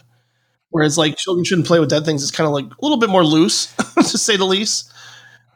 [0.69, 3.09] whereas like children shouldn't play with dead things is kind of like a little bit
[3.09, 4.91] more loose to say the least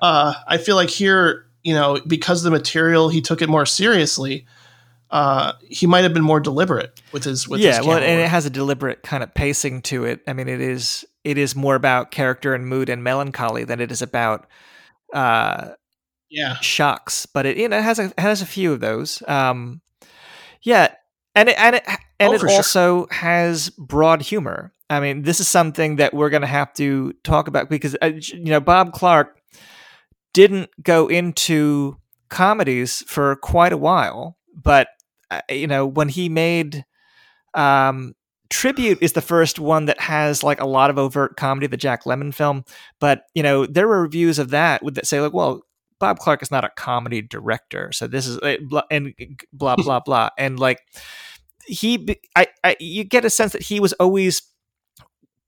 [0.02, 4.46] uh i feel like here you know because the material he took it more seriously
[5.12, 8.28] uh he might have been more deliberate with his with yeah, his well, and it
[8.30, 10.22] has a deliberate kind of pacing to it.
[10.28, 13.92] I mean, it is it is more about character and mood and melancholy than it
[13.92, 14.48] is about
[15.14, 15.74] uh,
[16.32, 16.56] Yeah.
[16.62, 19.22] shocks, but it you know it has a it has a few of those.
[19.28, 19.83] Um,
[20.64, 20.94] yeah,
[21.36, 21.84] and it and it
[22.20, 22.58] and Oh, it for sure.
[22.58, 24.74] also has broad humor.
[24.90, 28.12] I mean, this is something that we're going to have to talk about because uh,
[28.16, 29.40] you know Bob Clark
[30.34, 31.98] didn't go into
[32.30, 34.88] comedies for quite a while, but
[35.32, 36.86] uh, you know when he made
[37.54, 38.14] um,
[38.50, 42.04] Tribute is the first one that has like a lot of overt comedy, the Jack
[42.04, 42.66] Lemmon film.
[43.00, 45.62] But you know there were reviews of that would that say like, well,
[46.00, 49.14] Bob Clark is not a comedy director, so this is uh, blah, and
[49.52, 50.80] blah blah blah, and like
[51.66, 54.42] he, I, I, you get a sense that he was always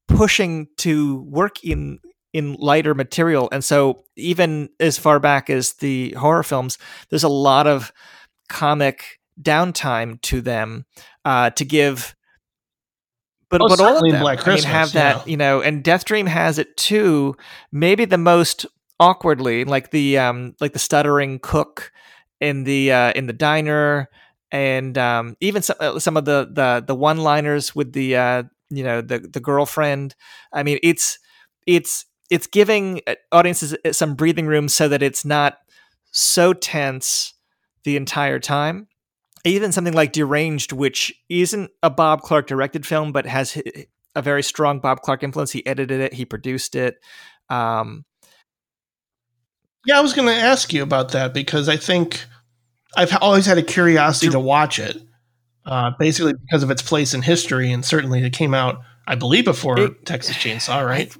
[0.07, 1.99] pushing to work in
[2.33, 6.77] in lighter material, and so even as far back as the horror films,
[7.09, 7.91] there's a lot of
[8.49, 10.85] comic downtime to them
[11.23, 12.15] uh, to give.
[13.49, 15.23] But, Oh, but all of them, Black I mean, have that, yeah.
[15.31, 17.35] you know, and Death Dream has it too.
[17.71, 18.65] Maybe the most
[18.99, 21.91] awkwardly, like the um, like the stuttering cook
[22.39, 24.09] in the uh, in the diner,
[24.51, 28.43] and um, even some uh, some of the the the one liners with the uh,
[28.69, 30.15] you know the the girlfriend.
[30.53, 31.19] I mean, it's
[31.67, 35.57] it's it's giving uh, audiences uh, some breathing room so that it's not
[36.11, 37.33] so tense
[37.83, 38.87] the entire time.
[39.43, 43.61] Even something like Deranged, which isn't a Bob Clark directed film, but has
[44.15, 45.51] a very strong Bob Clark influence.
[45.51, 46.97] He edited it, he produced it.
[47.49, 48.05] Um,
[49.85, 52.25] Yeah, I was going to ask you about that because I think
[52.97, 54.97] I've always had a curiosity to watch it,
[55.65, 59.45] uh, basically because of its place in history, and certainly it came out, I believe,
[59.45, 61.15] before It- Texas Chainsaw, right?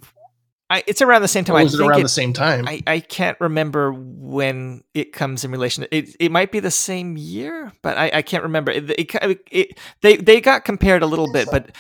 [0.68, 1.58] I, it's around the same time.
[1.58, 2.68] Or I was it think around it- the same time?
[2.68, 5.86] I, I can't remember when it comes in relation.
[5.92, 8.72] It it might be the same year, but I, I can't remember.
[8.72, 11.76] It, it, it, it- they they got compared a little bit, but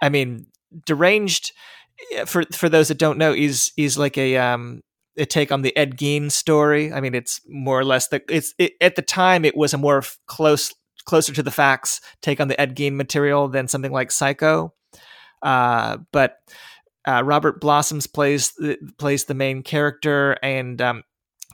[0.00, 0.46] I mean,
[0.86, 1.52] deranged.
[2.14, 4.80] eh, For for those that don't know, is is like a um
[5.16, 6.92] a take on the Ed Gein story.
[6.92, 9.78] I mean, it's more or less the it's it, at the time it was a
[9.78, 10.74] more close
[11.04, 14.72] closer to the facts take on the Ed Gein material than something like Psycho.
[15.42, 16.36] Uh, but
[17.06, 18.52] uh, Roberts Blossom plays
[18.98, 21.02] plays the main character, and um,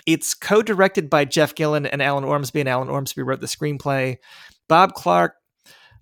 [0.06, 2.60] it's co-directed by Jeff Gillen and Alan Ormsby.
[2.60, 4.18] And Alan Ormsby wrote the screenplay.
[4.68, 5.34] Bob Clark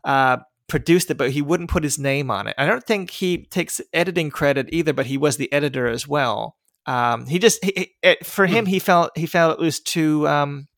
[0.04, 2.54] uh, produced it, but he wouldn't put his name on it.
[2.56, 6.56] I don't think he takes editing credit either, but he was the editor as well.
[6.86, 10.68] Um, he just he, it- for him he felt he felt it was too um,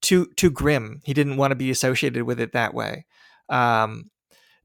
[0.00, 1.00] too too grim.
[1.04, 3.06] He didn't want to be associated with it that way.
[3.48, 4.10] Um,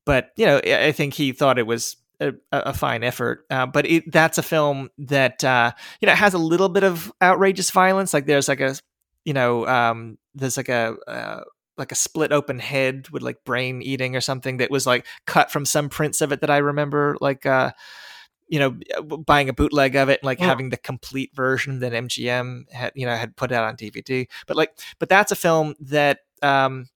[0.05, 3.45] but you know, I I think he thought it was a, a fine effort.
[3.49, 5.71] Uh, but it, that's a film that uh,
[6.01, 8.13] you know has a little bit of outrageous violence.
[8.13, 8.75] Like there's like a
[9.25, 11.41] you know um, there's like a uh,
[11.77, 15.51] like a split open head with like brain eating or something that was like cut
[15.51, 17.71] from some prints of it that I remember like uh,
[18.49, 18.77] you know
[19.25, 20.45] buying a bootleg of it and like Mm.
[20.45, 24.27] having the complete version that MGM had you know had put out on DVD.
[24.47, 26.87] But like but that's a film that um,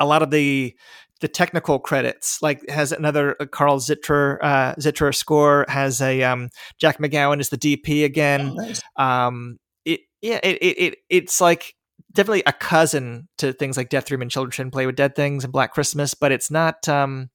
[0.00, 0.74] a lot of the
[1.20, 6.98] the technical credits like has another uh, Carl Zittrer uh, score has a um, Jack
[6.98, 8.82] McGowan is the DP again Oh, nice.
[8.96, 11.74] um it yeah it, it, it it's like
[12.12, 15.44] definitely a cousin to things like death dream and children shouldn't play with dead things
[15.44, 17.28] and black christmas but it's not um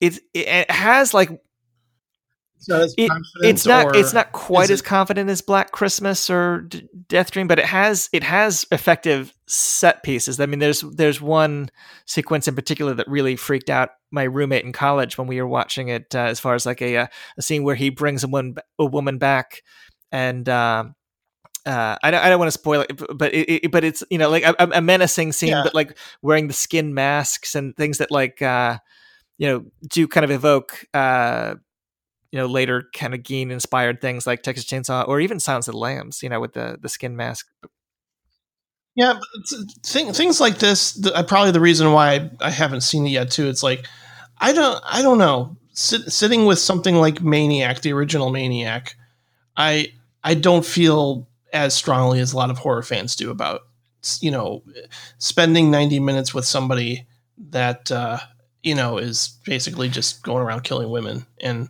[0.00, 1.30] it, it has like
[2.68, 3.10] not it-
[3.42, 7.46] it's not it's not quite as it- confident as black christmas or D- death dream
[7.46, 11.70] but it has it has effective set pieces i mean there's there's one
[12.06, 15.88] sequence in particular that really freaked out my roommate in college when we were watching
[15.88, 18.56] it uh, as far as like a, uh, a scene where he brings a woman
[18.78, 19.62] a woman back
[20.12, 20.94] and um
[21.66, 24.18] uh, I don't, I don't want to spoil it, but it, it, but it's you
[24.18, 25.62] know like a, a menacing scene, Yeah.
[25.64, 28.76] but like wearing the skin masks and things that like uh,
[29.38, 31.54] you know do kind of evoke uh,
[32.34, 35.74] you know later kind of Gein inspired things like Texas Chainsaw or even Silence of
[35.74, 37.46] the Lambs, you know, with the the skin mask.
[38.96, 39.20] Yeah,
[39.86, 40.94] thing, things like this.
[40.94, 43.46] The, uh, probably the reason why I, I haven't seen it yet too.
[43.46, 43.86] It's like
[44.38, 45.56] I don't I don't know.
[45.74, 48.96] Sit, sitting with something like Maniac, the original Maniac,
[49.56, 49.92] I
[50.24, 53.60] I don't feel as strongly as a lot of horror fans do about
[54.18, 54.64] you know
[55.18, 57.06] spending ninety minutes with somebody
[57.50, 58.18] that uh,
[58.64, 61.68] you know is basically just going around killing women and.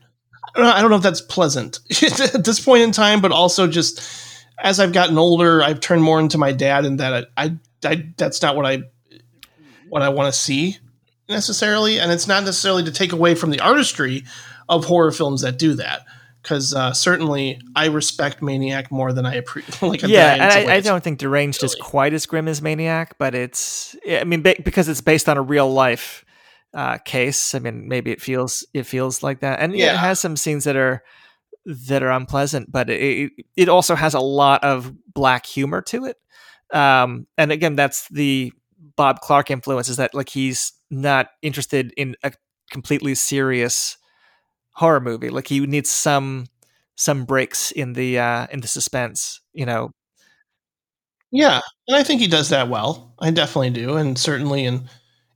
[0.54, 1.80] I don't know- I don't know if that's pleasant
[2.34, 4.00] at this point in time, but also just
[4.62, 8.06] as I've gotten older, I've turned more into my dad, and that I, I, I
[8.16, 8.84] that's not what I
[9.88, 10.78] what I want to see
[11.28, 14.24] necessarily, and it's not necessarily to take away from the artistry
[14.68, 16.04] of horror films that do that.
[16.42, 19.80] Because uh, certainly, I respect Maniac more than I appreciate.
[19.82, 23.34] Like, yeah, and I, I don't think Deranged is quite as grim as Maniac, but
[23.34, 26.22] it's I mean, because it's based on a real life
[26.74, 27.54] uh, case.
[27.54, 29.94] I mean maybe it feels it feels like that, and yeah.
[29.94, 31.02] it has some scenes that are
[31.64, 36.16] that are unpleasant, but it it also has a lot of black humor to it.
[36.72, 38.52] Um, and again, that's the
[38.96, 42.32] Bob Clark influence is that like he's not interested in a
[42.70, 43.96] completely serious
[44.72, 45.30] horror movie.
[45.30, 46.46] Like he needs some
[46.96, 49.90] some breaks in the uh in the suspense, you know.
[51.30, 53.14] Yeah, and I think he does that well.
[53.18, 54.88] I definitely do, and certainly in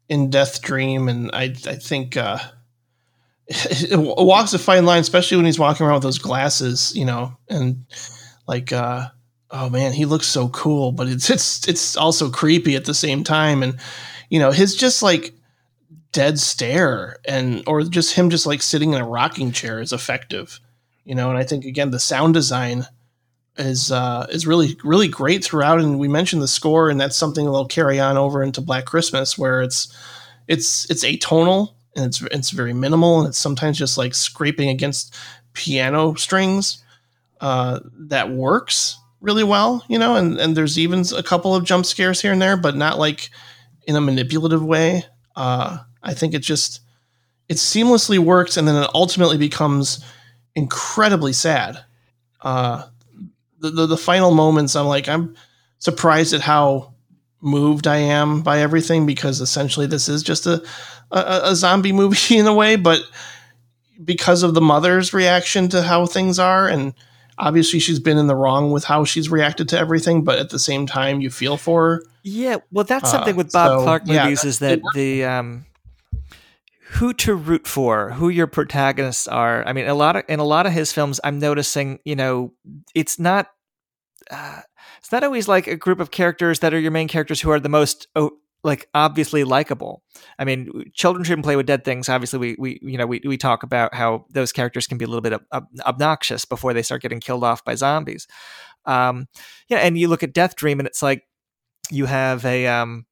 [0.09, 2.39] in Death Dream, and I I think uh,
[3.49, 7.37] it walks a fine line, especially when he's walking around with those glasses, you know,
[7.49, 7.85] and
[8.47, 9.09] like uh,
[9.51, 13.25] oh man, he looks so cool, but it's it's it's also creepy at the same
[13.25, 13.79] time, and
[14.31, 15.35] you know his just like
[16.13, 20.61] dead stare and or just him just like sitting in a rocking chair is effective,
[21.05, 22.87] you know, and I think again the sound design
[23.59, 25.81] is uh, is really really great throughout.
[25.81, 29.37] And we mentioned the score, and that's something that'll carry on over into Black Christmas,
[29.37, 29.95] where it's
[30.47, 35.15] it's it's atonal and it's it's very minimal, and it's sometimes just like scraping against
[35.53, 36.83] piano strings
[37.41, 40.17] uh, that works really well, you know.
[40.17, 43.31] And and there's even a couple of jump scares here and there, but not like
[43.87, 45.05] in a manipulative way.
[45.35, 46.81] Uh, I think it just
[47.49, 50.05] it seamlessly works, and then it ultimately becomes
[50.55, 51.85] incredibly sad.
[52.41, 52.87] Uh,
[53.61, 55.35] the, the, the final moments, I'm like, I'm
[55.79, 56.95] surprised at how
[57.41, 60.63] moved I am by everything because essentially this is just a,
[61.11, 63.01] a, a zombie movie in a way, but
[64.05, 66.95] because of the mother's reaction to how things are and
[67.39, 70.59] obviously she's been in the wrong with how she's reacted to everything, but at the
[70.59, 72.03] same time you feel for her.
[72.23, 75.65] Yeah, well that's something uh, with Bob so, Clark movies yeah, is that the um
[76.93, 79.67] who to root for, who your protagonists are.
[79.67, 82.55] I mean, a lot of in a lot of his films, I'm noticing, you know,
[82.95, 83.49] it's not
[84.31, 84.63] uh,
[84.99, 87.61] it's not always like a group of characters that are your main characters who are
[87.61, 88.33] the most oh,
[88.65, 90.03] like obviously likable.
[90.39, 92.09] I mean, children shouldn't play with dead things.
[92.09, 95.09] Obviously, we we you know we we talk about how those characters can be a
[95.09, 98.27] little bit ob- obnoxious before they start getting killed off by zombies.
[98.87, 99.29] Um,
[99.69, 101.25] yeah, and you look at Death Dream, and it's like
[101.91, 103.05] you have a um,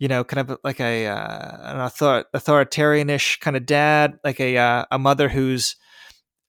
[0.00, 4.56] you know, kind of like a uh, an author- authoritarianish kind of dad, like a
[4.56, 5.76] uh, a mother who's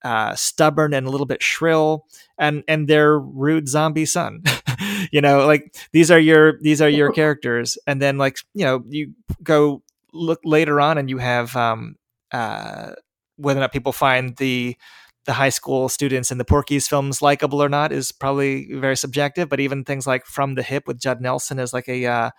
[0.04, 2.08] uh, stubborn and a little bit shrill,
[2.40, 4.42] and and their rude zombie son.
[5.12, 8.84] you know, like these are your these are your characters, and then like you know
[8.88, 9.14] you
[9.44, 9.84] go
[10.14, 11.98] look later on, and you have um,
[12.32, 12.94] uh,
[13.36, 14.78] whether or not people find the
[15.26, 19.50] the high school students in the Porky's films likable or not is probably very subjective.
[19.50, 22.30] But even things like From the Hip with Judd Nelson is like a uh,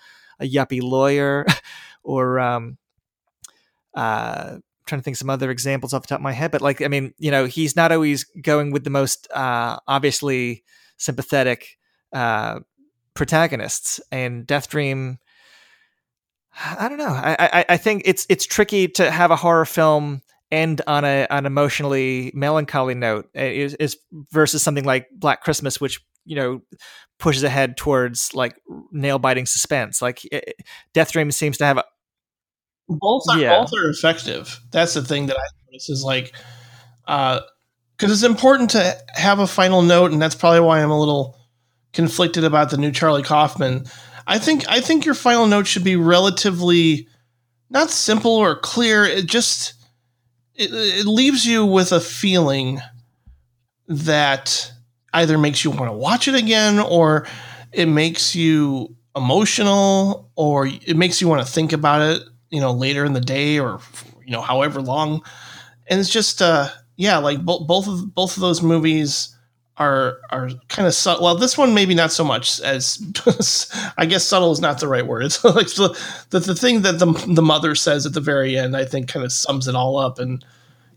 [0.43, 1.47] a yuppie lawyer
[2.03, 2.77] or um,
[3.95, 6.51] uh, trying to think some other examples off the top of my head.
[6.51, 10.65] But like, I mean, you know, he's not always going with the most uh, obviously
[10.97, 11.79] sympathetic
[12.13, 12.61] uh,
[13.15, 14.01] protagonists.
[14.11, 15.19] And Death Dream,
[16.55, 17.07] I don't know.
[17.07, 21.27] I, I, I think it's it's tricky to have a horror film end on a
[21.31, 23.97] an emotionally melancholy note is, is
[24.31, 26.63] versus something like Black Christmas, which you know
[27.19, 28.57] pushes ahead towards like
[28.91, 30.03] nail biting suspense.
[30.03, 30.55] Like it,
[30.93, 31.85] Death Dream seems to have a,
[32.89, 33.61] both are yeah.
[33.61, 34.61] both are effective.
[34.71, 36.33] That's the thing that I notice is like
[37.07, 37.41] because
[38.11, 41.39] uh, it's important to have a final note, and that's probably why I'm a little
[41.93, 43.85] conflicted about the new Charlie Kaufman.
[44.27, 47.09] I think I think your final note should be relatively
[47.71, 49.05] not simple or clear.
[49.05, 49.75] It just
[50.55, 52.81] it, it leaves you with a feeling
[53.89, 54.71] that
[55.15, 57.27] either makes you want to watch it again or
[57.73, 62.73] it makes you emotional or it makes you want to think about it you know
[62.73, 63.81] later in the day or
[64.25, 65.23] you know however long.
[65.89, 69.37] And it's just uh yeah like bo- both of both of those movies
[69.79, 73.01] are are kind of subtle well this one maybe not so much as
[73.97, 75.23] i guess subtle is not the right word.
[75.25, 75.99] It's like the,
[76.31, 79.25] the, the thing that the, the mother says at the very end i think kind
[79.25, 80.43] of sums it all up in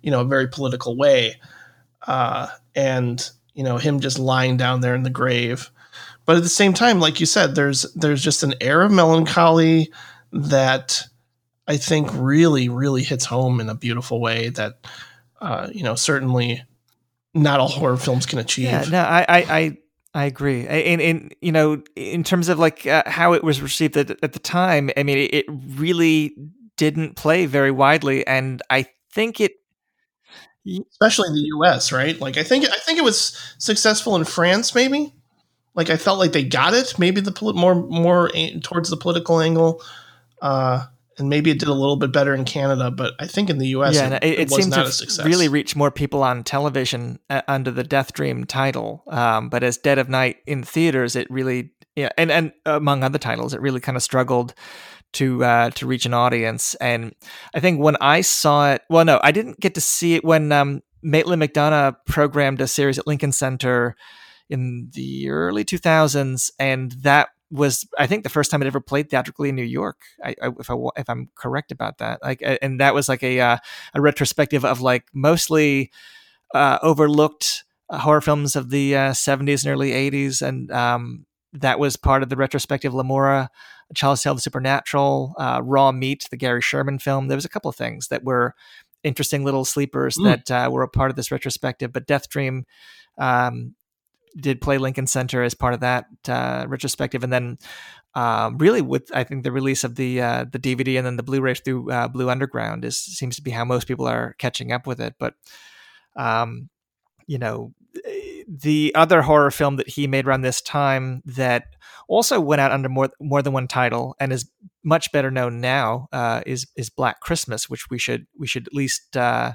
[0.01, 1.35] you know a very political way.
[2.05, 5.71] Uh and you know him just lying down there in the grave
[6.25, 9.91] but at the same time like you said there's there's just an air of melancholy
[10.31, 11.01] that
[11.67, 14.85] i think really really hits home in a beautiful way that
[15.41, 16.63] uh, you know certainly
[17.33, 19.77] not all horror films can achieve yeah no i i, I
[20.15, 20.65] I agree.
[20.65, 24.31] And, and, you know, in terms of like uh, how it was received at, at
[24.31, 25.45] the time, I mean, it, it
[25.75, 26.33] really
[26.77, 28.25] didn't play very widely.
[28.25, 29.51] And I think it
[30.91, 31.91] especially in the U.S.
[31.91, 32.19] Right?
[32.19, 35.13] Like I think I think it was successful in France, maybe.
[35.73, 38.29] Like I felt like they got it, maybe the poli- more more
[38.63, 39.83] towards the political angle,
[40.41, 40.85] uh,
[41.17, 42.89] and maybe it did a little bit better in Canada.
[42.91, 43.95] But I think in the U.S.
[43.95, 47.83] yeah, it, it, it seemed to really reach more people on television uh, under the
[47.83, 49.03] Death Dream title.
[49.07, 53.17] Um, but as Dead of Night in theaters, it really yeah, and and among other
[53.17, 54.53] titles, it really kind of struggled
[55.15, 56.75] to uh, to reach an audience.
[56.75, 57.13] And
[57.53, 60.51] I think when I saw it, well, no, I didn't get to see it when
[60.51, 63.95] um, Maitland McDonagh programmed a series at Lincoln Center
[64.49, 69.09] in the early 2000s, and that was I think the first time it ever played
[69.09, 70.01] theatrically in New York.
[70.23, 73.39] I, I, if I if I'm correct about that, like, and that was like a
[73.39, 73.57] uh,
[73.93, 75.91] a retrospective of like mostly
[76.53, 81.79] uh, overlooked uh, horror films of the uh, 70s and early 80s, and um, that
[81.79, 83.49] was part of the retrospective Lemora,
[83.93, 87.27] Child's Tale of the Supernatural, uh, Raw Meat, the Gary Sherman film.
[87.27, 88.55] There was a couple of things that were
[89.03, 90.23] interesting little sleepers mm.
[90.25, 92.65] that uh, were a part of this retrospective, but Death Dream
[93.17, 93.75] um,
[94.37, 97.57] did play Lincoln Center as part of that uh, retrospective, and then
[98.15, 101.23] um, really with I think the release of the uh, the DVD and then the
[101.23, 104.87] Blu-ray through uh, Blue Underground is seems to be how most people are catching up
[104.87, 105.15] with it.
[105.19, 105.35] But
[106.15, 106.69] um,
[107.27, 107.73] you know,
[108.47, 111.74] the other horror film that he made around this time that
[112.07, 114.49] also went out under more more than one title and is
[114.83, 118.73] much better known now uh, is is Black Christmas, which we should we should at
[118.73, 119.53] least uh,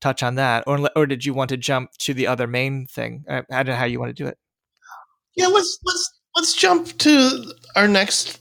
[0.00, 3.24] touch on that, or or did you want to jump to the other main thing?
[3.28, 4.38] Uh, I don't know how you want to do it.
[5.34, 8.40] Yeah, let's let's let's jump to our next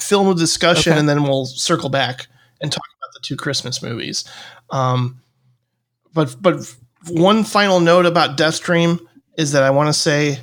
[0.00, 1.00] film of discussion, okay.
[1.00, 2.26] and then we'll circle back
[2.60, 4.24] and talk about the two Christmas movies.
[4.70, 5.22] Um,
[6.14, 6.74] but but
[7.08, 9.00] one final note about Death Dream
[9.36, 10.40] is that I want to say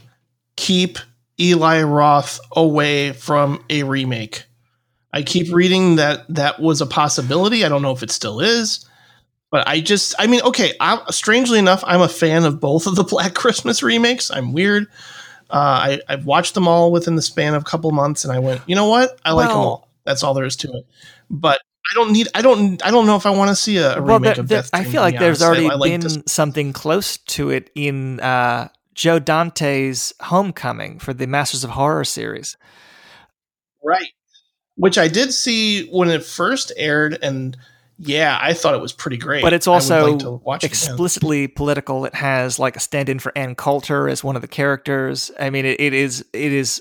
[0.55, 0.97] keep
[1.39, 4.45] Eli Roth away from a remake.
[5.11, 7.63] I keep reading that that was a possibility.
[7.63, 8.85] I don't know if it still is.
[9.51, 10.73] But I just, I mean, okay.
[10.79, 14.29] I, strangely enough, I'm a fan of both of the Black Christmas remakes.
[14.29, 14.87] I'm weird.
[15.49, 18.39] Uh, I, I've watched them all within the span of a couple months, and I
[18.39, 19.19] went, you know what?
[19.23, 19.89] I like them all.
[20.03, 20.85] That's all there is to it.
[21.29, 22.27] But I don't need.
[22.33, 22.83] I don't.
[22.85, 24.71] I don't know if I want to see a, a well, remake there, of Death.
[24.73, 28.69] I feel like there's already I, I been like something close to it in uh,
[28.95, 32.57] Joe Dante's Homecoming for the Masters of Horror series.
[33.83, 34.07] Right.
[34.75, 37.55] Which I did see when it first aired, and
[37.97, 39.41] yeah, I thought it was pretty great.
[39.41, 42.05] But it's also like explicitly political.
[42.05, 45.31] It has like a stand-in for Ann Coulter as one of the characters.
[45.39, 46.79] I mean, it, it is it is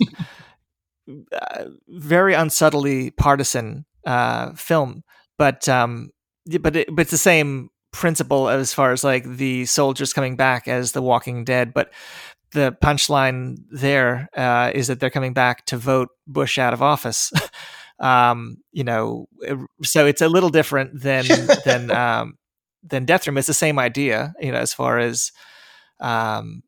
[1.33, 5.05] uh, very unsubtly partisan uh, film,
[5.39, 6.11] but um,
[6.61, 10.67] but it, but it's the same principle as far as like the soldiers coming back
[10.67, 11.93] as the Walking Dead, but
[12.53, 17.33] the punchline there uh, is that they're coming back to vote Bush out of office.
[18.01, 19.27] um, you know,
[19.83, 21.25] so it's a little different than
[21.65, 22.35] than um,
[22.83, 23.39] than Death Dream.
[23.39, 25.31] It's the same idea, you know, as far as
[26.01, 26.63] um,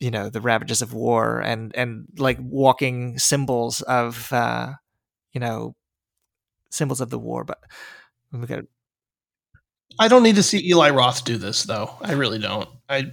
[0.00, 4.72] you know the ravages of war and and like walking symbols of uh,
[5.32, 5.74] you know
[6.70, 7.44] symbols of the war.
[7.44, 7.58] But
[8.32, 8.64] we got.
[9.98, 11.90] I don't need to see Eli Roth do this, though.
[12.00, 12.68] I really don't.
[12.88, 13.12] I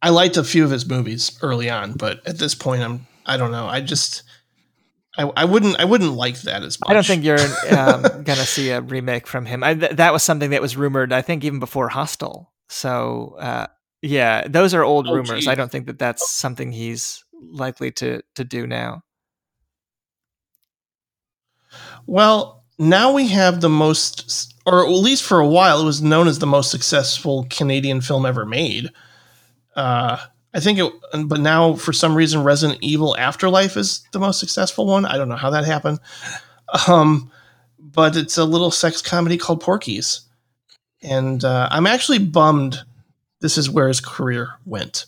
[0.00, 3.36] I liked a few of his movies early on, but at this point, I'm I
[3.36, 3.66] don't know.
[3.66, 4.22] I just
[5.16, 6.90] I, I wouldn't I wouldn't like that as much.
[6.90, 7.38] I don't think you're
[7.78, 9.62] um, gonna see a remake from him.
[9.62, 11.12] I, th- that was something that was rumored.
[11.12, 12.52] I think even before Hostel.
[12.68, 13.66] So uh,
[14.00, 15.40] yeah, those are old oh, rumors.
[15.40, 15.48] Geez.
[15.48, 19.02] I don't think that that's something he's likely to to do now.
[22.06, 26.28] Well, now we have the most, or at least for a while, it was known
[26.28, 28.90] as the most successful Canadian film ever made.
[29.74, 30.18] Uh,
[30.54, 30.92] I think it,
[31.24, 35.04] but now for some reason, Resident Evil Afterlife is the most successful one.
[35.04, 35.98] I don't know how that happened.
[36.86, 37.30] Um,
[37.78, 40.22] but it's a little sex comedy called Porky's.
[41.02, 42.82] And uh, I'm actually bummed
[43.40, 45.06] this is where his career went.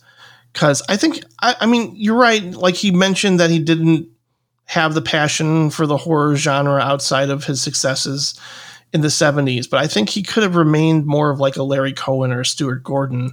[0.53, 2.43] Because I think, I, I mean, you're right.
[2.43, 4.09] Like he mentioned that he didn't
[4.67, 8.39] have the passion for the horror genre outside of his successes
[8.95, 11.93] in the 70s, but I think he could have remained more of like a Larry
[11.93, 13.33] Cohen or Stuart Gordon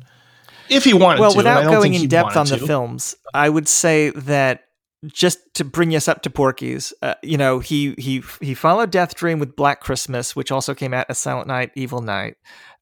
[0.70, 1.38] if he wanted well, to.
[1.38, 2.58] Well, without going in depth on to.
[2.58, 4.62] the films, I would say that
[5.06, 9.14] just to bring us up to Porky's, uh, you know, he he he followed Death
[9.16, 12.36] Dream with Black Christmas, which also came out as Silent Night, Evil Night,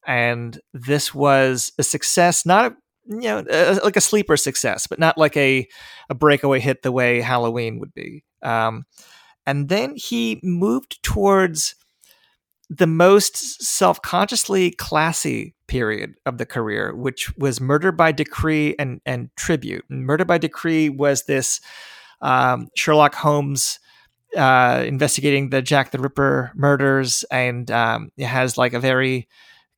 [0.06, 2.46] and this was a success.
[2.46, 2.76] Not a,
[3.06, 5.68] you know like a sleeper success, but not like a
[6.08, 8.24] a breakaway hit the way Halloween would be.
[8.42, 8.84] Um,
[9.46, 11.74] and then he moved towards
[12.70, 19.28] the most self-consciously classy period of the career, which was Murder by Decree and and
[19.36, 19.84] Tribute.
[19.90, 21.60] Murder by Decree was this
[22.20, 23.80] um, Sherlock Holmes
[24.36, 29.28] uh, investigating the Jack the Ripper murders, and um, it has like a very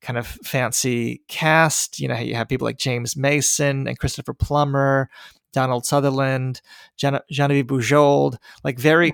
[0.01, 1.99] kind of fancy cast.
[1.99, 5.09] You know, you have people like James Mason and Christopher Plummer,
[5.51, 6.61] Donald Sutherland,
[6.97, 9.13] Gen- Genevieve Bujold, like very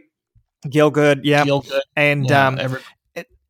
[0.68, 1.80] Gielgud, yeah, Gielgud.
[1.96, 2.78] and yeah, um,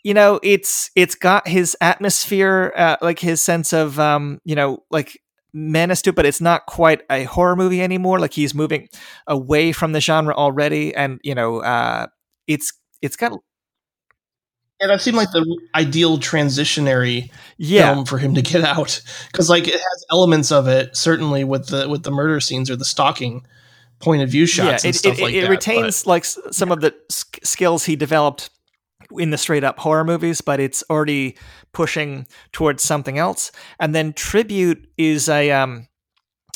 [0.03, 4.83] you know it's it's got his atmosphere uh, like his sense of um you know
[4.91, 5.19] like
[5.53, 8.87] menace to it but it's not quite a horror movie anymore like he's moving
[9.27, 12.05] away from the genre already and you know uh
[12.47, 12.71] it's
[13.01, 13.33] it's got
[14.79, 15.43] Yeah, that seemed like the
[15.75, 19.01] ideal transitionary Yeah, film for him to get out
[19.31, 22.75] because like it has elements of it certainly with the with the murder scenes or
[22.77, 23.45] the stalking
[23.99, 25.49] point of view shots and it, stuff it, like it that.
[25.49, 28.49] retains like s- some of the sk- skills he developed
[29.17, 31.37] in the straight up horror movies, but it's already
[31.73, 33.51] pushing towards something else.
[33.79, 35.87] And then Tribute is a um,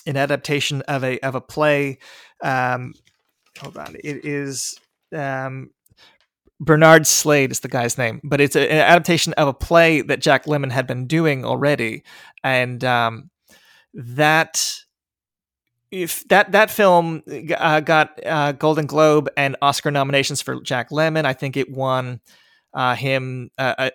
[0.06, 2.00] an adaptation of a of a play.
[2.44, 2.94] Um,
[3.60, 4.80] hold on, it is
[5.16, 5.72] um,
[6.60, 10.22] Bernard Slade is the guy's name, but it's a, an adaptation of a play that
[10.22, 12.04] Jack Lemmon had been doing already,
[12.44, 13.30] and um,
[13.94, 14.84] that
[15.92, 17.22] if that that film
[17.58, 22.20] uh, got uh, Golden Globe and Oscar nominations for Jack Lemmon, I think it won
[22.74, 23.50] uh, him.
[23.58, 23.90] Uh, uh,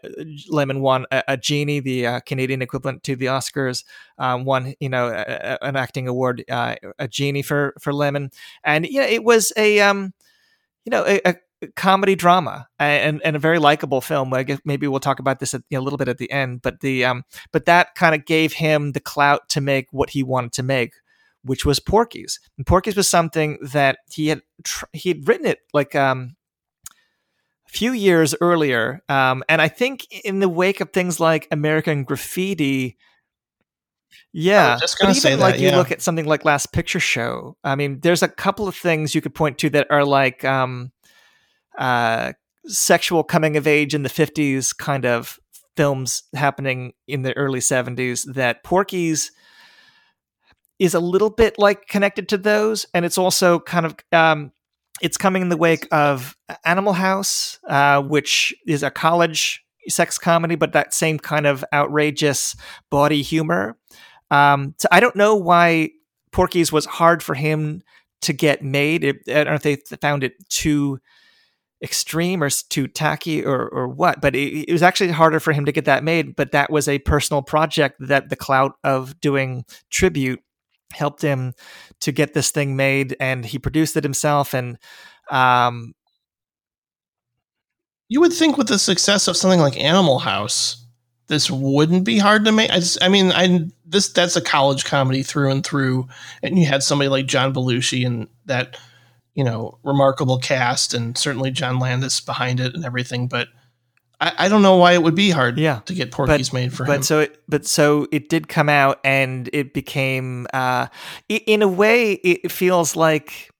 [0.50, 3.84] Lemmon won a, a Genie, the uh, Canadian equivalent to the Oscars.
[4.18, 8.32] Um, won you know a, a- an acting award, uh, a Genie for for Lemmon,
[8.64, 10.12] and yeah, it was a um,
[10.84, 11.34] you know a,
[11.74, 14.32] comedy drama and and a very likable film.
[14.32, 16.62] I guess maybe we'll talk about this you know, a little bit at the end,
[16.62, 20.22] but the um, but that kind of gave him the clout to make what he
[20.22, 20.94] wanted to make,
[21.42, 22.38] which was Porky's.
[22.56, 26.36] And Porky's was something that he had tr- he had written it like um
[27.68, 32.96] few years earlier, um, and I think in the wake of things like American Graffiti.
[34.32, 37.56] Yeah, just gonna even say that, like you look at something like Last Picture Show.
[37.64, 40.92] I mean, there's a couple of things you could point to that are like um,
[41.78, 42.32] uh,
[42.66, 45.38] sexual coming of age in the 50s kind of
[45.76, 49.30] films happening in the early 70s that Porky's
[50.78, 54.52] is a little bit like connected to those and it's also kind of um,
[55.00, 60.54] it's coming in the wake of Animal House uh, which is a college sex comedy
[60.54, 62.56] but that same kind of outrageous
[62.90, 63.76] body humor.
[64.30, 65.90] Um, so I don't know why
[66.32, 67.82] Porky's was hard for him
[68.22, 69.04] to get made.
[69.04, 71.00] It, I don't know if they found it too
[71.82, 75.64] extreme or too tacky or or what but it, it was actually harder for him
[75.64, 79.64] to get that made but that was a personal project that the clout of doing
[79.88, 80.42] tribute
[80.92, 81.54] helped him
[82.00, 84.78] to get this thing made and he produced it himself and
[85.30, 85.94] um
[88.08, 90.84] you would think with the success of something like Animal House,
[91.28, 92.70] this wouldn't be hard to make.
[92.70, 96.08] I, just, I mean, I this that's a college comedy through and through,
[96.42, 98.78] and you had somebody like John Belushi and that
[99.34, 103.28] you know remarkable cast, and certainly John Landis behind it and everything.
[103.28, 103.48] But
[104.20, 106.84] I, I don't know why it would be hard Yeah, to get Porky's made for
[106.84, 107.02] but him.
[107.04, 110.88] so it, but so it did come out and it became uh
[111.28, 113.50] in a way it feels like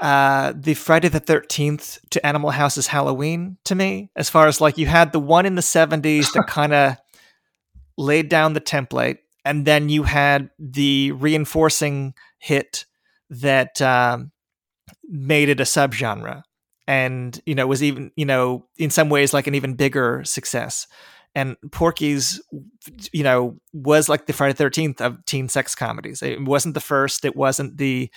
[0.00, 4.78] uh the Friday the 13th to Animal House's Halloween to me as far as like
[4.78, 6.96] you had the one in the 70s that kind of
[7.98, 12.84] laid down the template and then you had the reinforcing hit
[13.30, 14.32] that um
[15.04, 16.42] made it a subgenre
[16.90, 20.88] and you know was even you know in some ways like an even bigger success
[21.32, 22.42] and Porky's,
[23.12, 26.22] you know, was like the Friday Thirteenth of teen sex comedies.
[26.22, 27.24] It wasn't the first.
[27.24, 28.10] It wasn't the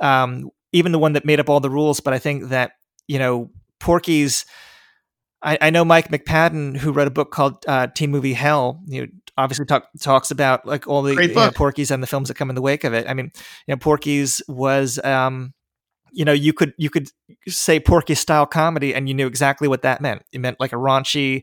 [0.00, 2.00] um, even the one that made up all the rules.
[2.00, 2.72] But I think that
[3.08, 4.44] you know Porky's.
[5.44, 8.82] I, I know Mike McPadden, who wrote a book called uh, Teen Movie Hell.
[8.86, 9.06] You know,
[9.38, 11.50] obviously talk, talks about like all the you know.
[11.52, 13.08] Porky's and the films that come in the wake of it.
[13.08, 13.32] I mean,
[13.66, 15.02] you know, Porky's was.
[15.02, 15.54] Um,
[16.12, 17.08] you know, you could you could
[17.48, 20.22] say Porky style comedy, and you knew exactly what that meant.
[20.32, 21.42] It meant like a raunchy,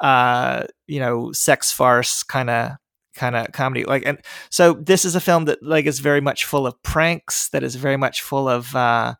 [0.00, 2.72] uh, you know, sex farce kind of
[3.14, 3.84] kind of comedy.
[3.84, 4.18] Like, and
[4.50, 7.48] so this is a film that like is very much full of pranks.
[7.50, 8.74] That is very much full of.
[8.74, 9.14] Uh,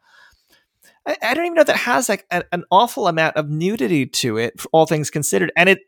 [1.07, 4.07] I, I don't even know if that has like a, an awful amount of nudity
[4.07, 5.81] to it, for all things considered, and it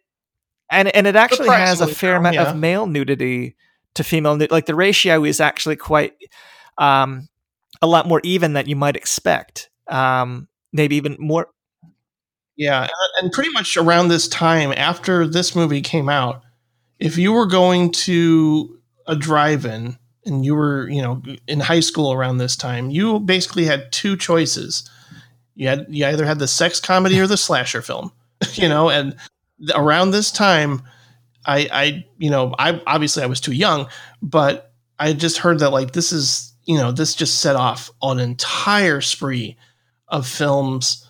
[0.70, 2.50] and and it actually has a fair amount yeah.
[2.50, 3.56] of male nudity
[3.94, 4.38] to female.
[4.50, 6.12] Like the ratio is actually quite.
[6.76, 7.28] Um,
[7.82, 9.70] a lot more even than you might expect.
[9.86, 11.48] Um, maybe even more.
[12.56, 12.88] Yeah,
[13.20, 16.42] and- pretty much around this time after this movie came out,
[16.98, 19.96] if you were going to a drive-in
[20.26, 24.16] and you were, you know, in high school around this time, you basically had two
[24.16, 24.88] choices.
[25.54, 28.12] You had you either had the sex comedy or the slasher film,
[28.54, 29.16] you know, and
[29.74, 30.82] around this time
[31.46, 33.88] I I you know, I obviously I was too young,
[34.20, 38.18] but I just heard that like this is, you know, this just set off an
[38.18, 39.56] entire spree
[40.06, 41.08] of films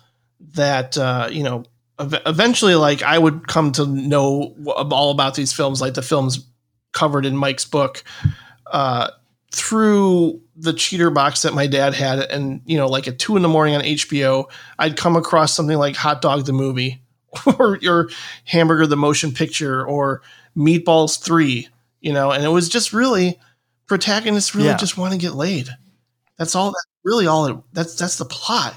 [0.53, 1.65] that uh, you know
[1.99, 6.47] ev- eventually like I would come to know all about these films like the films
[6.93, 8.05] covered in Mike's book
[8.71, 9.09] uh,
[9.51, 13.41] through the cheater box that my dad had and you know like at two in
[13.41, 14.45] the morning on HBO
[14.79, 17.01] I'd come across something like Hot Dog the movie
[17.59, 18.09] or your
[18.45, 20.21] Hamburger the motion picture or
[20.55, 21.67] Meatballs 3
[21.99, 23.37] you know and it was just really
[23.89, 24.77] protagonists really Yeah.
[24.77, 25.67] just want to get laid
[26.37, 28.73] that's all that really all it, that's that's the plot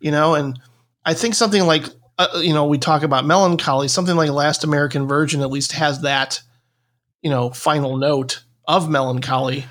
[0.00, 0.60] you know and
[1.04, 1.84] I think something like
[2.20, 6.02] uh, you know, we talk about melancholy, something like Last American Virgin at least has
[6.02, 6.42] that,
[7.22, 9.64] you know, final note of melancholy,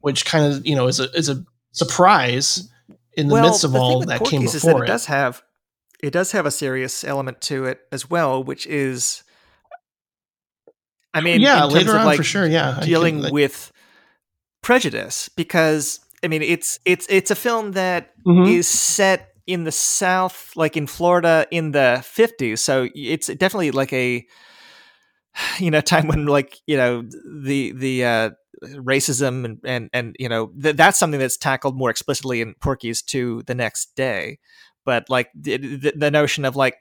[0.00, 2.70] which kind of you know is a is a surprise
[3.12, 5.04] in the well, midst of the all that came Porky's is that before it does
[5.06, 5.42] have
[6.02, 9.22] it does have a serious element to it as well, which is,
[11.12, 12.46] I mean, yeah, later on like for sure.
[12.46, 13.70] Yeah, dealing can, like, with
[14.62, 18.64] prejudice because I mean it's it's it's a film that is mhm.
[18.64, 22.60] set in the South, like in Florida in the fifties.
[22.60, 24.24] So it's definitely like a
[25.58, 27.02] you know time when like you know
[27.42, 28.30] the the uh,
[28.62, 33.02] racism and and and you know th- that's something that's tackled more explicitly in Porky's
[33.02, 34.38] 2: The Next Day.
[34.84, 36.76] But like the, the, the notion of like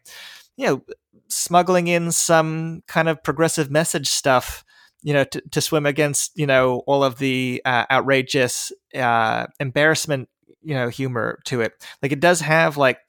[0.55, 0.81] you know
[1.27, 4.63] smuggling in some kind of progressive message stuff
[5.03, 10.29] you know to, to swim against you know all of the uh, outrageous uh, embarrassment
[10.61, 11.73] you know humor to it.
[12.01, 12.99] Like it does have like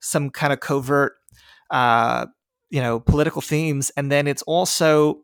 [0.00, 1.14] some kind of covert
[1.70, 2.26] uh
[2.70, 5.18] you know political themes and then it's also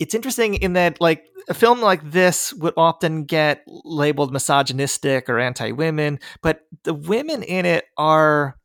[0.00, 5.38] it's interesting in that like a film like this would often get labeled misogynistic or
[5.38, 8.56] anti-women but the women in it are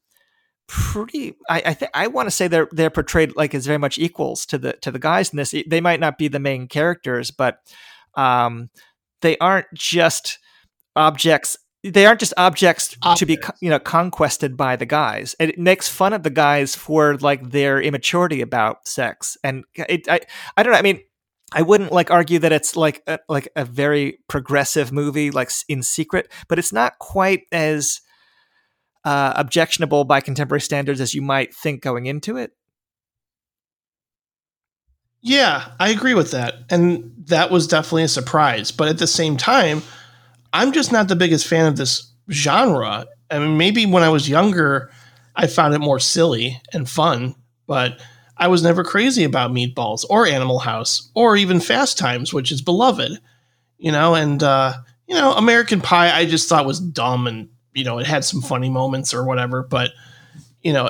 [0.67, 3.97] pretty i i think i want to say they're they're portrayed like as very much
[3.97, 5.53] equals to the to the guys in this.
[5.65, 7.59] They might not be the main characters but
[8.15, 8.69] um
[9.21, 10.39] they aren't just
[10.95, 13.61] objects they aren't just objects to be Objects.
[13.61, 15.35] you know conquested by the guys.
[15.39, 19.37] It makes fun of the guys for like their immaturity about sex.
[19.43, 20.19] And it i
[20.57, 21.01] i don't know i mean
[21.53, 25.81] I wouldn't like argue that it's like a, like a very progressive movie, like in
[25.81, 28.01] secret, but it's not quite as
[29.07, 32.51] uh, objectionable by contemporary standards as you might think going into it.
[35.21, 36.55] Yeah, I agree with that.
[36.69, 38.71] And that was definitely a surprise.
[38.71, 39.81] But at the same time,
[40.51, 43.05] I'm just not the biggest fan of this genre.
[43.31, 44.91] I mean, maybe when I was younger,
[45.37, 47.35] I found it more silly and fun,
[47.65, 48.01] but
[48.35, 52.61] I was never crazy about Meatballs or Animal House or even Fast Times, which is
[52.61, 53.21] beloved,
[53.77, 54.73] you know, and, uh,
[55.07, 57.47] you know, American Pie, I just thought was dumb and,
[57.77, 59.91] you know, it had some funny moments or whatever, but,
[60.61, 60.89] you know,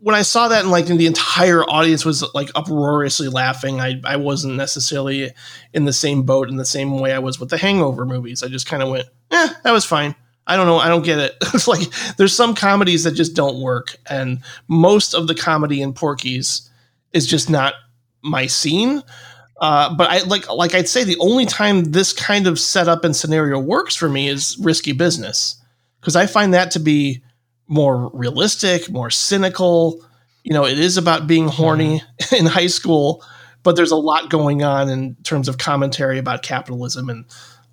[0.00, 4.16] when I saw that and like the entire audience was like uproariously laughing, I, I
[4.16, 5.32] wasn't necessarily
[5.74, 8.42] in the same boat in the same way I was with the Hangover movies.
[8.42, 10.14] I just kind of went, yeah that was fine.
[10.46, 10.78] I don't know.
[10.78, 11.36] I don't get it.
[11.54, 15.92] it's like there's some comedies that just don't work, and most of the comedy in
[15.92, 16.68] Porky's
[17.12, 17.74] is just not
[18.22, 19.02] my scene.
[19.60, 23.14] Uh, but I like like I'd say the only time this kind of setup and
[23.14, 25.59] scenario works for me is Risky Business
[26.00, 27.22] because I find that to be
[27.66, 30.04] more realistic, more cynical.
[30.44, 32.02] You know, it is about being horny
[32.36, 33.24] in high school,
[33.62, 37.24] but there's a lot going on in terms of commentary about capitalism and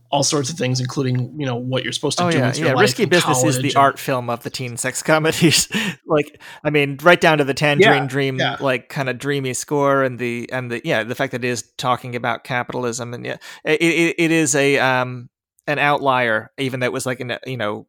[0.09, 2.59] all sorts of things, including you know what you're supposed to Oh do yeah, with
[2.59, 2.79] your yeah.
[2.79, 5.67] Risky Business is the and- art film of the teen sex comedies.
[6.05, 8.55] like, I mean, right down to the Tangerine Yeah, Dream, yeah.
[8.61, 11.63] like kind of dreamy score, and the and the yeah, the fact that it is
[11.77, 15.29] talking about capitalism, and yeah, it it, it is a um
[15.67, 17.87] an outlier, even though it was like an you know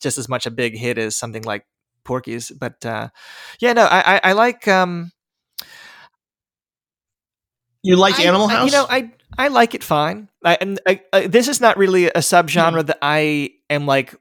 [0.00, 1.64] just as much a big hit as something like
[2.04, 2.50] Porky's.
[2.50, 3.08] But uh
[3.60, 5.10] yeah, no, I I, I like um
[7.82, 8.66] You like I- Animal I- House?
[8.66, 10.28] you know, I I like it fine.
[10.44, 14.14] I, and I, I, this is not really a subgenre that I am like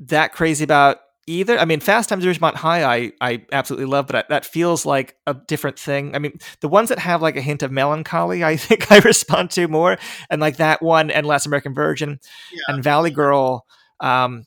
[0.00, 1.58] that crazy about either.
[1.58, 4.84] I mean, Fast Times at Ridgemont High, I I absolutely love, but I, that feels
[4.84, 6.14] like a different thing.
[6.14, 9.50] I mean, the ones that have like a hint of melancholy, I think I respond
[9.52, 9.96] to more,
[10.30, 12.20] and like that one and Last American Virgin
[12.52, 12.60] Yeah.
[12.74, 13.64] and Valley Girl.
[14.00, 14.44] Um,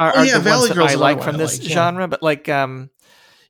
[0.00, 1.74] are, Oh, are yeah, the Valley ones that I like from I this like, yeah.
[1.74, 2.90] genre, but like um,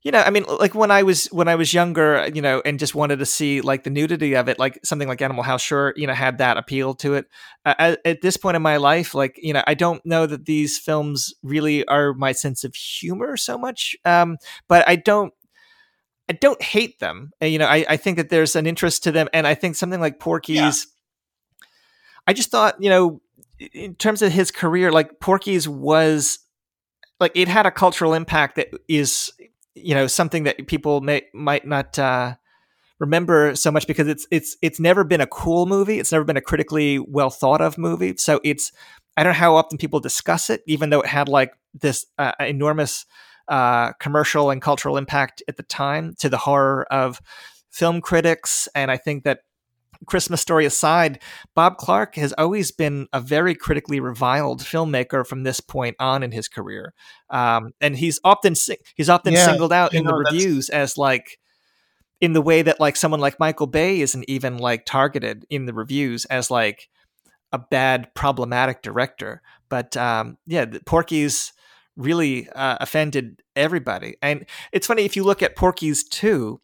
[0.02, 2.78] you know, I mean, like when I was when I was younger, you know, and
[2.78, 5.93] just wanted to see like the nudity of it, like something like Animal House, sure,
[5.94, 7.27] you know, had that appeal to it.
[7.66, 10.47] Uh, at, at this point in my life, like you know, I don't know that
[10.47, 15.32] these films really are my sense of humor so much, um, but I don't.
[16.28, 17.32] I don't hate them.
[17.40, 20.01] You know, I, I think that there's an interest to them, and I think something
[20.01, 20.86] like Porky's.
[22.27, 23.20] I just thought, you know,
[23.59, 26.39] in terms of his career, like Porky's was
[27.20, 29.32] like it had a cultural impact that is
[29.74, 32.34] you know something that people may might not uh,
[32.98, 35.98] remember so much because it's it's it's never been a cool movie.
[35.98, 38.16] It's never been a critically well thought of movie.
[38.16, 38.72] So it's
[39.16, 42.32] I don't know how often people discuss it, even though it had like this uh,
[42.40, 43.06] enormous
[43.48, 47.20] uh, commercial and cultural impact at the time to the horror of
[47.70, 48.68] film critics.
[48.74, 49.40] And I think that
[50.06, 51.20] Christmas story aside,
[51.55, 56.32] Bob Clark has always been a very critically reviled filmmaker from this point on in
[56.32, 56.94] his career,
[57.28, 58.55] um, and he's often
[58.94, 61.39] he's often Yeah, singled out in the know, that's- reviews as like
[62.20, 65.72] in the way that like someone like Michael Bay isn't even like targeted in the
[65.72, 66.89] reviews as like
[67.52, 69.40] a bad problematic director.
[69.68, 71.52] But um, yeah, the- Porky's
[71.97, 74.16] really uh, offended everybody.
[74.22, 76.60] And it's funny if you look at Porky's 2,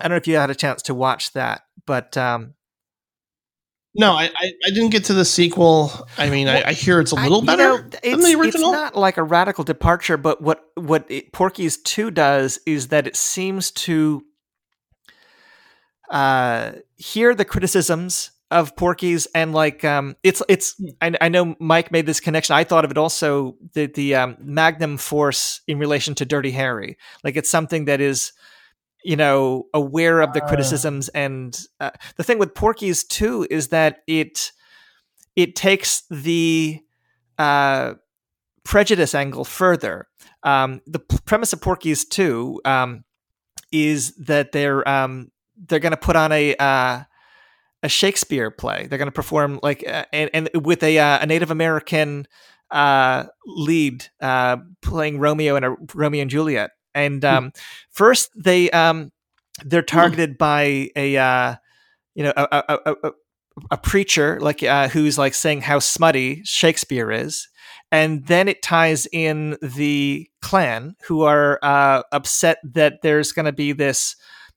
[0.00, 2.54] I don't know if you had a chance to watch that, but um,
[3.96, 5.92] No, I, I, I didn't get to the sequel.
[6.18, 8.58] I mean, I, I hear it's a little I- better know, than it's, the it's
[8.58, 13.14] not like a radical departure, but what what it, Porky's two does is that it
[13.14, 14.24] seems to
[16.10, 20.80] uh, hear the criticisms of Porky's and like um, it's it's.
[21.00, 22.56] I, I know Mike made this connection.
[22.56, 26.98] I thought of it also the the um, Magnum Force in relation to Dirty Harry.
[27.22, 28.32] Like it's something that is
[29.04, 30.48] you know aware of the Ah.
[30.48, 34.50] criticisms and uh, the thing with Porky's two is that it
[35.36, 36.80] it takes the
[37.38, 37.94] uh,
[38.64, 40.06] prejudice angle further.
[40.42, 43.04] Um, the premise of Porky's two um,
[43.72, 47.02] is that they're um, they're going to put on a uh,
[47.82, 48.86] a Shakespeare play.
[48.86, 52.26] They're going to perform like uh, and, and with a uh, a Native American
[52.70, 56.70] uh, lead uh, playing Romeo and a Romeo and Juliet.
[56.94, 57.52] And um,
[57.90, 59.12] first they um,
[59.64, 61.56] they're targeted by a uh,
[62.14, 63.12] you know a, a, a, a,
[63.72, 67.48] a preacher like uh, who's like saying how smutty Shakespeare is.
[67.92, 73.52] And then it ties in the Klan who are uh, upset that there's going to
[73.52, 74.16] be this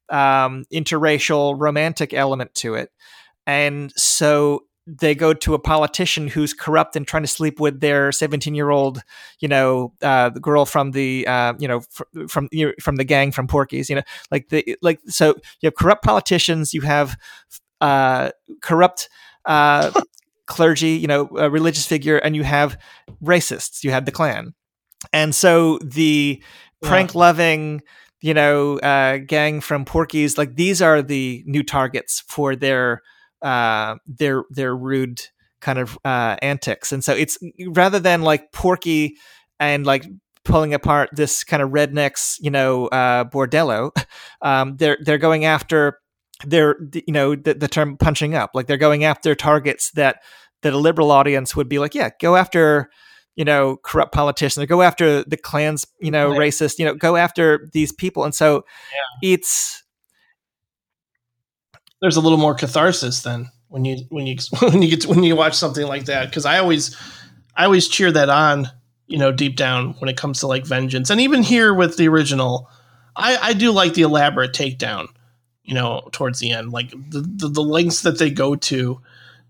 [0.10, 2.90] um, interracial romantic element to it.
[3.46, 8.12] And so they go to a politician who's corrupt and trying to sleep with their
[8.12, 9.02] 17 year old,
[9.40, 12.48] you know, uh, the girl from the, uh, you know, fr- from
[12.82, 14.02] from the gang from Porky's, you know,
[14.32, 15.00] like the like.
[15.08, 17.18] So you have corrupt politicians, you have
[17.82, 18.32] uh,
[18.62, 19.10] corrupt
[19.46, 19.92] uh,
[20.46, 22.80] clergy, you know, a religious figure, and you have
[23.24, 23.84] racists.
[23.84, 24.54] You have the Klan,
[25.14, 26.42] and so the
[26.82, 26.90] Yeah.
[26.90, 27.82] prank loving,
[28.22, 33.02] you know, uh, gang from Porky's, like these are the new targets for their
[33.42, 35.22] uh, their their rude
[35.60, 37.38] kind of uh, antics, and so it's
[37.70, 39.18] rather than like Porky
[39.60, 40.06] and like
[40.44, 43.92] pulling apart this kind of rednecks, you know, uh, bordello.
[44.42, 46.00] Um, they're they're going after
[46.46, 50.22] they're you know the, the term punching up like they're going after targets that
[50.62, 52.92] that a liberal audience would be like yeah go after
[53.36, 56.40] you know corrupt politicians or go after the Klans you know Right.
[56.52, 58.64] racist you know go after these people and so
[59.24, 59.82] it's
[62.02, 65.24] There's a little more catharsis then when you when you when you get to, when
[65.24, 66.30] you watch something like that.
[66.30, 66.96] Because I always
[67.56, 68.70] I always cheer that on
[69.08, 71.10] you know deep down when it comes to like vengeance.
[71.10, 72.70] And even here with the original
[73.16, 75.08] I I do like the elaborate takedown
[75.64, 76.72] you know towards the end.
[76.72, 79.02] Like the the, the lengths that they go to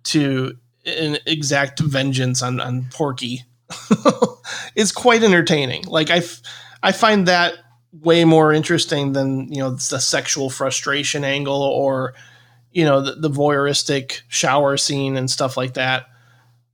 [0.05, 3.43] to an exact vengeance on on Porky
[4.75, 5.83] is quite entertaining.
[5.85, 6.21] Like I
[6.81, 7.55] I find that
[7.93, 12.13] way more interesting than you know the sexual frustration angle or
[12.71, 16.05] you know the, the voyeuristic shower scene and stuff like that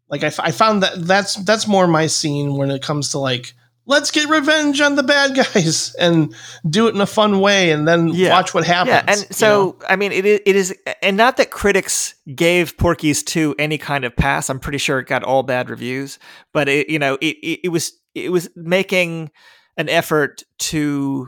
[0.10, 3.20] like I, f- I found that that's that's more my scene when it comes to
[3.20, 3.53] like
[3.86, 6.34] let's get revenge on the bad guys and
[6.70, 8.30] do it in a fun way and then Yeah.
[8.32, 9.48] watch what happens yeah and you so
[9.82, 9.86] know?
[9.90, 14.06] i mean it is, it is and not that critics gave porky's 2 any kind
[14.06, 16.18] of pass i'm pretty sure it got all bad reviews
[16.53, 19.32] but it you know it, it, it was it was making
[19.78, 21.28] an effort to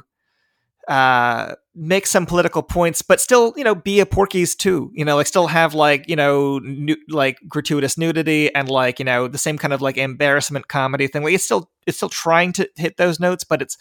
[0.88, 5.18] uh make some political points but still you know be a porky's too you know
[5.18, 9.38] like still have like you know nu- like gratuitous nudity and like you know the
[9.38, 12.96] same kind of like embarrassment comedy thing like it's still it's still trying to hit
[12.96, 13.78] those notes but it's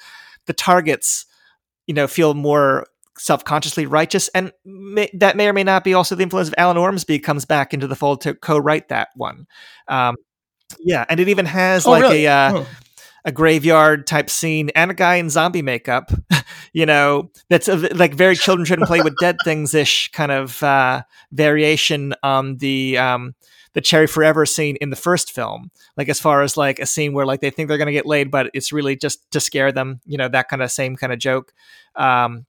[0.47, 1.25] the targets
[1.87, 2.85] you know feel more
[3.17, 6.77] self-consciously righteous and may, that may or may not be also the influence of alan
[6.77, 9.47] ormsby comes back into the fold to co-write that one
[9.87, 10.17] um
[10.81, 12.27] yeah and it even has Oh, like really?
[12.27, 12.65] a uh, Huh.
[13.25, 16.11] A graveyard type scene and a guy in zombie makeup,
[16.73, 20.63] you know, that's a, like very children shouldn't play with dead things ish kind of
[20.63, 21.03] uh,
[21.33, 23.35] variation on the um,
[23.73, 25.71] the Cherry Forever scene in the first film.
[25.97, 28.31] Like as far as like a scene where like they think they're gonna get laid,
[28.31, 31.19] but it's really just to scare them, you know, that kind of same kind of
[31.19, 31.53] joke.
[31.97, 32.47] Um,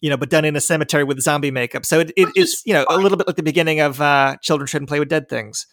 [0.00, 1.86] you know, but done in a cemetery with zombie makeup.
[1.86, 4.66] So it, it, is you know a little bit like the beginning of uh, Children
[4.66, 5.66] Shouldn't Play with Dead Things.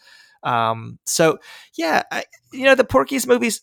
[0.43, 1.39] Um, so
[1.75, 2.23] yeah, I,
[2.53, 3.61] you know the Porky's movies.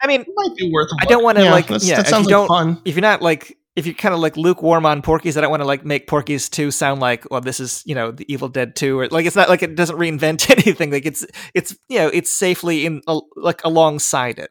[0.00, 2.38] I mean, it might be worth I don't wanna, like- yeah, that if sounds you
[2.38, 5.40] like fun if you're not like if you're kind of like lukewarm on Porky's, I
[5.40, 8.30] don't want to like make Porky's two sound like well this is you know the
[8.32, 10.90] Evil Dead two or like it's not like it doesn't reinvent anything.
[10.90, 11.24] Like it's
[11.54, 13.02] it's you know it's safely in
[13.36, 14.50] like alongside it.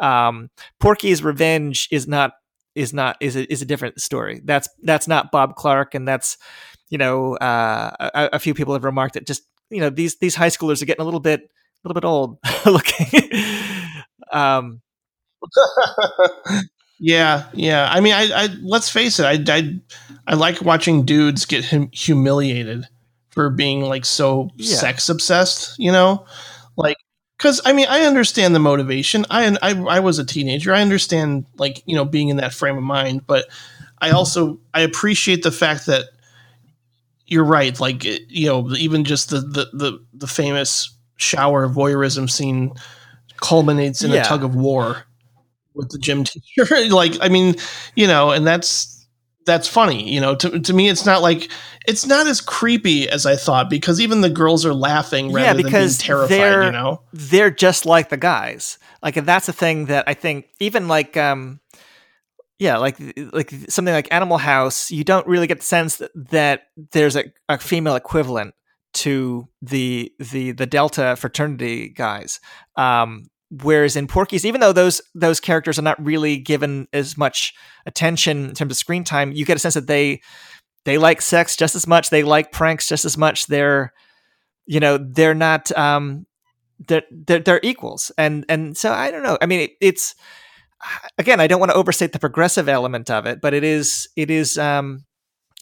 [0.00, 0.50] Um,
[0.80, 2.32] Porky's Revenge is not
[2.74, 4.40] is not is a, is a different story.
[4.44, 6.36] That's that's not Bob Clark, and that's
[6.90, 10.34] you know uh, a, a few people have remarked that just you know these these
[10.34, 13.30] high schoolers are getting a little bit a little bit old looking.
[14.32, 14.80] Um,
[17.00, 19.78] yeah yeah i mean I, I let's face it I, I
[20.26, 22.86] i like watching dudes get hum- humiliated
[23.30, 24.76] for being like so Yeah.
[24.76, 26.24] sex obsessed you know
[26.76, 26.96] like
[27.36, 29.26] because I mean, I understand the motivation.
[29.28, 30.72] I, I I was a teenager.
[30.72, 33.46] I understand like you know being in that frame of mind, but
[33.98, 36.04] I also I appreciate the fact that
[37.26, 37.78] you're right.
[37.78, 42.72] Like you know, even just the the the, the famous shower voyeurism scene
[43.40, 44.22] culminates in Yeah.
[44.22, 45.04] a tug of war
[45.74, 46.66] with the gym teacher.
[46.90, 47.54] like I mean,
[47.96, 49.06] you know, and that's
[49.46, 50.10] that's funny.
[50.10, 51.50] You know, to to me, it's not like
[51.86, 55.48] it's not as creepy as I thought because even the girls are laughing rather Yeah,
[55.52, 56.66] than being because terrified.
[56.66, 57.02] You know.
[57.12, 58.78] they're just like the guys.
[59.02, 61.60] Like and that's the thing that I think even like um
[62.58, 62.96] yeah, like
[63.32, 66.62] like something like Animal House, you don't really get the sense that, that
[66.92, 68.54] there's a, a female equivalent
[68.94, 72.40] to the the the Delta fraternity guys.
[72.76, 73.26] Um
[73.62, 77.54] whereas in Porky's even though those those characters are not really given as much
[77.86, 80.20] attention in terms of screen time, you get a sense that they
[80.84, 83.46] they like sex just as much, they like pranks just as much.
[83.46, 83.92] They're
[84.66, 86.26] you know, they're not um
[86.88, 90.14] they're, they're they're equals and and so i don't know i mean it, it's
[91.18, 94.30] again i don't want to overstate the progressive element of it but it is it
[94.30, 95.04] is um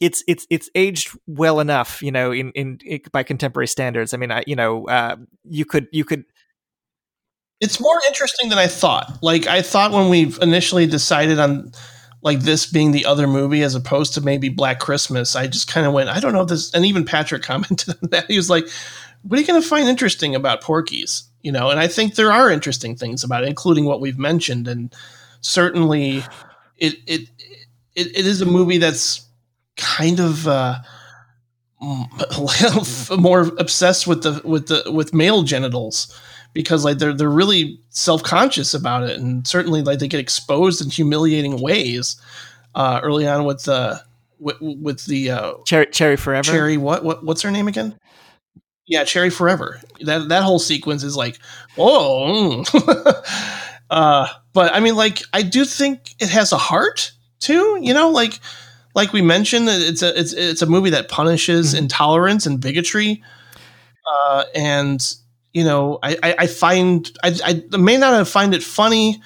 [0.03, 4.17] it's it's it's aged well enough you know in in, in by contemporary standards i
[4.17, 6.25] mean i you know uh you could you could
[7.63, 9.19] it's more interesting than I thought.
[9.23, 11.71] Like I thought when we initially decided on
[12.21, 15.87] like this being the other movie as opposed to maybe Black Christmas, I just kind
[15.87, 16.75] of went, I don't know this.
[16.75, 18.27] And even Patrick commented on that.
[18.27, 18.69] He was like,
[19.23, 22.33] "What are you going to find interesting about Porky's?" You know, and I think there
[22.33, 24.93] are interesting things about it, including what we've mentioned, and
[25.41, 26.25] certainly
[26.79, 27.29] it it
[27.95, 29.25] it, it is a movie that's
[29.77, 30.47] kind of.
[30.47, 30.79] Uh,
[33.19, 36.17] more obsessed with the with the with male genitals
[36.53, 40.91] because like they're they're really self-conscious about it and certainly like they get exposed in
[40.91, 42.21] humiliating ways
[42.75, 44.01] uh early on with the
[44.39, 47.99] with, with the uh cherry cherry forever cherry what what what's her name again
[48.87, 51.39] yeah cherry forever that that whole sequence is like
[51.77, 53.65] whoa mm.
[53.91, 58.11] uh but i mean like i do think it has a heart too you know
[58.11, 58.39] like
[58.95, 61.79] like we mentioned it's a it's it's a movie that punishes Mhm.
[61.79, 63.23] intolerance and bigotry.
[64.07, 65.15] Uh and
[65.53, 69.23] you know i i, I find I, I may not have find it funny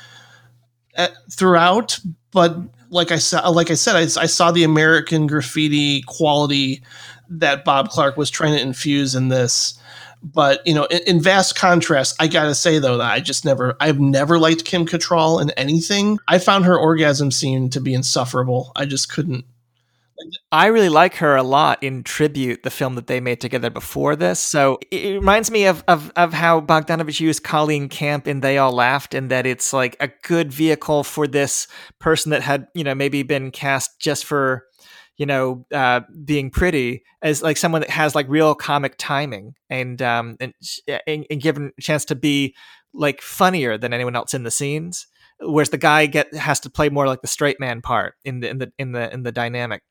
[0.97, 1.99] at, throughout
[2.33, 2.57] but
[2.91, 6.83] like i said like i said I, I saw the american graffiti quality
[7.29, 9.79] that bob clark was trying to infuse in this.
[10.23, 13.77] But you know in, in vast contrast i gotta say though that i just never
[13.81, 16.19] i've never liked kim Cattrall in anything.
[16.27, 18.73] I found her orgasm scene to be insufferable.
[18.75, 19.45] I just couldn't
[20.51, 24.17] I really like her a lot in Tribute, the film that they made together before
[24.17, 24.41] this.
[24.41, 28.73] So it reminds me of, of, of how Bogdanovich used Colleen Camp in They All
[28.73, 31.69] Laughed, and that it's like a good vehicle for this
[31.99, 34.65] person that had, you know, maybe been cast just for,
[35.17, 40.01] you know, uh, being pretty as like someone that has like real comic timing and,
[40.01, 40.55] um, and,
[41.07, 42.55] and, and given a chance to be
[42.95, 45.07] like funnier than anyone else in the scenes
[45.41, 48.49] whereas the guy get has to play more like the straight man part in the
[48.49, 49.83] in the in the in the dynamic.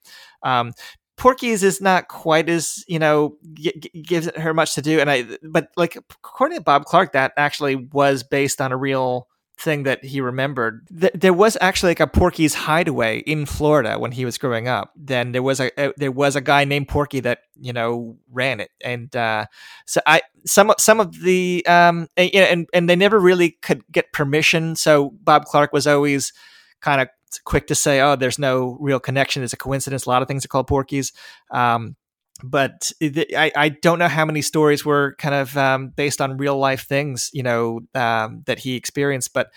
[0.43, 0.73] Um,
[1.17, 3.71] Porky's is not quite as you know g-
[4.05, 7.75] gives her much to do, and I but like according to Bob Clark, that actually
[7.75, 9.27] was based on a real
[9.57, 10.87] thing that he remembered.
[10.87, 14.91] Th- there was actually like a Porky's hideaway in Florida when he was growing up.
[14.95, 18.59] Then there was a, a there was a guy named Porky that you know ran
[18.59, 19.45] it, and uh,
[19.85, 23.51] so I some some of the um and, you know, and and they never really
[23.61, 24.75] could get permission.
[24.75, 26.33] So Bob Clark was always
[26.81, 27.09] kind of
[27.45, 29.43] quick to say, "Oh, there's no real connection.
[29.43, 31.13] It's a coincidence." A lot of things are called Porkies.
[31.51, 31.95] Um,
[32.43, 36.57] but I, I don't know how many stories were kind of um, based on real
[36.57, 39.51] life things, you know, um, that he experienced, but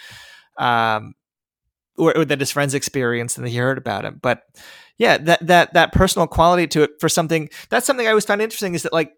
[0.59, 1.15] um,
[1.97, 4.19] or, or that his friends experienced and he heard about him.
[4.23, 4.43] But
[4.97, 8.43] yeah, that that that personal quality to it for something that's something I always found
[8.43, 9.13] interesting is that like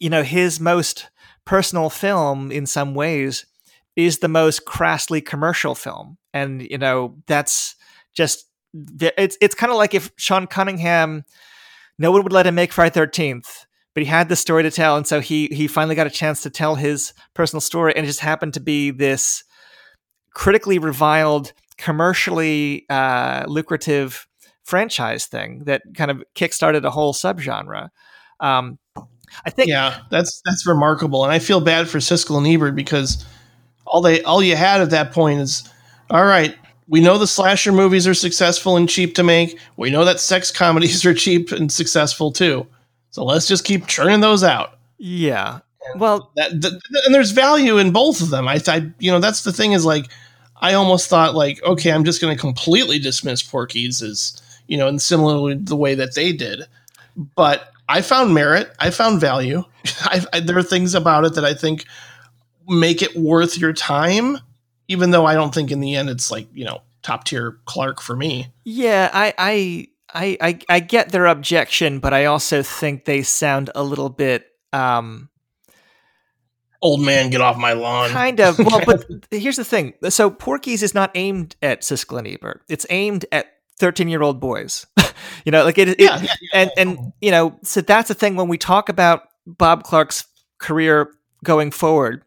[0.00, 1.10] you know his most
[1.44, 3.46] personal film in some ways
[3.96, 7.76] is the most crassly commercial film, and you know that's
[8.14, 11.24] just it's it's kind of like if Sean Cunningham
[11.98, 14.96] no one would let him make Friday Thirteenth, but he had the story to tell,
[14.96, 18.08] and so he he finally got a chance to tell his personal story, and it
[18.08, 19.44] just happened to be this
[20.34, 24.26] critically reviled, commercially uh, lucrative
[24.64, 27.90] franchise thing that kind of kickstarted a whole subgenre.
[28.40, 28.78] Um,
[29.44, 33.24] I think, yeah that's that's remarkable and i feel bad for siskel and ebert because
[33.86, 35.68] all they all you had at that point is
[36.10, 36.56] all right
[36.88, 39.58] we know the slasher movies are successful and cheap to make.
[39.76, 42.66] We know that sex comedies are cheap and successful too.
[43.10, 44.78] So let's just keep churning those out.
[44.98, 45.60] Yeah.
[45.96, 48.48] Well, that, th- th- and there's value in both of them.
[48.48, 50.06] I, I you know that's the thing is like
[50.60, 54.86] i almost thought like okay i'm just going to completely dismiss porky's as you know
[54.86, 56.62] and similarly the way that they did.
[57.16, 58.72] But i found merit.
[58.78, 59.62] I found value.
[60.00, 61.84] I, I, there are things about it that i think
[62.68, 64.38] make it worth your time.
[64.88, 68.00] Even though I don't think in the end it's like you know top tier Clark
[68.00, 68.48] for me.
[68.64, 73.70] Yeah, I, I, I, I, I get their objection, but I also think they sound
[73.74, 74.46] a little bit.
[74.72, 75.28] Um,
[76.82, 78.10] Old man, get off my lawn.
[78.10, 78.58] Kind of.
[78.58, 79.94] Well, but here's the thing.
[80.08, 82.62] So Porky's is not aimed at Siskel and Ebert.
[82.68, 83.46] It's aimed at
[83.78, 84.86] 13 year old boys.
[85.46, 86.60] you know, like it, it Yeah, yeah, yeah.
[86.60, 90.26] and and you know, so that's the thing when we talk about Bob Clark's
[90.58, 91.10] career
[91.42, 92.22] going forward.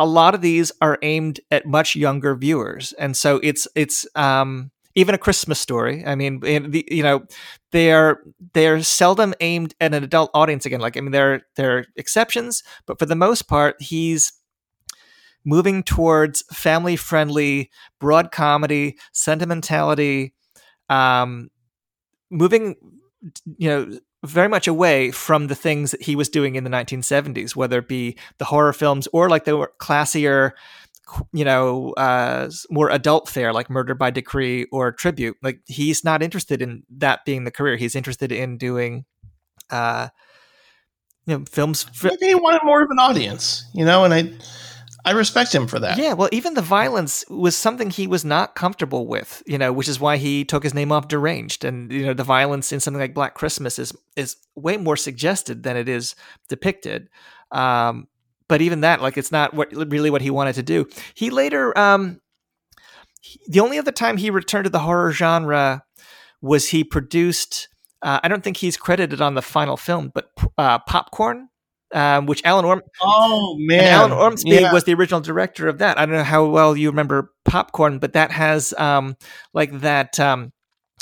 [0.00, 4.70] A lot of these are aimed at much younger viewers, and so it's it's um,
[4.94, 6.04] even a Christmas story.
[6.06, 7.24] I mean, the, you know,
[7.70, 8.22] they are
[8.54, 10.80] they are seldom aimed at an adult audience again.
[10.80, 14.32] Like I mean, there there are exceptions, but for the most part, he's
[15.44, 20.34] moving towards family friendly, broad comedy, sentimentality,
[20.88, 21.50] um,
[22.30, 22.76] moving,
[23.58, 27.56] you know, very much away from the things that he was doing in the 1970s,
[27.56, 30.52] whether it be the horror films or like the classier,
[31.32, 35.36] you know, uh, more adult fare like Murder by Decree or Tribute.
[35.42, 37.76] Like he's not interested in that being the career.
[37.76, 39.06] He's interested in doing,
[39.70, 40.08] uh,
[41.26, 41.86] you know, films.
[42.02, 44.30] Maybe he wanted more of an audience, you know, and I
[45.04, 45.98] I respect him for that.
[45.98, 49.88] Yeah, well, even the violence was something he was not comfortable with, you know, which
[49.88, 51.64] is why he took his name off Deranged.
[51.64, 55.62] And you know, the violence in something like Black Christmas is is way more suggested
[55.62, 56.14] than it is
[56.48, 57.08] depicted.
[57.52, 58.08] Um,
[58.48, 60.88] but even that, like, it's not what really what he wanted to do.
[61.14, 62.20] He later, um,
[63.20, 65.84] he- the only other time he returned to the horror genre
[66.42, 67.68] was he produced.
[68.02, 71.49] Uh, I don't think he's credited on the final film, but uh, Popcorn,
[71.92, 74.72] um, which Alan Orm Oh man, Alan Ormsby Yeah.
[74.72, 75.98] was the original director of that.
[75.98, 79.16] I don't know how well you remember Popcorn, but that has um,
[79.54, 80.52] like that um,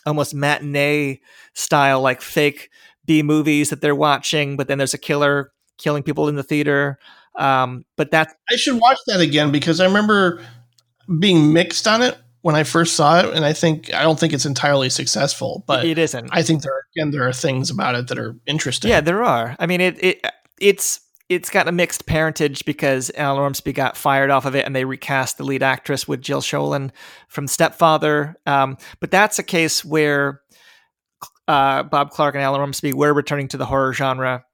[0.07, 1.21] almost matinee
[1.55, 2.71] style, like fake
[3.05, 6.99] B movies that they're watching, but then there's a killer killing people in the theater.
[7.39, 10.45] Um, but that I should watch that again because I remember
[11.21, 14.33] being mixed on it when I first saw it, and I think I don't think
[14.33, 16.29] it's entirely successful, but it isn't.
[16.33, 18.91] I think there are, again there are things about it that are interesting.
[18.91, 19.57] Yeah, there are.
[19.59, 20.25] I mean, it it
[20.61, 24.75] it's it's got a mixed parentage because Alan Ormsby got fired off of it, and
[24.75, 26.91] they recast the lead actress with Jill Schoelen
[27.29, 28.37] from Stepfather.
[28.47, 30.41] Um, but that's a case where
[31.47, 34.45] uh, Bob Clark and Alan Ormsby were returning to the horror genre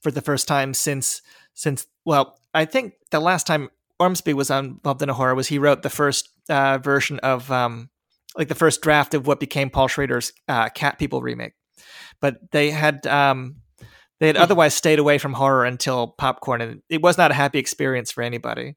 [0.00, 1.22] for the first time since
[1.54, 3.68] since well, I think the last time
[3.98, 7.90] Ormsby was involved in a horror was he wrote the first uh, version of um,
[8.36, 11.54] like the first draft of what became Paul Schrader's uh, Cat People remake.
[12.20, 13.56] But they had um,
[14.20, 17.58] they had otherwise stayed away from horror until Popcorn, and it was not a happy
[17.58, 18.76] experience for anybody.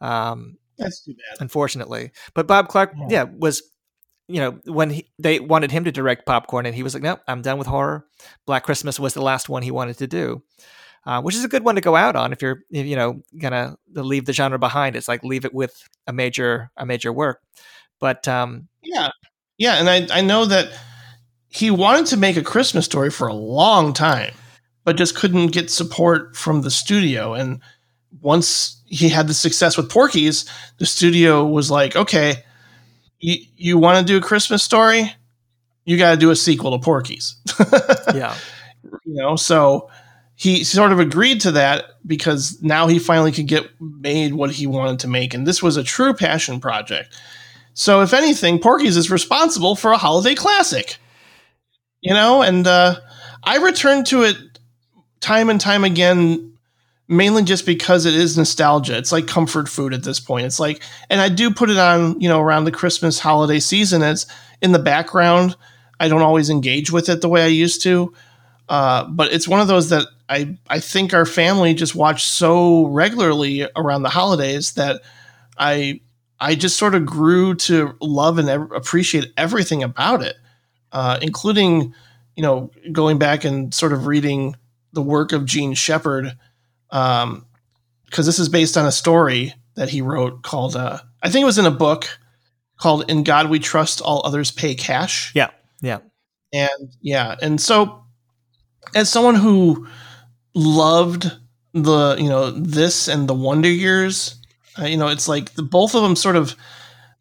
[0.00, 1.40] Um, that's too bad.
[1.40, 2.10] unfortunately.
[2.34, 3.06] But Bob Clark, Yeah.
[3.10, 3.62] yeah, was
[4.28, 7.18] you know when he, they wanted him to direct Popcorn, and he was like, "No,
[7.28, 8.06] I'm done with horror."
[8.46, 10.42] Black Christmas was the last one he wanted to do,
[11.06, 13.22] uh, which is a good one to go out on if you're if, you know
[13.38, 14.96] gonna leave the genre behind.
[14.96, 17.40] It's like leave it with a major a major work.
[18.00, 19.10] But um, Yeah,
[19.58, 20.70] yeah, and I I know that
[21.48, 24.34] he wanted to make a Christmas story for a long time,
[24.86, 27.34] but just couldn't get support from the studio.
[27.34, 27.60] And
[28.20, 30.48] once he had the success with Porky's,
[30.78, 32.44] the studio was like, okay,
[33.18, 35.12] you you want to do a Christmas story,
[35.84, 37.34] you got to do a sequel to Porky's.
[38.14, 38.36] yeah,
[39.04, 39.90] you know so
[40.36, 44.68] he sort of agreed to that because now he finally could get made what he
[44.68, 45.34] wanted to make.
[45.34, 47.18] And this was a true passion project.
[47.74, 50.98] So if anything porky's is responsible for a holiday classic.
[52.02, 53.00] You know and uh,
[53.42, 54.36] i returned to it
[55.20, 56.52] time and time again
[57.08, 58.96] mainly just because it is nostalgia.
[58.96, 60.46] It's like comfort food at this point.
[60.46, 64.02] It's like and i do put it on you know around the christmas holiday season
[64.02, 64.26] it's
[64.60, 65.54] in the background
[66.00, 68.12] i don't always engage with it the way i used to.
[68.68, 72.86] Uh, but it's one of those that I I think our family just watched so
[72.86, 75.02] regularly around the holidays that
[75.56, 76.00] I
[76.40, 80.36] I just sort of grew to love and appreciate everything about it,
[80.92, 81.94] uh, including
[82.34, 84.56] you know going back and sort of reading
[84.96, 86.36] the work of Jean Shepherd,
[86.90, 87.44] because
[88.16, 91.58] this is based on a story that he wrote called uh, I think it was
[91.58, 92.18] in a book
[92.80, 95.50] called "In God We Trust, All Others Pay Cash." yeah,
[95.80, 95.98] yeah.
[96.52, 98.04] and yeah and so
[98.94, 99.86] as someone who
[100.54, 101.30] loved
[101.74, 104.40] the you know this and the wonder years
[104.78, 106.56] uh, you know it's like the, both of them sort of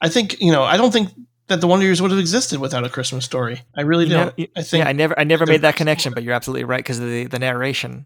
[0.01, 1.09] i think you know i don't think
[1.47, 4.39] that the wonder years would have existed without a christmas story i really You don't
[4.39, 6.79] you- i think yeah, I never, I never made that connection, but you're absolutely right
[6.79, 8.05] because of the, the narration.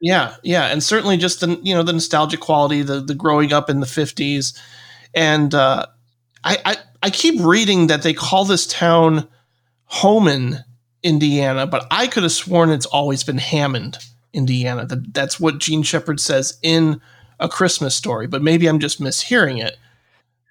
[0.00, 3.70] Yeah, yeah, and certainly just the you know the nostalgic quality, the the growing up
[3.70, 4.52] in the fifties,
[5.14, 5.86] and uh,
[6.44, 9.26] I, I I keep reading that they call this town
[9.90, 10.64] Hohman,
[11.02, 13.96] Indiana, but I could have sworn it's always been Hammond,
[14.34, 14.84] Indiana.
[14.84, 17.00] That that's what Jean Shepherd says in
[17.40, 19.78] a Christmas story, but maybe I'm just mishearing it.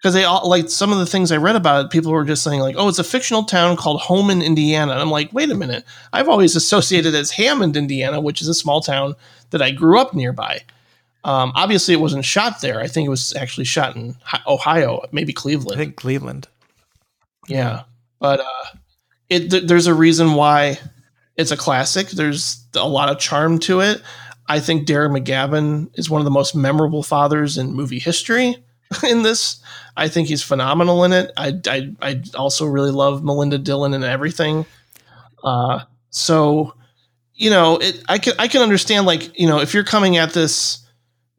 [0.05, 2.43] Because they all like some of the things I read about it, people were just
[2.43, 5.55] saying like, "Oh, it's a fictional town called Hohman, Indiana." And I'm like, "Wait a
[5.55, 5.83] minute!
[6.13, 9.15] I've always associated it as Hammond, Indiana, which is a small town
[9.49, 10.61] that I grew up nearby."
[11.23, 12.79] Um, obviously, it wasn't shot there.
[12.79, 14.15] I think it was actually shot in
[14.45, 15.81] Ohio, maybe Cleveland.
[15.81, 16.49] I think Cleveland.
[17.47, 17.85] Yeah,
[18.19, 18.77] but uh,
[19.29, 20.77] it th- there's a reason why
[21.35, 22.09] it's a classic.
[22.09, 24.03] There's a lot of charm to it.
[24.47, 28.63] I think Darren McGavin is one of the most memorable fathers in movie history.
[29.09, 29.61] In this,
[29.97, 31.31] I think he's phenomenal in it.
[31.37, 34.65] I I, I also really love Melinda Dillon and everything.
[35.43, 36.73] Uh, so
[37.33, 40.33] you know, it I can I can understand like you know if you're coming at
[40.33, 40.79] this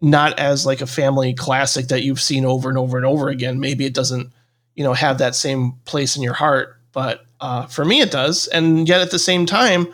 [0.00, 3.58] not as like a family classic that you've seen over and over and over again,
[3.60, 4.30] maybe it doesn't
[4.76, 8.46] you know have that same place in your heart but uh, for me it does
[8.48, 9.88] and yet at the same time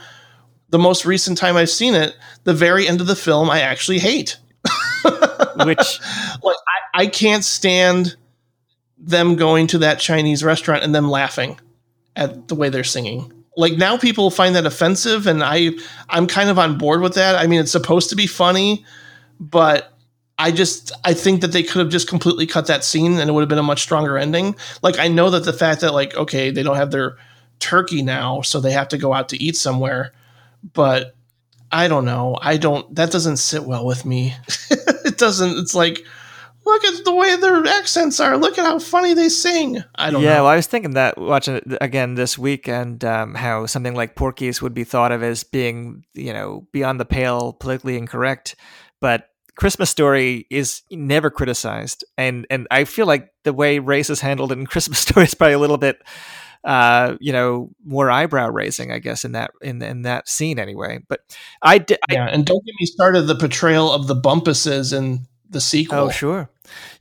[0.68, 2.14] the most recent time i've seen it
[2.44, 4.36] the very end of the film i actually hate
[5.04, 6.00] Which
[6.42, 6.56] like
[6.94, 8.16] I, I can't stand
[8.98, 11.58] them going to that chinese restaurant and them laughing
[12.14, 13.32] at the way they're singing.
[13.56, 15.70] Like now people find that offensive and i
[16.08, 17.36] i'm kind of on board with that.
[17.36, 18.84] I mean it's supposed to be funny
[19.40, 19.92] but
[20.38, 23.32] i just i think that they could have just completely cut that scene and it
[23.32, 24.54] would have been a much stronger ending.
[24.82, 27.16] Like i know that the fact that like okay they don't have their
[27.58, 30.12] turkey now so they have to go out to eat somewhere
[30.72, 31.14] but
[31.70, 32.38] i don't know.
[32.40, 34.34] I don't that doesn't sit well with me
[35.22, 36.04] doesn't it's like
[36.64, 38.36] look at the way their accents are.
[38.36, 39.82] Look at how funny they sing.
[39.94, 40.44] I don't yeah, know.
[40.44, 44.16] well, I was thinking that watching it again this week, and um, how something like
[44.16, 48.56] Porky's would be thought of as being, you know, beyond the pale, politically incorrect.
[49.00, 54.20] But Christmas Story is never criticized, and and I feel like the way race is
[54.20, 56.02] handled in Christmas Story is probably a little bit,
[56.64, 61.00] uh, you know, more eyebrow raising, I guess, in that in in that scene anyway.
[61.08, 61.20] But
[61.62, 61.98] I did.
[62.10, 66.10] Yeah and don't get me started the portrayal of the bumpuses in the sequel oh
[66.10, 66.50] sure,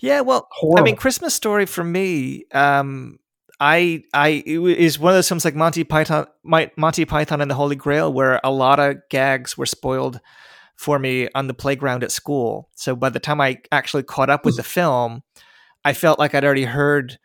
[0.02, 0.22] yeah.
[0.22, 3.18] Well, I mean, Christmas Story for me, um,
[3.62, 7.78] I I is one of those films like Monty Python, Monty Python and the Holy
[7.78, 10.20] Grail, where a lot of gags were spoiled
[10.76, 12.70] for me on the playground at school.
[12.76, 15.22] So by the time I actually caught up with the film,
[15.86, 17.20] I felt like I'd already heard,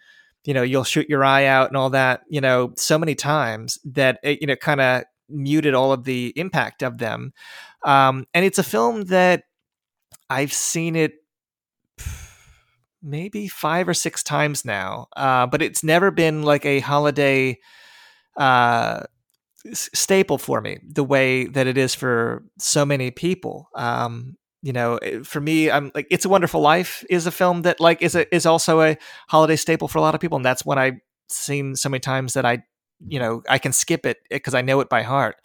[0.46, 3.78] you know, you'll shoot your eye out and all that, you know, so many times
[3.84, 7.32] that it, you know, kind of muted all of the impact of them.
[7.84, 9.42] Um, and it's a film that
[10.30, 11.14] I've seen it
[13.02, 17.58] maybe five or six times now, uh, but it's never been like a holiday
[18.36, 19.02] uh,
[19.72, 23.68] staple for me the way that it is for so many people.
[23.74, 24.36] Um,
[24.66, 28.02] you know, for me, I'm like "It's a Wonderful Life" is a film that like
[28.02, 28.96] is a is also a
[29.28, 32.32] holiday staple for a lot of people, and that's what I've seen so many times
[32.32, 32.64] that I,
[33.06, 35.36] you know, I can skip it because I know it by heart.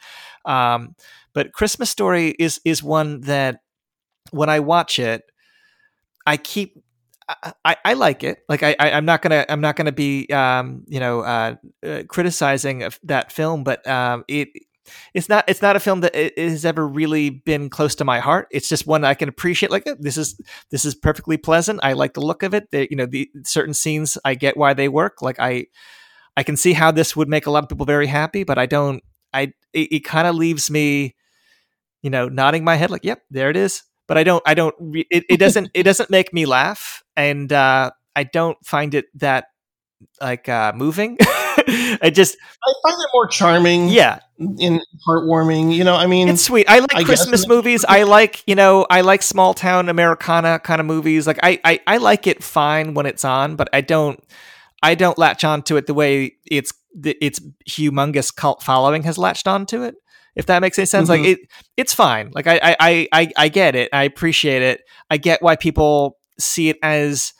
[0.43, 0.95] Um,
[1.33, 3.59] but Christmas Story is is one that
[4.31, 5.21] when I watch it,
[6.25, 6.83] I keep
[7.63, 8.39] I, I, like it.
[8.49, 12.03] Like I, I, I'm not gonna, I'm not gonna be, um, you know, uh, uh,
[12.07, 14.49] criticizing that film, but um, it,
[15.13, 18.47] it's not, it's not a film that has ever really been close to my heart.
[18.51, 19.71] It's just one I can appreciate.
[19.71, 21.79] Like this is, this is perfectly pleasant.
[21.83, 22.67] I like the look of it.
[22.71, 25.21] You know, the certain scenes, I get why they work.
[25.21, 25.67] Like I,
[26.37, 28.65] I can see how this would make a lot of people very happy, but I
[28.65, 29.03] don't.
[29.33, 31.15] I, it, it kind of leaves me,
[32.01, 34.43] you know, nodding my head like, "Yep, there it is." But I don't.
[34.45, 34.75] I don't.
[35.09, 35.71] It, it doesn't.
[35.73, 39.47] It doesn't make me laugh, and uh, I don't find it that
[40.19, 41.17] like uh, moving.
[42.01, 45.73] I just, I find it more charming yeah, In heartwarming.
[45.73, 46.69] You know, I mean, it's sweet.
[46.69, 47.85] I like I guess- Christmas movies.
[47.87, 51.27] I like, you know, I like small town Americana kind of movies.
[51.27, 54.23] Like I, I, I like it fine when it's on, but I don't,
[54.83, 56.73] I don't latch on to it the way it's
[57.03, 59.95] its humongous cult following has latched onto it.
[60.35, 61.33] If that makes any sense, like Mhm.
[61.33, 61.39] it,
[61.77, 62.31] it's fine.
[62.33, 63.89] Like I, I, I, I get it.
[63.93, 64.81] I appreciate it.
[65.09, 67.33] I get why people see it as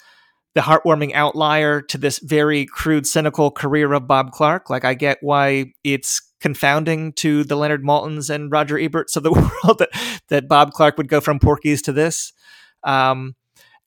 [0.53, 4.69] the heartwarming outlier to this very crude, cynical career of Bob Clark.
[4.69, 9.31] Like I get why it's confounding to the Leonard Maltins and Roger Eberts of the
[9.63, 9.89] world that
[10.29, 12.33] that Bob Clark would go from Porky's to this.
[12.83, 13.35] Um,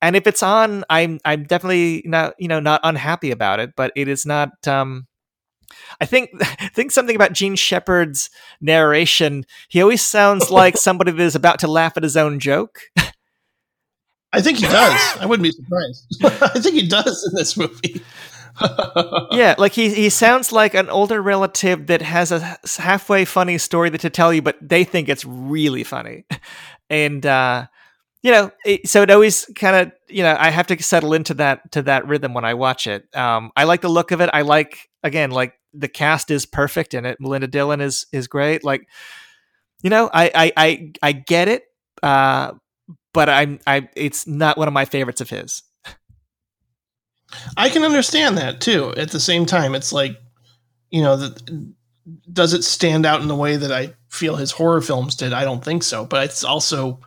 [0.00, 3.92] and if it's on, I'm I'm definitely not you know not unhappy about it, but
[3.96, 4.50] it is not.
[4.66, 5.06] Um,
[6.00, 9.44] I think I think something about Jean Shepherd's narration.
[9.68, 12.80] He always sounds like somebody that is about to laugh at his own joke.
[14.34, 15.16] I think he does.
[15.20, 16.06] I wouldn't be surprised.
[16.42, 18.02] I think he does in this movie.
[19.32, 23.90] yeah, like he he sounds like an older relative that has a halfway funny story
[23.90, 26.24] to tell you, but they think it's really funny,
[26.88, 27.66] and uh,
[28.22, 31.34] you know, it, so it always kind of you know I have to settle into
[31.34, 33.04] that to that rhythm when I watch it.
[33.14, 34.30] Um, I like the look of it.
[34.32, 37.20] I like again like the cast is perfect in it.
[37.20, 38.62] Melinda Dillon is is great.
[38.62, 38.86] Like
[39.82, 41.64] you know, I I I, I get it.
[42.04, 42.52] Uh,
[43.14, 45.62] but I'm I it's not one of my favorites of his.
[47.56, 48.92] I can understand that too.
[48.96, 50.16] At the same time, it's like,
[50.90, 51.72] you know, the,
[52.32, 55.32] does it stand out in the way that I feel his horror films did?
[55.32, 56.04] I don't think so.
[56.04, 57.00] But it's also,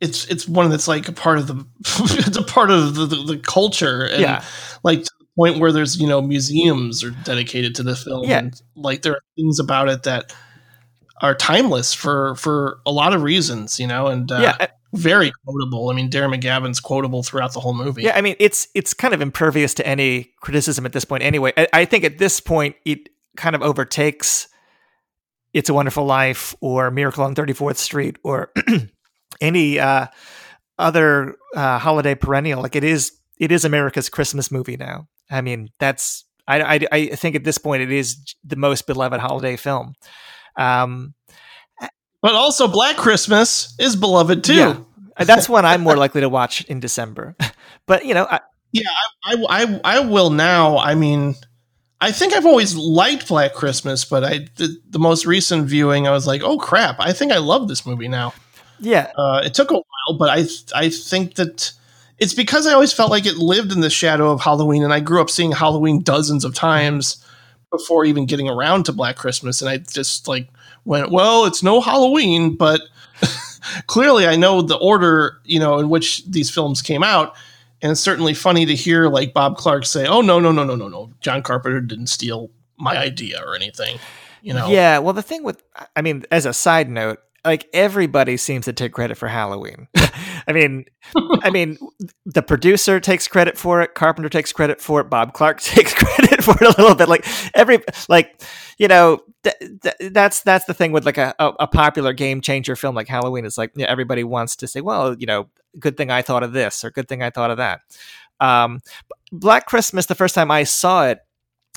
[0.00, 1.66] it's it's one that's like a part of the,
[2.26, 4.44] it's a part of the, the, the culture, and Yeah.
[4.84, 8.24] like to the point where there's you know museums are dedicated to the film.
[8.24, 8.38] Yeah.
[8.38, 10.34] and, like there are things about it that
[11.20, 15.90] are timeless for for a lot of reasons, you know, and uh, yeah, very quotable.
[15.90, 18.02] I mean, Darren McGavin's quotable throughout the whole movie.
[18.02, 18.16] yeah.
[18.16, 21.22] I mean, it's it's kind of impervious to any criticism at this point.
[21.22, 24.48] Anyway, I, I think at this point it kind of overtakes
[25.52, 28.52] "It's a Wonderful Life" or "Miracle on Thirty Fourth Street" or
[29.40, 30.06] any uh,
[30.78, 32.62] other uh, holiday perennial.
[32.62, 35.08] Like it is, it is America's Christmas movie now.
[35.30, 39.20] I mean, that's I, I, I think at this point it is the most beloved
[39.20, 39.94] holiday film.
[40.56, 41.14] Um,
[42.22, 44.54] But also, Black Christmas is beloved too.
[44.54, 44.76] Yeah.
[45.18, 47.36] that's one I'm more likely to watch in December.
[47.84, 48.38] But you know, I,
[49.24, 50.78] I, I, I will now.
[50.78, 51.34] I mean,
[52.00, 56.12] I think I've always liked Black Christmas, but I the, the most recent viewing, I
[56.12, 56.96] was like, oh crap!
[57.00, 58.34] I think I love this movie now.
[58.78, 61.72] yeah, Uh, it took a while, but I I think that
[62.18, 65.00] it's because I always felt like it lived in the shadow of Halloween, and I
[65.00, 67.22] grew up seeing Halloween dozens of times
[67.72, 70.48] before even getting around to Black Christmas, and I just like
[70.84, 72.80] went, well, it's no Halloween, but
[73.86, 77.34] clearly I know the order, you know, in which these films came out.
[77.80, 80.76] And it's certainly funny to hear like Bob Clark say, "Oh no, no, no, no,
[80.76, 81.10] no, no!
[81.20, 83.98] John Carpenter didn't steal my idea or anything."
[84.40, 84.98] You know, yeah.
[84.98, 85.64] Well, the thing with,
[85.96, 89.88] I mean, as a side note, like everybody seems to take credit for Halloween.
[90.46, 90.84] I mean,
[91.42, 91.78] I mean,
[92.24, 93.94] the producer takes credit for it.
[93.94, 95.10] Carpenter takes credit for it.
[95.10, 97.08] Bob Clark takes credit for it a little bit.
[97.08, 98.42] Like every, like
[98.78, 102.76] you know, th- th- that's that's the thing with like a, a, popular game changer
[102.76, 103.44] film like Halloween.
[103.44, 105.48] It's like yeah, everybody wants to say, well, you know,
[105.78, 107.80] good thing I thought of this or good thing I thought of that.
[108.40, 108.80] Um,
[109.32, 111.18] Black Christmas, the first time I saw it,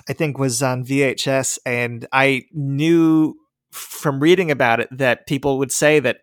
[0.10, 3.36] I think was on VHS, and I knew
[3.76, 6.22] from reading about it that people would say that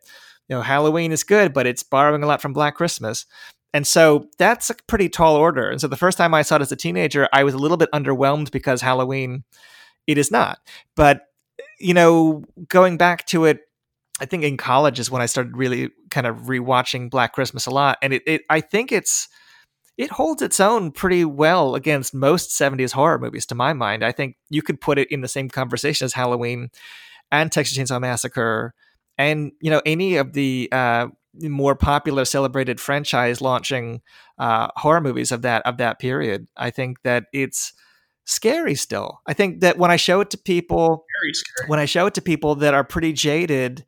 [0.49, 3.27] you know Halloween is good, but it's borrowing a lot from Black Christmas.
[3.75, 5.71] And so that's a pretty tall order.
[5.71, 7.79] And so the first time I saw it as a teenager, I was a little
[7.79, 9.45] bit underwhelmed because Halloween,
[10.07, 10.59] it is not.
[10.95, 11.23] But
[11.79, 13.61] you know, going back to it,
[14.21, 17.71] I think in college is when I started really kind of rewatching Black Christmas a
[17.71, 19.29] lot, and it, it I think it's
[19.99, 24.05] it holds its own pretty well against most 70s horror movies to my mind.
[24.05, 26.71] I think you could put it in the same conversation as Halloween
[27.33, 28.75] and Texas Chainsaw Massacre
[29.19, 31.09] and you know any of the uh,
[31.41, 34.03] more popular celebrated franchise launching
[34.39, 36.47] uh, horror movies of that of that period.
[36.57, 37.73] I think that it's
[38.25, 39.21] scary still.
[39.27, 41.05] I think that when I show it to people
[41.67, 43.85] when I show it to people that are pretty jaded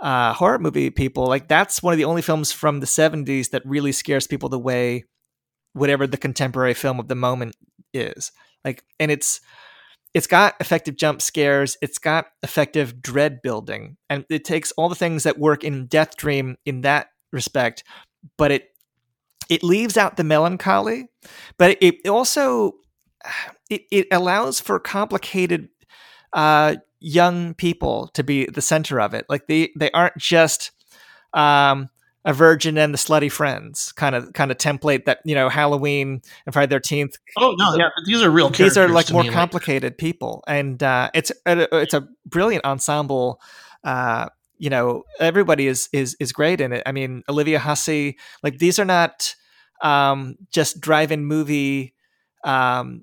[0.00, 3.64] uh, horror movie people, like that's one of the only films from the 70s that
[3.64, 5.04] really scares people the way
[5.72, 7.56] whatever the contemporary film of the moment
[7.92, 8.30] is.
[8.64, 9.40] Like, and it's
[10.14, 14.94] it's got effective jump scares, it's got effective dread building, and it takes all the
[14.94, 17.82] things that work in Death Dream in that respect,
[18.38, 18.68] but it
[19.50, 21.08] it leaves out the melancholy,
[21.58, 22.74] but it also
[23.70, 25.68] it, it allows for complicated
[26.32, 29.26] uh, young people to be the center of it.
[29.28, 30.70] Like they they aren't just
[31.32, 31.90] um,
[32.24, 36.22] a virgin and the slutty friends kind of kind of template that you know Halloween
[36.46, 37.16] and Friday Thirteenth.
[37.36, 38.48] Oh no, yeah, these are real.
[38.50, 43.40] These are like more complicated people, and uh, it's a, it's a brilliant ensemble.
[43.82, 44.28] Uh,
[44.58, 46.82] you know, everybody is is is great in it.
[46.86, 48.16] I mean, Olivia Hussey.
[48.42, 49.34] Like these are not
[49.82, 51.94] um, just drive-in movie.
[52.44, 53.02] Um,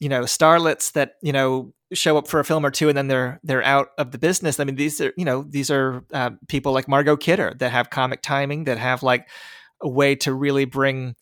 [0.00, 3.08] you know, starlets that you know show up for a film or two and then
[3.08, 4.60] they're they're out of the business.
[4.60, 7.90] I mean, these are you know these are uh, people like Margot Kidder that have
[7.90, 9.28] comic timing that have like
[9.82, 11.14] a way to really bring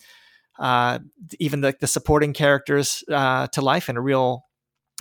[0.58, 0.98] uh,
[1.38, 4.44] even the, the supporting characters uh, to life in a real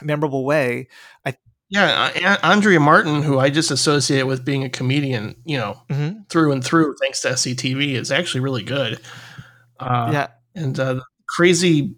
[0.03, 0.87] memorable way.
[1.25, 1.35] I
[1.67, 6.29] yeah, Andrea Martin, who I just associate with being a comedian, you know, Mhm.
[6.29, 8.99] through and through, thanks to SCTV, is actually really good.
[9.79, 11.95] Uh, yeah, and uh, crazy,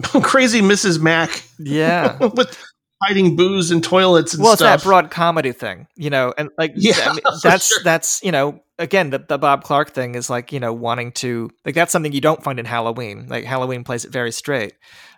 [0.22, 1.00] crazy Mrs.
[1.00, 2.18] Mac yeah.
[2.34, 2.58] with
[3.02, 4.80] hiding booze and toilets and well, it's stuff.
[4.80, 7.82] that broad comedy thing, you know, and like Yeah, I mean, that's sure.
[7.84, 11.50] that's you know again the, the Bob Clark thing is like you know wanting to
[11.64, 13.26] like that's something you don't find in Halloween.
[13.28, 14.74] Like Halloween plays it very straight.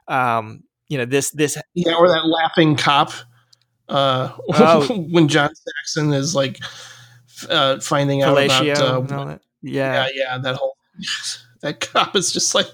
[0.09, 3.13] Um, you know this this yeah, or that laughing cop.
[3.89, 4.87] Uh, Oh.
[5.11, 6.59] when John Saxon is like
[7.51, 8.51] uh, finding out about
[9.11, 9.39] uh.
[9.61, 10.77] Yeah, yeah, yeah, that whole
[11.65, 12.67] that cop is just like,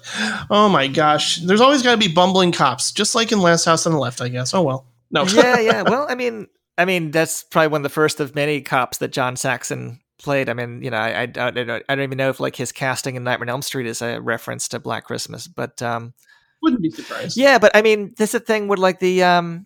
[0.49, 1.37] oh my gosh.
[1.37, 4.21] There's always got to be bumbling cops, just like in Last House on the Left,
[4.21, 4.53] I guess.
[4.53, 5.81] Oh well, no, yeah, yeah.
[5.81, 6.47] Well, I mean,
[6.77, 10.49] I mean that's probably one of the first of many cops that John Saxon played.
[10.49, 13.15] I mean, you know, I, I, don't, I don't even know if like his casting
[13.15, 16.13] in Nightmare on Elm Street is a reference to Black Christmas, but um,
[16.61, 17.37] wouldn't be surprised.
[17.37, 19.65] Yeah, but I mean, this is the thing with like the um,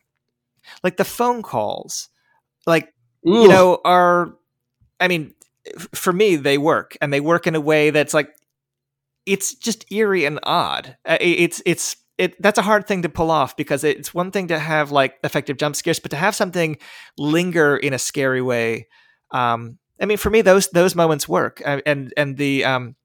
[0.84, 2.10] like the phone calls,
[2.68, 2.94] like
[3.28, 3.42] Ooh.
[3.42, 4.36] you know, are
[5.00, 5.34] I mean,
[5.96, 8.35] for me, they work, and they work in a way that's like
[9.26, 10.98] it's just eerie and odd.
[11.06, 14.48] Uh, it's it's it that's a hard thing to pull off because it's one thing
[14.48, 16.78] to have like effective jump scares, but to have something
[17.18, 18.88] linger in a scary way.
[19.32, 22.96] Um, I mean, for me, those those moments work, and and the um,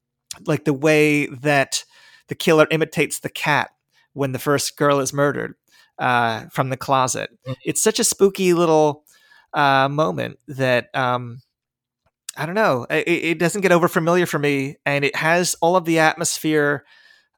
[0.46, 1.84] like the way that
[2.28, 3.70] the killer imitates the cat
[4.12, 5.54] when the first girl is murdered
[5.98, 7.30] uh, from the closet.
[7.42, 7.52] Mm-hmm.
[7.64, 9.04] It's such a spooky little
[9.52, 11.42] uh, moment that um,
[12.36, 12.86] I don't know.
[12.88, 16.84] It, it, doesn't get over familiar for me, and it has all of the atmosphere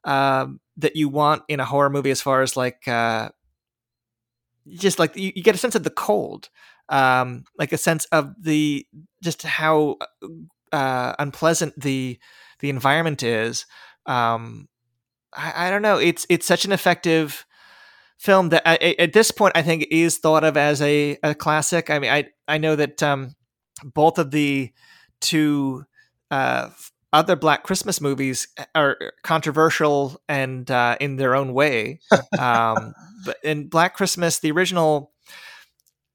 [0.03, 3.29] um, that you want in a horror movie, as far as like uh,
[4.67, 6.49] just like you, you, get a sense of the cold,
[6.89, 8.85] um, like a sense of the
[9.23, 9.97] just how
[10.71, 12.19] uh, unpleasant the
[12.59, 13.65] the environment is.
[14.05, 14.67] Um,
[15.33, 15.97] I, I, don't know.
[15.97, 17.45] It's it's such an effective
[18.19, 21.89] film that I, at this point I think is thought of as a, a classic.
[21.89, 23.35] I mean, I I know that um,
[23.83, 24.71] both of the
[25.19, 25.85] two
[26.31, 26.69] uh,
[27.13, 31.99] other Black Christmas movies are controversial and uh, in their own way.
[32.37, 32.93] Um,
[33.25, 35.11] but in Black Christmas, the original,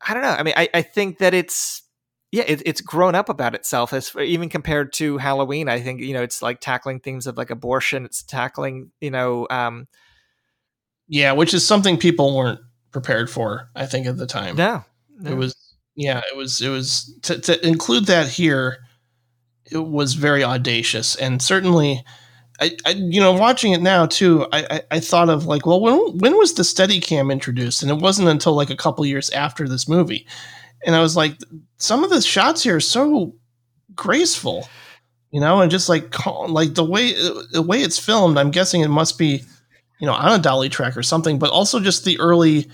[0.07, 0.31] I don't know.
[0.31, 1.83] I mean, I, I think that it's
[2.31, 5.69] yeah, it, it's grown up about itself as even compared to Halloween.
[5.69, 8.05] I think you know it's like tackling themes of like abortion.
[8.05, 9.89] It's tackling you know, um,
[11.07, 12.61] yeah, which is something people weren't
[12.93, 13.71] prepared for.
[13.75, 14.57] I think at the time.
[14.57, 14.85] No,
[15.19, 15.31] no.
[15.31, 15.57] it was
[15.99, 18.79] yeah, it was it was to, to include that here
[19.69, 21.17] it was very audacious.
[21.17, 22.05] And certainly
[22.61, 25.81] I, I, you know watching it now too I, I, I thought of like well
[25.81, 27.83] when when was the steadicam introduced?
[27.83, 30.25] And it wasn't until like a couple years after this movie.
[30.87, 31.37] And i was like
[31.79, 33.35] some of the shots here are so
[33.97, 34.69] graceful
[35.33, 36.15] you know and just like
[36.49, 37.13] like the way
[37.51, 39.43] the way it's filmed i'm guessing it must be
[39.99, 42.69] you know on a dolly track or something but also just the early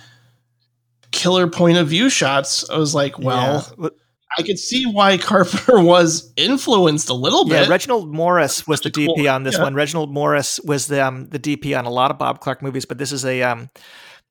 [1.15, 3.89] killer point of view shots i was like well yeah.
[4.37, 7.63] I could see why Carpenter was influenced a little bit.
[7.63, 9.29] Yeah, Reginald Morris was the DP cool.
[9.29, 9.63] on this yeah.
[9.63, 9.75] one.
[9.75, 12.99] Reginald Morris was the um, the DP on a lot of Bob Clark movies, but
[12.99, 13.71] this is a um,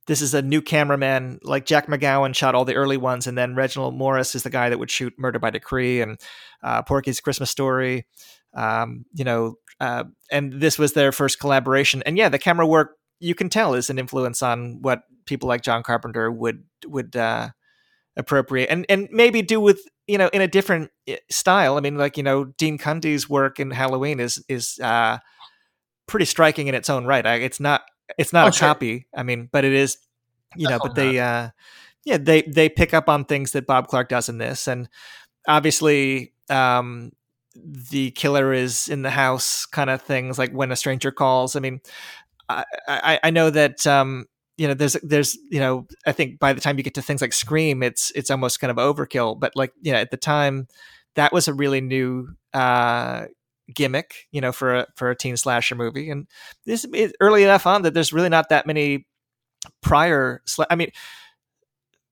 [0.08, 1.40] this is a new cameraman.
[1.44, 4.70] Like Jack McGowan shot all the early ones, and then Reginald Morris is the guy
[4.70, 6.20] that would shoot Murder by Decree and
[6.64, 8.06] uh, Porky's Christmas Story.
[8.53, 12.03] Um, you know, uh, and this was their first collaboration.
[12.06, 15.61] And yeah, the camera work you can tell is an influence on what people like
[15.61, 17.50] John Carpenter would would uh,
[18.16, 21.77] appropriate and and maybe do with you know in a different eh, style.
[21.77, 25.19] I mean, like you know, Dean Cundey's work in Halloween is is uh,
[26.08, 27.26] pretty striking in its own right.
[27.26, 27.84] I, it's not
[28.18, 28.68] it's not oh, a sure.
[28.68, 29.08] copy.
[29.16, 29.98] I mean, but it is
[30.56, 30.80] you know.
[30.82, 31.50] But they uh,
[32.06, 34.90] yeah they they pick up on things that Bob Clark does in this, and
[35.48, 37.11] obviously um,
[37.56, 41.56] the killer is in the house kind of things like when a stranger calls.
[41.56, 41.82] I mean,
[42.50, 44.26] I I, I know that um,
[44.57, 47.22] you know there's there's you know i think by the time you get to things
[47.22, 50.67] like scream it's it's almost kind of overkill but like you know at the time
[51.15, 53.25] that was a really new uh
[53.73, 56.27] gimmick you know for a for a teen slasher movie and
[56.65, 59.07] this is early enough on that there's really not that many
[59.82, 60.91] prior sla- i mean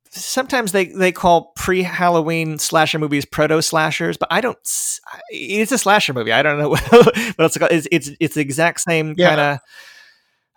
[0.09, 4.57] sometimes they they call pre-halloween slasher movies proto slashers but i don't
[5.29, 6.83] it's a slasher movie i don't know what
[7.37, 9.27] it's called it's it's, it's the exact same yeah.
[9.27, 9.59] kind of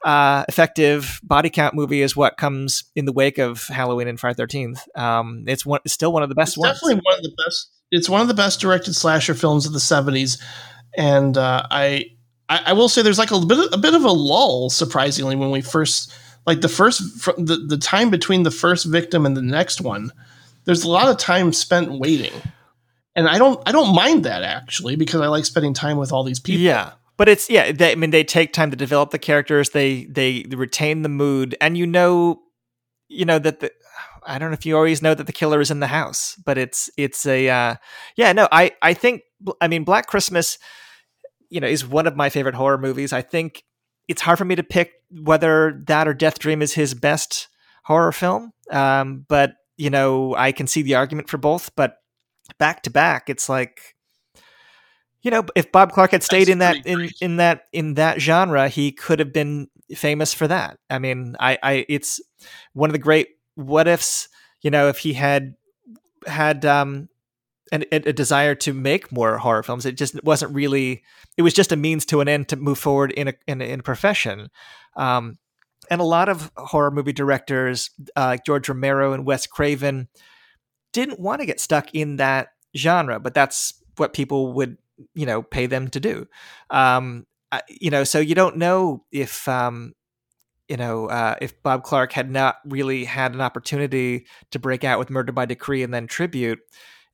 [0.04, 4.36] uh, effective body count movie is what comes in the wake of Halloween and Friday
[4.36, 4.86] Thirteenth.
[4.94, 6.74] Um, it's one, it's still one of the best it's ones.
[6.74, 7.70] Definitely one of the best.
[7.90, 10.42] It's one of the best directed slasher films of the seventies,
[10.96, 12.04] and uh, I,
[12.50, 15.36] I, I will say there's like a bit of, a bit of a lull surprisingly
[15.36, 16.12] when we first
[16.46, 17.00] like the first
[17.38, 20.12] the the time between the first victim and the next one.
[20.66, 22.32] There's a lot of time spent waiting.
[23.16, 26.24] And I don't I don't mind that actually because I like spending time with all
[26.24, 26.62] these people.
[26.62, 29.70] Yeah but it's yeah they, i mean they take time to develop the characters.
[29.70, 31.56] They they retain the mood.
[31.60, 32.40] And you know
[33.08, 33.70] you know that the
[34.26, 36.56] i don't know if you always know that the killer is in the house but
[36.56, 37.74] it's it's a uh,
[38.16, 39.20] yeah no i i think
[39.60, 40.56] i mean black christmas
[41.50, 43.12] you know is one of my favorite horror movies.
[43.12, 43.62] I think
[44.08, 47.48] it's hard for me to pick whether that or death dream is his best
[47.84, 48.52] horror film.
[48.70, 51.96] Um, but you know i can see the argument for both but
[52.58, 53.93] back to back it's like
[55.24, 58.20] you know, if Bob Clark had stayed That's in that in, in that in that
[58.20, 60.78] genre, he could have been famous for that.
[60.90, 62.20] I mean, I, I it's
[62.74, 64.28] one of the great what ifs.
[64.60, 65.54] You know, if he had
[66.26, 67.08] had um,
[67.72, 71.02] an, a desire to make more horror films, it just wasn't really.
[71.38, 73.64] It was just a means to an end to move forward in a in a,
[73.64, 74.50] in a profession.
[74.94, 75.38] Um,
[75.90, 80.08] and a lot of horror movie directors, uh, like George Romero and Wes Craven,
[80.92, 84.76] didn't want to get stuck in that genre, but that's what people would
[85.14, 86.26] you know pay them to do.
[86.70, 89.94] Um, I- you know, so you don't know if um,
[90.68, 94.98] you know uh, if Bob Clark had not really had an opportunity to break out
[94.98, 96.60] with Murder by Decree and then Tribute,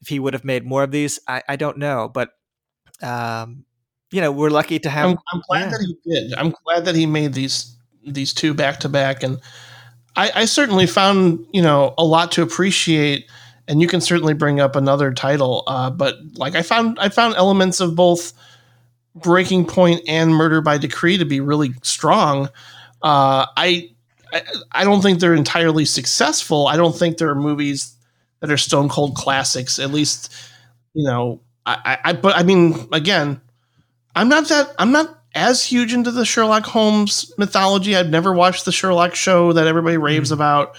[0.01, 1.19] if he would have made more of these.
[1.27, 2.31] I, I don't know, but
[3.03, 3.65] um,
[4.11, 5.11] you know, we're lucky to have.
[5.11, 5.71] I'm, I'm glad yeah.
[5.71, 6.35] that he did.
[6.35, 9.41] I'm glad that he made these these two back to back, and
[10.17, 13.27] I, I certainly found you know a lot to appreciate.
[13.71, 17.37] And you can certainly bring up another title, uh, but like I found, I found
[17.37, 18.33] elements of both
[19.15, 22.47] Breaking Point and Murder by Decree to be really strong.
[23.01, 23.91] Uh, I,
[24.33, 24.43] I
[24.73, 26.67] I don't think they're entirely successful.
[26.67, 27.95] I don't think there are movies
[28.41, 29.79] that are stone cold classics.
[29.79, 30.35] At least,
[30.93, 33.41] you know, I, I, I but I mean, again,
[34.17, 37.97] I'm not that I'm not as huge into the Sherlock Holmes mythology.
[37.97, 40.77] I've never watched the Sherlock show that everybody raves about.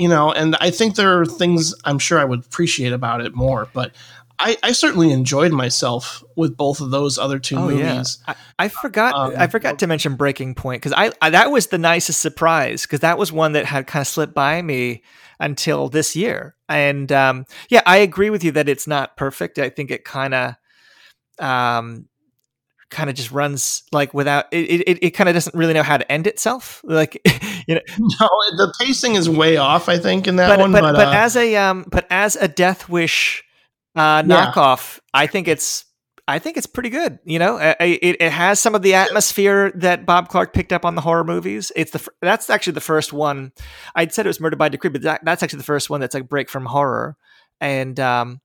[0.00, 3.34] You know, and I think there are things I'm sure I would appreciate about it
[3.34, 3.92] more, but
[4.38, 8.18] I, I certainly enjoyed myself with both of those other two Oh yeah, movies.
[8.26, 9.14] I, I forgot.
[9.14, 12.82] Um, I forgot to mention Breaking Point because I, I that was the nicest surprise
[12.82, 15.02] because that was one that had kind of slipped by me
[15.38, 16.56] until this year.
[16.68, 19.58] And um, yeah, I agree with you that it's not perfect.
[19.58, 20.54] I think it kind of
[21.38, 22.08] um,
[22.90, 24.82] kind of just runs like without it.
[24.86, 26.82] It, it kind of doesn't really know how to end itself.
[26.90, 27.20] Like
[27.66, 30.72] you know, No, the pacing is way off, I think, in that but one.
[30.72, 33.44] but, But, but, uh, as a um but as a Death Wish
[33.96, 34.52] uh, Yeah.
[34.52, 35.84] knockoff, I think it's
[36.28, 37.18] I think it's pretty good.
[37.24, 40.94] You know, it, it has some of the atmosphere that Bob Clark picked up on
[40.94, 41.72] the horror movies.
[41.74, 43.50] It's the that's actually the first one.
[43.96, 46.14] I'd said it was Murder by Decree, but that, that's actually the first one that's
[46.14, 47.16] like break from horror.
[47.60, 48.40] And um,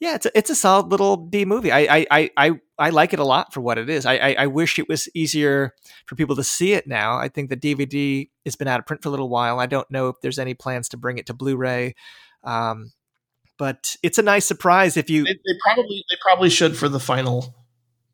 [0.00, 1.72] yeah, it's a, it's a solid little B movie.
[1.72, 4.04] I I, I I I like it a lot for what it is.
[4.06, 5.72] I, I I wish it was easier
[6.06, 7.16] for people to see it now.
[7.18, 9.58] I think the DVD has been out of print for a little while.
[9.58, 11.94] I don't know if there's any plans to bring it to Blu-ray.
[12.44, 12.92] Um,
[13.58, 17.00] but it's a nice surprise if you they, they probably they probably should for the
[17.00, 17.54] final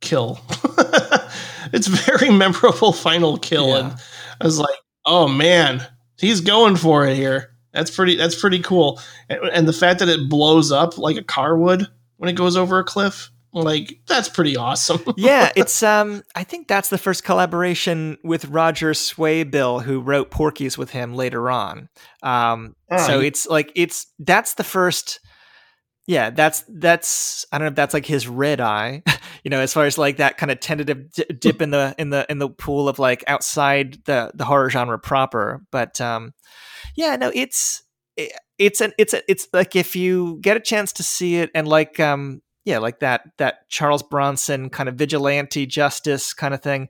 [0.00, 0.38] kill.
[1.72, 3.78] it's very memorable final kill, Yeah.
[3.78, 3.94] and
[4.40, 5.84] I was like, "Oh man,
[6.16, 8.16] he's going for it here." That's pretty.
[8.16, 9.00] That's pretty cool.
[9.28, 11.86] And, and the fact that it blows up like a car would
[12.16, 15.02] when it goes over a cliff, like that's pretty awesome.
[15.16, 20.78] yeah, it's um I think that's the first collaboration with Roger Swaybill who wrote Porky's
[20.78, 21.88] with him later on.
[22.22, 25.20] Um Ah, so it's like it's that's the first
[26.06, 29.02] yeah, that's that's I don't know if that's like his red eye,
[29.44, 32.10] you know, as far as like that kind of tentative di- dip in the in
[32.10, 36.32] the in the pool of like outside the the horror genre proper, but um
[36.94, 37.82] yeah, no, it's
[38.16, 41.66] it's an it's a, it's like if you get a chance to see it and
[41.66, 46.88] like um yeah, like that that Charles Bronson kind of vigilante justice kind of thing.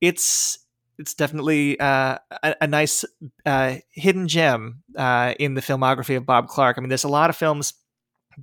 [0.00, 0.58] It's
[0.98, 3.04] it's definitely uh, a, a nice
[3.46, 6.76] uh, hidden gem uh, in the filmography of Bob Clark.
[6.76, 7.74] I mean, there's a lot of films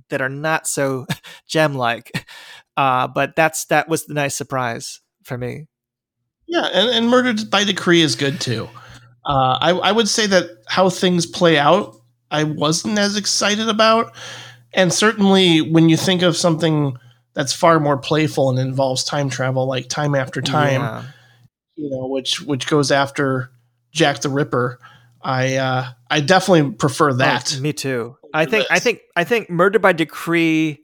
[0.08, 1.06] that are not so
[1.46, 2.26] gem like,
[2.76, 5.66] uh, but that's that was the nice surprise for me.
[6.46, 8.68] Yeah, and, and Murdered by Decree is good too.
[9.24, 11.96] Uh, I, I would say that how things play out,
[12.30, 14.12] I wasn't as excited about.
[14.72, 16.96] And certainly when you think of something
[17.34, 21.04] that's far more playful and involves time travel, like Time After Time, Yeah.
[21.76, 23.50] you know, which which goes after
[23.92, 24.78] Jack the Ripper,
[25.22, 27.54] I uh, I definitely prefer that.
[27.56, 28.16] Oh, me too.
[28.32, 30.80] I think I think I think Murder by Decree.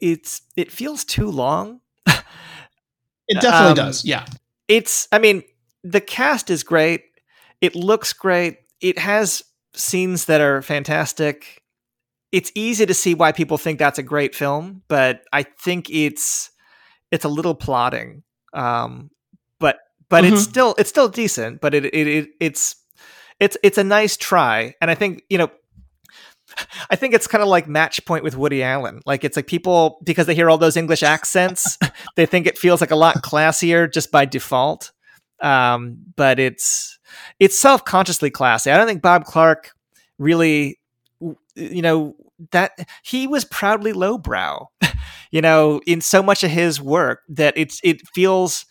[0.00, 1.80] It's it feels too long.
[2.06, 4.04] it definitely um, does.
[4.04, 4.24] Yeah.
[4.68, 5.42] it's i mean
[5.84, 7.02] the cast is great
[7.60, 9.42] it looks great it has
[9.74, 11.62] scenes that are fantastic
[12.32, 16.50] it's easy to see why people think that's a great film but i think it's
[17.10, 18.22] it's a little plotting
[18.54, 19.10] um
[19.60, 20.48] but but it's Mhm.
[20.50, 22.76] still it's still decent but it, it, it it's
[23.40, 25.50] it's it's a nice try and i think you know
[26.90, 29.00] I think it's kind of like match point with Woody Allen.
[29.04, 31.78] Like it's like people because they hear all those English accents,
[32.16, 34.90] they think it feels like a lot classier just by default.
[35.40, 36.98] Um, but it's
[37.38, 38.70] it's self consciously classy.
[38.70, 39.70] I don't think Bob Clark
[40.18, 40.78] really,
[41.54, 42.16] you know,
[42.50, 44.68] that he was proudly lowbrow,
[45.30, 48.66] you know, in so much of his work that it's it feels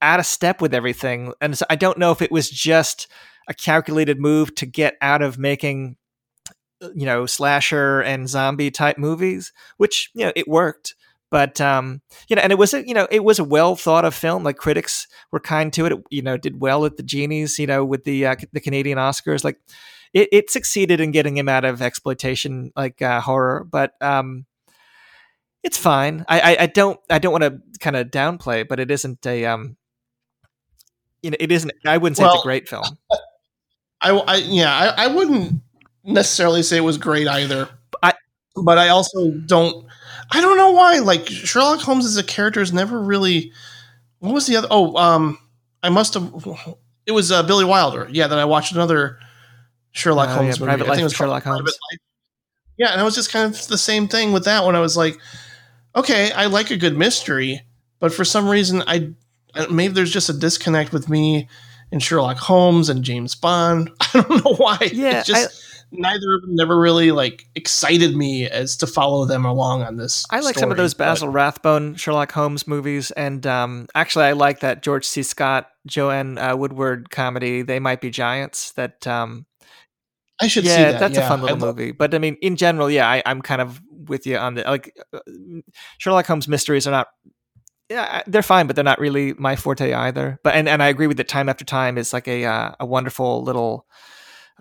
[0.00, 1.32] out of step with everything.
[1.40, 3.08] And so I don't know if it was just
[3.48, 5.96] a calculated move to get out of making
[6.94, 10.96] you know slasher and zombie type movies which you know it worked
[11.32, 14.04] but um you know and it was a you know it was a well thought
[14.04, 14.44] of film.
[14.44, 17.66] Like critics were kind to it, it you know did well at the genies you
[17.66, 19.42] know with the uh, the canadian oscars.
[19.42, 19.58] Like
[20.12, 23.66] it, it succeeded in getting him out of exploitation like uh, horror.
[23.68, 24.46] But um
[25.64, 26.24] it's fine.
[26.28, 29.44] I i, I don't i don't want to kind of downplay but it isn't a
[29.46, 29.76] um
[31.22, 32.84] you know it isn't i wouldn't say it's a great film.
[34.02, 35.62] I, I yeah, I, I wouldn't
[36.04, 37.68] necessarily say it was great either.
[38.02, 38.14] I-
[38.56, 39.86] but I also don't.
[40.32, 40.98] I don't know why.
[40.98, 43.52] Like Sherlock Holmes as a character is never really.
[44.20, 44.68] What was the other?
[44.70, 45.38] Oh, um,
[45.82, 46.32] I must have.
[47.06, 48.08] It was uh, Billy Wilder.
[48.10, 49.18] Yeah, that I watched another
[49.92, 50.64] Sherlock Oh, Holmes yeah, movie.
[50.70, 51.78] Private I Life think it was Sherlock Holmes.
[52.78, 54.74] Yeah, and it was just kind of the same thing with that one.
[54.74, 55.18] I was like,
[55.94, 57.60] okay, I like a good mystery,
[58.00, 59.10] but for some reason, I
[59.54, 61.48] I- maybe there's just a disconnect with me
[61.90, 63.90] and Sherlock Holmes and James Bond.
[64.00, 64.78] I don't know why.
[64.92, 69.44] Yeah, it's just neither of them never really like excited me as to follow them
[69.44, 70.24] along on this.
[70.30, 74.24] I like some of story, those but- Basil Rathbone Sherlock Holmes movies, and um, actually,
[74.24, 75.22] I like that George C.
[75.22, 77.62] Scott, Joanne uh, Woodward comedy.
[77.62, 78.72] They might be giants.
[78.72, 79.46] That um,
[80.40, 81.00] I should yeah, see that.
[81.00, 81.92] that's a fun little love- movie.
[81.92, 84.96] But I mean, in general, yeah, I, I'm kind of with you on the like
[85.12, 85.20] uh,
[85.98, 87.08] Sherlock Holmes mysteries are not.
[87.88, 90.40] Yeah, they're fine, but they're not really my forte either.
[90.42, 91.28] But and, and I agree with that.
[91.28, 93.86] Time after time is like a uh, a wonderful little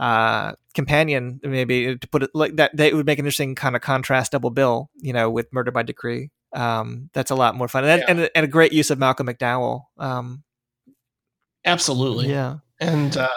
[0.01, 3.81] uh companion maybe to put it like that they would make an interesting kind of
[3.81, 7.85] contrast double bill you know with murder by decree um that's a lot more fun
[7.85, 8.05] and, Yeah.
[8.09, 10.43] and, and a great use of malcolm mcdowell um
[11.65, 12.29] Absolutely.
[12.29, 13.29] yeah And uh,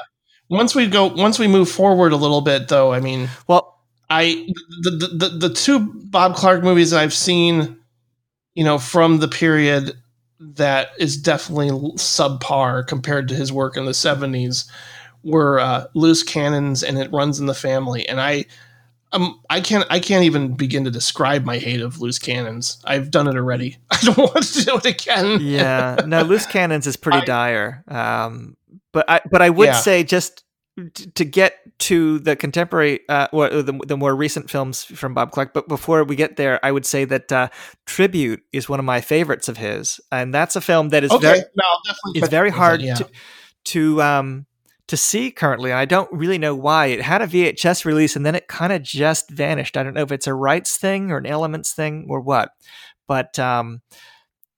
[0.49, 3.79] once we go, once we move forward a little bit, though, I mean, well
[4.09, 4.47] I
[4.83, 7.77] the the, the, the two Bob Clark movies I've seen,
[8.55, 9.93] you know, from the period
[10.41, 14.65] that is definitely subpar compared to his work in the '70s
[15.25, 18.45] were uh, Loose Cannons and It Runs in the Family, and I.
[19.13, 19.87] Um, I can't.
[19.91, 22.79] I can't even begin to describe my hate of loose cannons.
[22.85, 23.77] I've done it already.
[23.93, 25.39] I don't want to do it again.
[25.41, 28.57] yeah no loose cannons is pretty I- dire um
[28.93, 29.73] but i but i would Yeah.
[29.77, 30.43] say just
[31.15, 35.55] to get to the contemporary uh or the, the more recent films from bob clark
[35.55, 37.49] but before we get there i would say that uh
[37.87, 41.23] tribute is one of my favorites of his and that's a film that is okay,
[41.23, 42.21] very no, definitely.
[42.21, 42.95] it's very hard yeah.
[42.97, 43.09] to
[43.65, 44.47] to um
[44.89, 45.73] to see currently.
[45.73, 46.87] I don't really know why.
[46.87, 49.77] It had a VHS release and then it kind of just vanished.
[49.77, 52.51] I don't know if it's a rights thing or an elements thing or what.
[53.07, 53.81] But um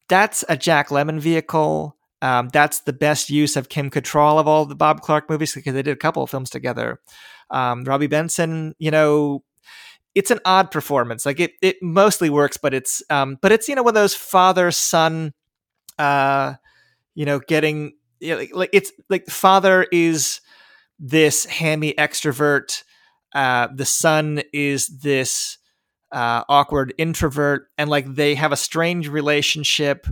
[0.09, 1.97] that's a Jack Lemmon vehicle.
[2.23, 5.75] Um, that's the best use of Kim Cattrall of all the Bob Clark movies because
[5.75, 7.01] they did a couple of films together.
[7.51, 9.45] Um, Robby Benson, you know,
[10.15, 11.27] it's an odd performance.
[11.27, 14.15] Like it, it mostly works, but it's, um, but it's you know one of those
[14.15, 15.35] father son,
[15.99, 16.55] uh,
[17.15, 20.41] you know, getting you know, like, like it's like father is
[20.99, 22.83] this hammy extrovert,
[23.35, 25.59] uh, the son is this
[26.13, 30.07] uh, awkward introvert, and like they have a strange relationship.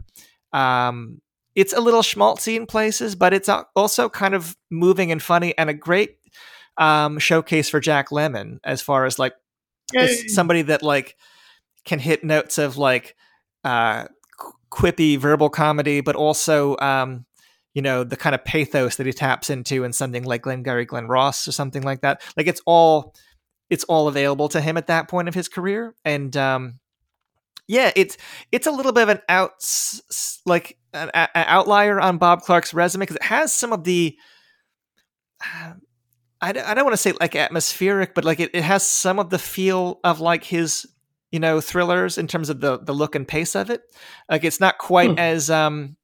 [0.52, 1.20] Um,
[1.54, 5.70] it's a little schmaltzy in places, but it's also kind of moving and funny, and
[5.70, 6.16] a great
[6.76, 9.34] um, showcase for Jack Lemmon as far as like
[10.28, 11.16] somebody that like
[11.84, 13.14] can hit notes of like
[13.62, 14.06] uh
[14.70, 17.24] quippy verbal comedy but also um
[17.74, 21.06] you know the kind of pathos that he taps into in something like Glengarry Glen
[21.06, 23.14] Ross or something like that like it's all
[23.70, 26.78] it's all available to him at that point of his career and um
[27.66, 28.16] yeah it's
[28.52, 29.52] it's a little bit of an out
[30.46, 34.16] like an, an outlier on Bob Clark's resume because it has some of the
[36.40, 39.18] I don't, I don't want to say like atmospheric, but like it, it has some
[39.18, 40.86] of the feel of like his,
[41.32, 43.82] you know, thrillers in terms of the the look and pace of it.
[44.28, 45.18] Like it's not quite Hmm.
[45.18, 45.96] as um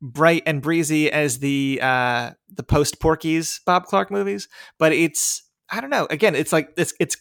[0.00, 5.80] bright and breezy as the uh the post Porky's Bob Clark movies, but it's I
[5.80, 6.06] don't know.
[6.10, 7.16] Again, it's like it's it's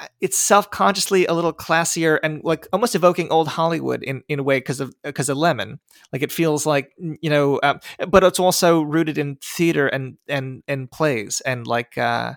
[0.00, 4.42] uh, it's self-consciously a little classier and like almost evoking old Hollywood in, in a
[4.42, 5.78] way because of because of Lemmon.
[6.12, 10.62] Like it feels like you know, um, but it's also rooted in theater and and
[10.68, 12.34] and plays and like uh,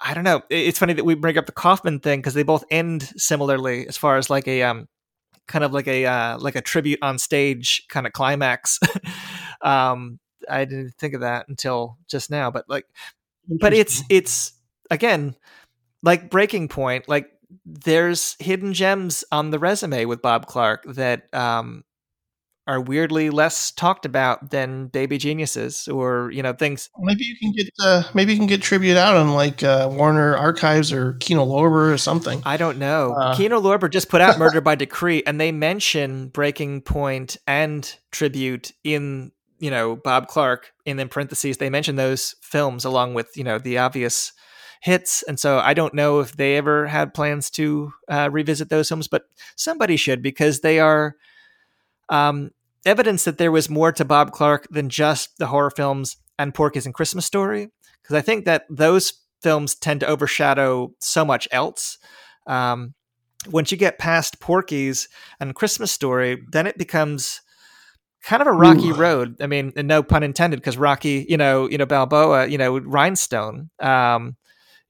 [0.00, 0.42] I don't know.
[0.50, 3.96] It's funny that we bring up the Kaufman thing because they both end similarly as
[3.96, 4.88] far as like a um
[5.46, 8.78] kind of like a uh, like a tribute on stage kind of climax.
[9.62, 10.18] um,
[10.48, 12.86] I didn't think of that until just now, but like
[13.48, 14.52] but it's it's
[14.90, 15.36] again
[16.02, 17.30] like breaking point like
[17.64, 21.84] there's hidden gems on the resume with bob clark that um
[22.66, 27.52] are weirdly less talked about than baby geniuses or you know things Maybe you can
[27.52, 31.44] get uh, maybe you can get tribute out on like uh, Warner Archives or Kino
[31.44, 32.42] Lorber or something.
[32.44, 33.36] i don't know Uh.
[33.36, 38.72] kino lorber just put out murder by decree and they mention breaking point and tribute
[38.84, 43.44] in you know bob clark and in parentheses they mention those films along with you
[43.44, 44.32] know the obvious
[44.82, 48.88] hits and so i don't know if they ever had plans to uh, revisit those
[48.88, 49.22] films but
[49.56, 51.14] somebody should because they are
[52.08, 52.50] um,
[52.86, 56.86] evidence that there was more to bob clark than just the horror films and porky's
[56.86, 57.68] and christmas story
[58.02, 61.98] because i think that those films tend to overshadow so much else
[62.46, 62.94] um,
[63.50, 65.08] once you get past porky's
[65.40, 67.40] and christmas story then it becomes
[68.26, 68.94] kind of a rocky Ooh.
[68.94, 69.36] road.
[69.40, 72.78] I mean, and no pun intended, because Rocky, you know, you know Balboa, you know
[72.78, 73.70] Rhinestone.
[73.80, 74.36] Um,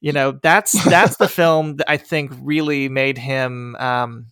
[0.00, 3.76] you know, that's that's the film that I think really made him.
[3.76, 4.26] Um,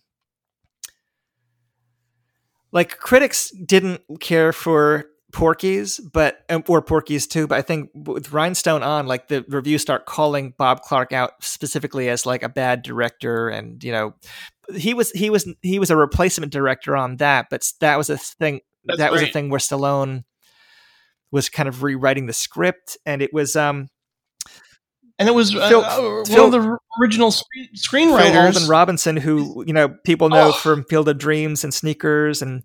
[2.75, 7.47] like critics didn't care for Porky's, but or Porky's too.
[7.47, 12.09] But I think with Rhinestone on, like the reviews start calling Bob Clark out specifically
[12.09, 14.13] as like a bad director, and you know,
[14.75, 18.17] he was he was he was a replacement director on that, but that was a
[18.17, 18.59] thing.
[18.83, 20.25] That's that was a thing where Stallone
[21.31, 23.87] was kind of rewriting the script, and it was um
[25.17, 28.45] And it was uh, Phil- uh, one Phil- of the original screen, Phil screenwriters.
[28.55, 30.51] Alden Robinson, who you know people know Oh.
[30.51, 32.63] from Field of Dreams and Sneakers, and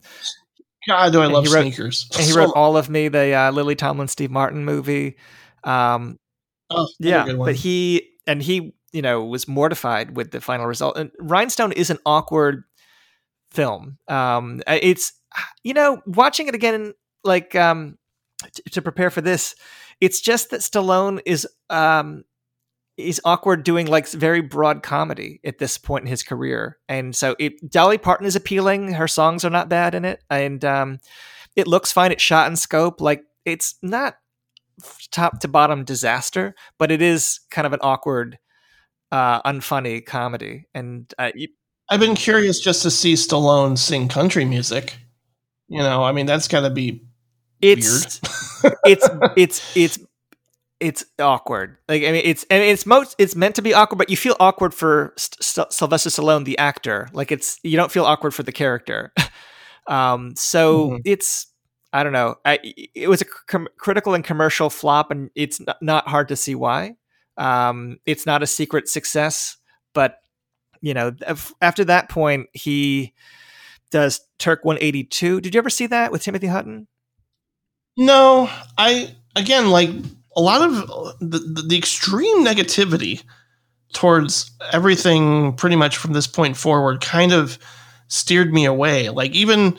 [0.88, 2.08] God, do I love wrote- sneakers?
[2.14, 5.16] and he So- wrote All of Me, the uh, Lily Tomlin, Steve Martin movie.
[5.62, 6.18] Um,
[6.70, 10.96] oh, yeah, but he and he, you know, was mortified with the final result.
[10.96, 12.64] And Rhinestone is an awkward
[13.52, 13.98] film.
[14.08, 15.12] Um, it's
[15.62, 17.96] you know, watching it again, like um,
[18.52, 19.54] t- to prepare for this,
[20.00, 22.24] it's just that Stallone is um,
[22.96, 27.36] is awkward doing like very broad comedy at this point in his career, and so
[27.38, 28.92] it Dolly Parton is appealing.
[28.92, 30.98] Her songs are not bad in it, and um,
[31.56, 32.12] it looks fine.
[32.12, 33.00] It's shot in scope.
[33.00, 34.16] Like it's not
[35.10, 38.38] top to bottom disaster, but it is kind of an awkward,
[39.12, 40.66] uh, unfunny comedy.
[40.74, 41.48] And uh, you,
[41.88, 44.96] I've been curious just to see Stallone sing country music.
[45.68, 47.04] You know, I mean, that's got to be
[47.60, 48.20] it's
[48.62, 48.76] weird.
[48.84, 49.98] it's it's it's
[50.80, 51.76] it's awkward.
[51.88, 54.36] Like I mean, it's and it's most it's meant to be awkward, but you feel
[54.40, 57.08] awkward for St- St- Sylvester Stallone, the actor.
[57.12, 59.12] Like it's you don't feel awkward for the character.
[59.86, 61.00] um, so Mhm.
[61.04, 61.46] it's
[61.92, 62.36] I don't know.
[62.44, 62.60] I,
[62.94, 66.54] it was a com- critical and commercial flop, and it's n- not hard to see
[66.54, 66.94] why.
[67.36, 69.56] Um, it's not a secret success,
[69.92, 70.18] but
[70.80, 73.12] you know, af- after that point, he
[73.90, 75.40] does Turk 182.
[75.40, 76.86] Did you ever see that with Timothy Hutton?
[77.96, 79.90] No, I again like
[80.36, 83.22] a lot of the, the, the extreme negativity
[83.92, 87.58] towards everything pretty much from this point forward kind of
[88.08, 89.08] steered me away.
[89.08, 89.78] Like even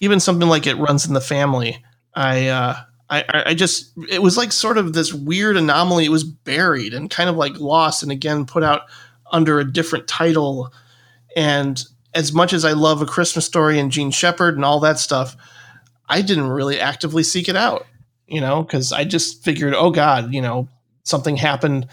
[0.00, 1.82] even something like it runs in the family.
[2.14, 2.76] I uh
[3.08, 6.04] I I just it was like sort of this weird anomaly.
[6.04, 8.82] It was buried and kind of like lost and again put out
[9.32, 10.72] under a different title.
[11.34, 11.82] And
[12.14, 15.36] as much as I love a Christmas story and Jean Shepherd and all that stuff,
[16.08, 17.86] I didn't really actively seek it out,
[18.26, 20.68] you know, because I just figured, oh God, you know,
[21.04, 21.86] something happened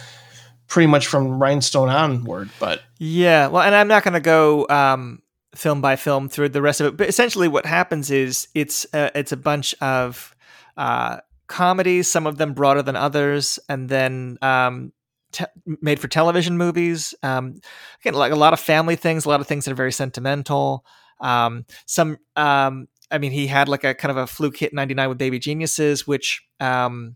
[0.68, 2.50] pretty much from Rhinestone onward.
[2.60, 5.22] But Yeah, well, and I'm not going to go um,
[5.56, 9.12] film by film through the rest of it, but essentially, what happens is it's uh,
[9.16, 10.36] it's a bunch of
[10.78, 14.92] uh, comedies, some of them broader than others, and then um,
[15.32, 15.46] te-
[15.82, 17.14] made for television movies.
[17.22, 17.60] Um,
[18.02, 20.86] again, like a lot of family things, a lot of things that are very sentimental.
[21.20, 25.10] Um, some, um, I mean, he had like a kind of a fluke hit '99
[25.10, 27.16] with Baby Geniuses, which um,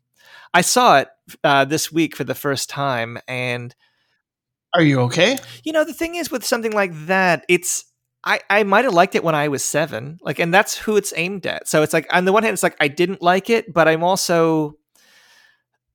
[0.54, 1.10] I saw it
[1.44, 3.76] uh, this week for the first time, and
[4.74, 5.38] are you okay?
[5.64, 7.86] you know, the thing is with something like that, it's
[8.24, 10.20] I, I might have liked it when I was seven.
[10.22, 11.68] Like, and that's who it's aimed at.
[11.68, 14.04] So it's like on the one hand, it's like I didn't like it, but I'm
[14.04, 14.78] also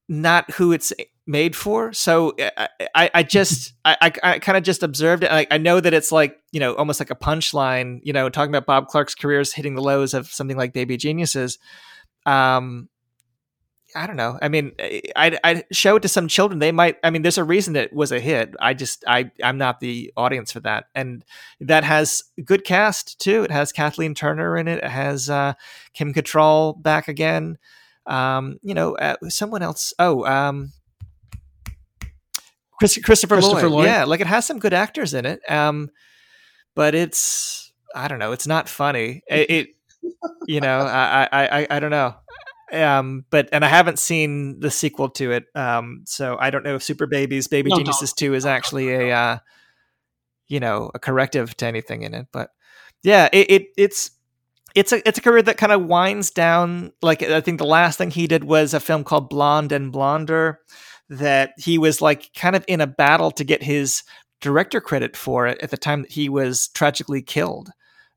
[0.08, 0.92] not who it's
[1.26, 1.92] made for.
[1.92, 5.30] So I, I, I just I, I, I kind of just observed it.
[5.30, 8.00] I, I know that it's like you know almost like a punchline.
[8.02, 11.58] You know, talking about Bob Clark's careers hitting the lows of something like Baby Geniuses.
[12.26, 12.88] Um,
[13.94, 14.38] I don't know.
[14.40, 16.58] I mean, I I show it to some children.
[16.58, 16.96] They might.
[17.04, 18.54] I mean, there's a reason it was a hit.
[18.60, 20.86] I just I I'm not the audience for that.
[20.94, 21.24] And
[21.60, 23.42] that has good cast too.
[23.44, 24.78] It has Kathleen Turner in it.
[24.78, 25.54] It has uh,
[25.92, 27.58] Kim Cattrall back again.
[28.06, 29.92] Um, you know, uh, someone else.
[29.98, 30.72] Oh, um,
[32.82, 33.72] Chris, Christopher, Christopher Lloyd.
[33.72, 33.86] Lloyd.
[33.86, 35.40] Yeah, like it has some good actors in it.
[35.50, 35.90] Um,
[36.74, 38.32] but it's I don't know.
[38.32, 39.22] It's not funny.
[39.28, 39.68] It, it
[40.46, 42.14] you know, I, I I I don't know
[42.72, 46.74] um but and i haven't seen the sequel to it um so i don't know
[46.76, 49.38] if super babies baby No, geniuses 2 is actually a uh
[50.48, 52.50] you know a corrective to anything in it but
[53.02, 54.10] yeah it, it it's
[54.74, 57.98] it's a it's a career that kind of winds down like i think the last
[57.98, 60.60] thing he did was a film called blonde and blonder
[61.12, 64.02] that he was like kind of in a battle to get his
[64.40, 67.70] director credit for it at the time that he was tragically killed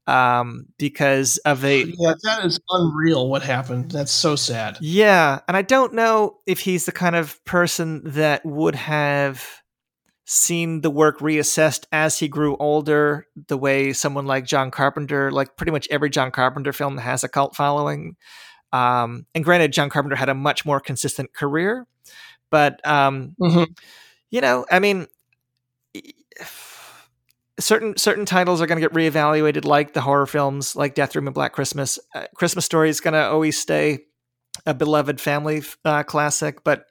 [0.08, 3.28] um because of a Yeah, that is unreal.
[3.28, 3.92] What happened?
[3.92, 4.78] That's so sad.
[4.80, 9.44] yeah, and I don't know if he's the kind of person that would have
[10.26, 15.56] seen the work reassessed as he grew older, the way someone like John Carpenter, like
[15.56, 18.16] pretty much every John Carpenter film has a cult following.
[18.74, 21.86] Um, and granted, John Carpenter had a much more consistent career,
[22.56, 23.68] but um, Mhm.
[24.32, 25.08] you know, I mean,
[27.60, 31.28] certain certain titles are going to get reevaluated, like the horror films, like Death Dream
[31.28, 32.00] and Black Christmas.
[32.14, 34.00] Uh, Christmas Story is going to always stay
[34.66, 36.86] a beloved family uh, classic, but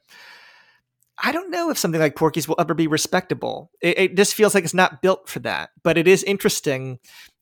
[1.22, 3.70] I don't know if something like Porky's will ever be respectable.
[3.80, 5.70] It, it just feels like it's not built for that.
[5.82, 6.98] But it is interesting,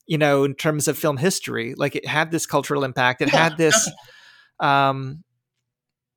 [0.07, 1.75] you know, in terms of film history.
[1.76, 3.23] Like it had this cultural impact.
[3.23, 3.89] It Yeah, had this,
[4.60, 5.25] um,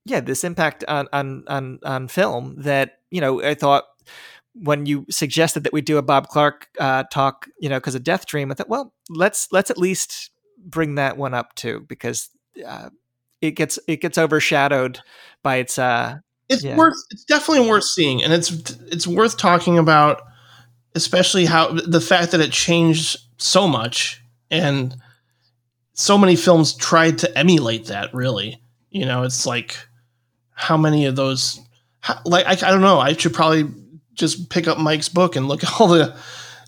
[0.05, 3.85] yeah, this impact on on on on film that you know I thought
[4.53, 8.03] when you suggested that we do a Bob Clark uh, talk, you know, because of
[8.03, 10.31] Death Dream, I thought, well, let's let's at least
[10.65, 12.29] bring that one up too because
[12.65, 12.89] uh,
[13.41, 14.99] it gets it gets overshadowed
[15.43, 16.17] by its uh
[16.49, 16.77] it's Yeah.
[16.77, 18.49] worth it's definitely worth seeing and it's
[18.87, 20.21] it's worth talking about
[20.95, 24.95] especially how the fact that it changed so much and
[25.93, 28.59] so many films tried to emulate that really
[28.89, 29.77] you know it's like
[30.55, 31.59] how many of those
[31.99, 32.99] how, like I, I don't know.
[32.99, 33.65] I should probably
[34.13, 36.17] just pick up mike's book and look at all the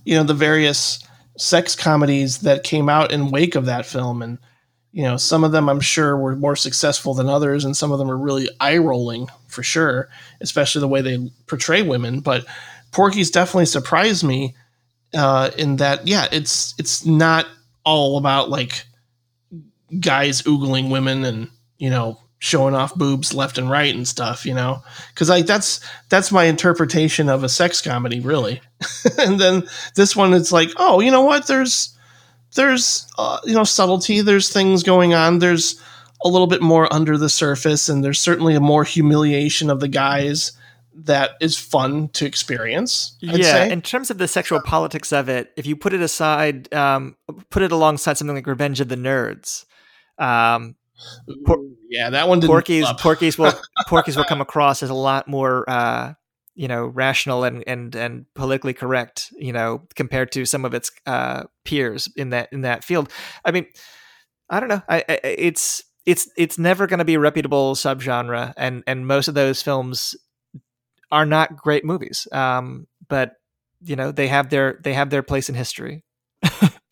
[0.05, 1.03] you know the various
[1.37, 4.21] sex comedies that came out in wake of that film.
[4.21, 4.37] And
[4.91, 7.99] you know some of them i'm sure were more successful than others and some of
[7.99, 10.09] them are really eye rolling for sure
[10.41, 12.19] especially the way they portray women.
[12.19, 12.45] But
[12.91, 14.55] porky's definitely surprised me
[15.13, 17.47] uh, in that yeah it's it's not
[17.83, 18.85] all about like
[19.99, 24.53] guys oogling women and you know showing off boobs left and right and stuff you
[24.53, 24.81] know?
[25.09, 28.61] Because like that's that's my interpretation of a sex comedy really.
[29.17, 29.63] And then
[29.95, 31.47] this one it's like oh you know what?
[31.47, 31.95] There's
[32.55, 34.21] there's uh, you know subtlety.
[34.21, 35.39] There's things going on.
[35.39, 35.81] There's
[36.23, 39.87] a little bit more under the surface and there's certainly a more humiliation of the
[39.87, 40.51] guys
[41.03, 43.71] that is fun to experience I'd yeah, say.
[43.71, 47.15] in terms of the sexual politics of it, if you put it aside, um,
[47.51, 49.65] put it alongside something like Revenge of the Nerds,
[50.17, 50.75] um,
[51.45, 52.85] Por- yeah that one didn't Porky's.
[52.99, 53.53] Porky's will
[53.87, 56.13] Porky's will come across as a lot more, uh,
[56.55, 60.91] you know, rational and and and politically correct, you know, compared to some of its
[61.05, 63.11] uh, peers in that in that field.
[63.45, 63.65] I mean,
[64.49, 64.81] I don't know.
[64.87, 69.27] I, I it's it's it's never going to be a reputable subgenre, and and most
[69.27, 70.15] of those films
[71.11, 72.27] are not great movies.
[72.31, 73.33] Um, but
[73.81, 76.03] you know, they have their they have their place in history.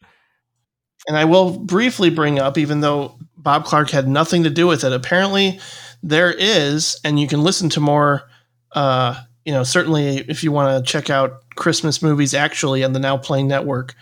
[1.08, 4.84] And I will briefly bring up, even though Bob Clark had nothing to do with
[4.84, 5.60] it, apparently
[6.02, 8.24] there is, and you can listen to more.
[8.72, 13.00] Uh, you know, certainly if you want to check out Christmas movies, actually on the
[13.00, 13.94] Now Playing Network,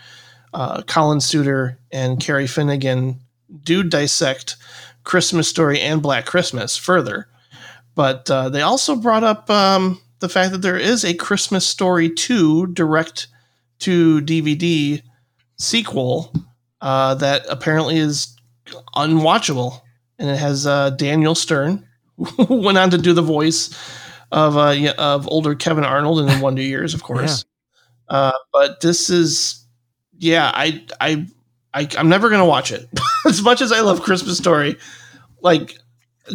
[0.54, 3.20] uh, Colin Suter and Carrie Finnegan
[3.62, 4.56] do dissect
[5.04, 7.28] Christmas Story and Black Christmas further.
[7.94, 12.10] But uh, they also brought up um, the fact that there is a Christmas Story
[12.10, 13.28] 2 direct
[13.80, 15.02] to DVD
[15.56, 16.32] sequel
[16.84, 18.36] uh, that apparently is
[18.94, 19.80] unwatchable.
[20.18, 23.74] And it has uh, Daniel Stern, who went on to do the voice
[24.30, 27.44] of uh, of older Kevin Arnold in Wonder Years, of course.
[28.08, 29.66] Uh, but this is,
[30.18, 31.26] yeah, I, I,
[31.72, 32.86] I I'm never gonna watch it.
[33.26, 34.76] as much as I love Christmas Story,
[35.40, 35.76] like,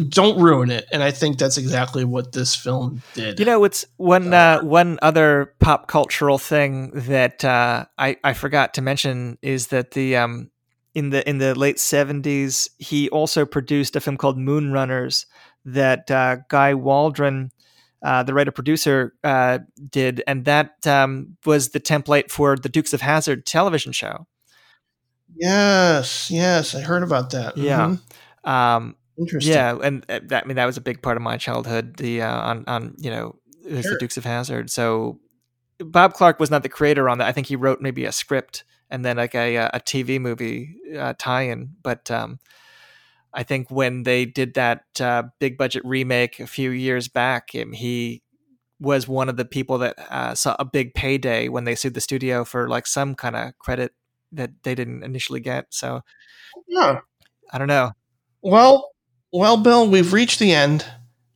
[0.08, 0.86] don't ruin it.
[0.92, 3.38] And I think that's exactly what this film did.
[3.38, 8.74] You know, it's one uh, one other pop cultural thing that uh, I I forgot
[8.74, 10.50] to mention is that the um
[10.94, 15.26] in the in the late seventies he also produced a film called Moonrunners
[15.64, 17.50] that uh, Gy Waldron.
[18.02, 19.58] Uh, the writer producer uh,
[19.90, 24.26] did, and that um, was the template for the Dukes of Hazzard television show.
[25.36, 27.58] yes, yes, I heard about that.
[27.58, 27.96] Yeah.
[28.44, 28.50] Mhm.
[28.50, 29.52] Um, interesting.
[29.52, 31.96] Yeah, and uh, that, I mean that was a big part of my childhood.
[31.96, 33.82] The uh, on on you know Sure.
[33.82, 34.70] the Dukes of Hazzard.
[34.70, 35.20] So
[35.78, 37.28] Bob Clark was not the creator on that.
[37.28, 41.14] I think he wrote maybe a script and then like a a TV movie uh,
[41.18, 41.76] tie-in.
[41.82, 42.38] But um,
[43.32, 47.72] I think when they did that uh, big budget remake a few years back, um,
[47.72, 48.22] he
[48.80, 52.00] was one of the people that uh, saw a big payday when they sued the
[52.00, 53.92] studio for like some kind of credit
[54.32, 55.66] that they didn't initially get.
[55.70, 56.00] So
[56.66, 57.00] Yeah.
[57.52, 57.92] I don't know.
[58.42, 58.88] Well,
[59.32, 60.84] well, Bill, we've reached the end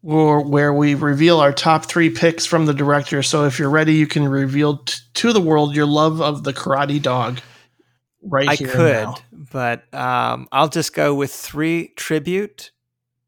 [0.01, 3.23] where, where we reveal our top three picks from the director.
[3.23, 6.53] So if you're ready, you can reveal t- to the world your love of the
[6.53, 7.41] Karate Dog.
[8.27, 12.71] Right I could, but um, I'll just go with three tribute,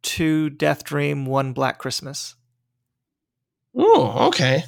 [0.03, 2.35] two Death Dream, one Black Christmas.
[3.77, 4.65] Oh, okay.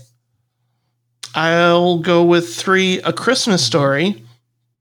[1.35, 4.23] I'll go with three A Christmas Story,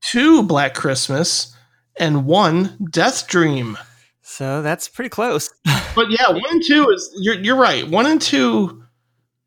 [0.02, 1.56] two Black Christmas,
[1.98, 3.78] and one Death Dream.
[4.30, 5.50] So that's pretty close.
[5.96, 7.88] But yeah, one and two is you're you're right.
[7.88, 8.84] One and two,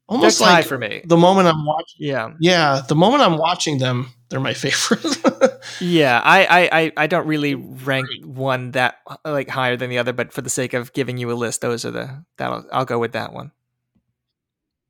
[0.09, 1.01] almost tied like for me.
[1.05, 1.97] the moment I'm watching.
[1.99, 5.05] Yeah, Yeah, the moment I'm watching them, they're my favorite.
[5.81, 6.21] yeah.
[6.25, 10.33] I, I, I, I don't really rank one that like higher than the other, but
[10.33, 12.99] for the sake of giving you a list, those are the that I'll, I'll go
[12.99, 13.53] with that one.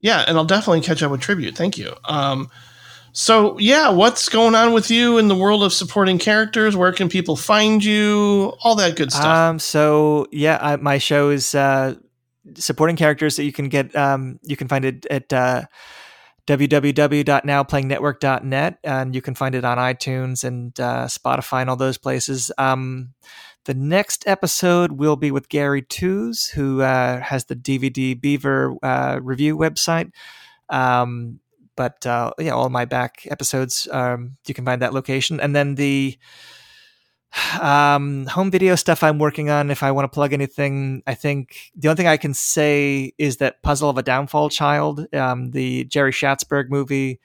[0.00, 1.56] yeah, and I'll definitely catch up with tribute.
[1.56, 1.92] Thank you.
[2.06, 2.48] Um,
[3.12, 6.76] so yeah, what's going on with you in the world of supporting characters?
[6.76, 8.54] Where can people find you?
[8.62, 9.24] All that good stuff.
[9.24, 11.94] Um, so yeah, I, my show is uh,
[12.54, 13.94] supporting characters that you can get.
[13.96, 15.62] Um, you can find it at uh,
[16.46, 22.50] www.nowplayingnetwork.net, and you can find it on iTunes and uh, Spotify and all those places.
[22.58, 23.14] Um,
[23.66, 29.20] the next episode will be with Gary Tooze, who uh, has the DVD Beaver uh,
[29.22, 30.10] review website.
[30.68, 31.40] Um,
[31.76, 35.40] but uh, yeah, all my back episodes, um, you can find that location.
[35.40, 36.18] And then the
[37.60, 41.70] um, home video stuff I'm working on, if I want to plug anything, I think
[41.76, 45.84] the only thing I can say is that Puzzle of a Downfall Child, um, the
[45.84, 47.20] Jerry Schatzberg movie,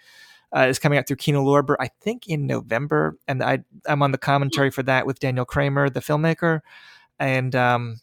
[0.56, 3.18] uh, is coming out through Kino Lorber, I think in November.
[3.28, 6.62] And I, I'm on the commentary for that with Daniel Kremer, the filmmaker.
[7.20, 8.00] And um,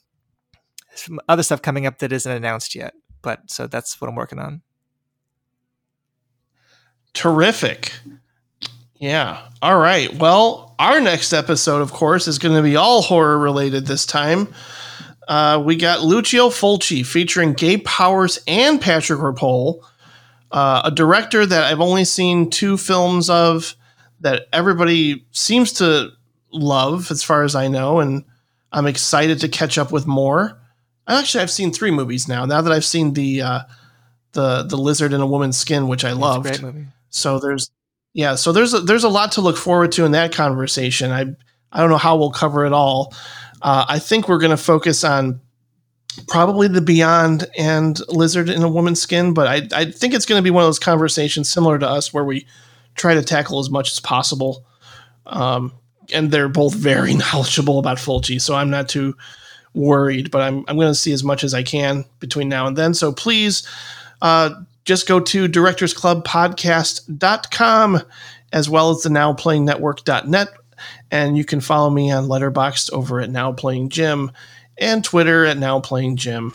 [0.95, 2.95] some other stuff coming up that isn't announced yet.
[3.23, 4.62] But so that's what I'm working on.
[7.15, 7.93] Terrific.
[8.97, 9.47] Yeah.
[9.61, 10.13] All right.
[10.15, 14.53] Well, our next episode, of course, is going to be all horror related this time.
[15.29, 19.85] Uh, we got Lucio Fulci featuring Gabe Powers and Patrick Rapole,
[20.51, 23.77] uh, a director that I've only seen two films of
[24.21, 26.11] that everybody seems to
[26.53, 28.25] love, as far as I know, and
[28.73, 30.59] I'm excited to catch up with more.
[31.07, 32.45] Actually, I've seen three movies now.
[32.45, 33.61] Now that I've seen the uh,
[34.33, 36.63] the the lizard in a woman's skin, which I loved.
[37.13, 37.71] So there's
[38.15, 41.11] yeah, so there's a, there's a lot to look forward to in that conversation.
[41.11, 41.35] I
[41.71, 43.15] I don't know how we'll cover it all.
[43.63, 45.41] Uh, I think we're going to focus on
[46.29, 50.39] probably the Beyond and Lizard in a Woman's Skin, but I I think it's going
[50.39, 52.47] to be one of those conversations similar to us where we
[52.95, 54.67] try to tackle as much as possible.
[55.27, 55.73] Um,
[56.13, 59.17] and they're both very knowledgeable about Fulci, so I'm not too
[59.75, 60.31] worried.
[60.31, 62.95] But I'm I'm going to see as much as I can between now and then.
[62.95, 63.67] So please.
[64.21, 64.51] Uh,
[64.85, 68.01] just go to directorsclubpodcast.com
[68.52, 70.49] as well as the nowplayingnetwork.net
[71.11, 74.31] and you can follow me on letterboxd over at now playing jim
[74.78, 76.55] and twitter at now playing jim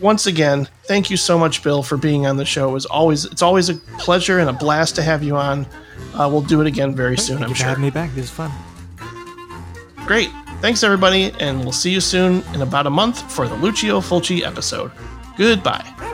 [0.00, 2.68] once again thank you so much bill for being on the show.
[2.68, 5.66] It was always it's always a pleasure and a blast to have you on.
[6.14, 7.66] Uh, we'll do it again very soon i'm for sure.
[7.66, 8.14] have me back.
[8.14, 8.50] This is fun.
[10.06, 10.30] great.
[10.60, 14.42] Thanks everybody and we'll see you soon in about a month for the lucio fulci
[14.42, 14.90] episode.
[15.36, 16.07] Goodbye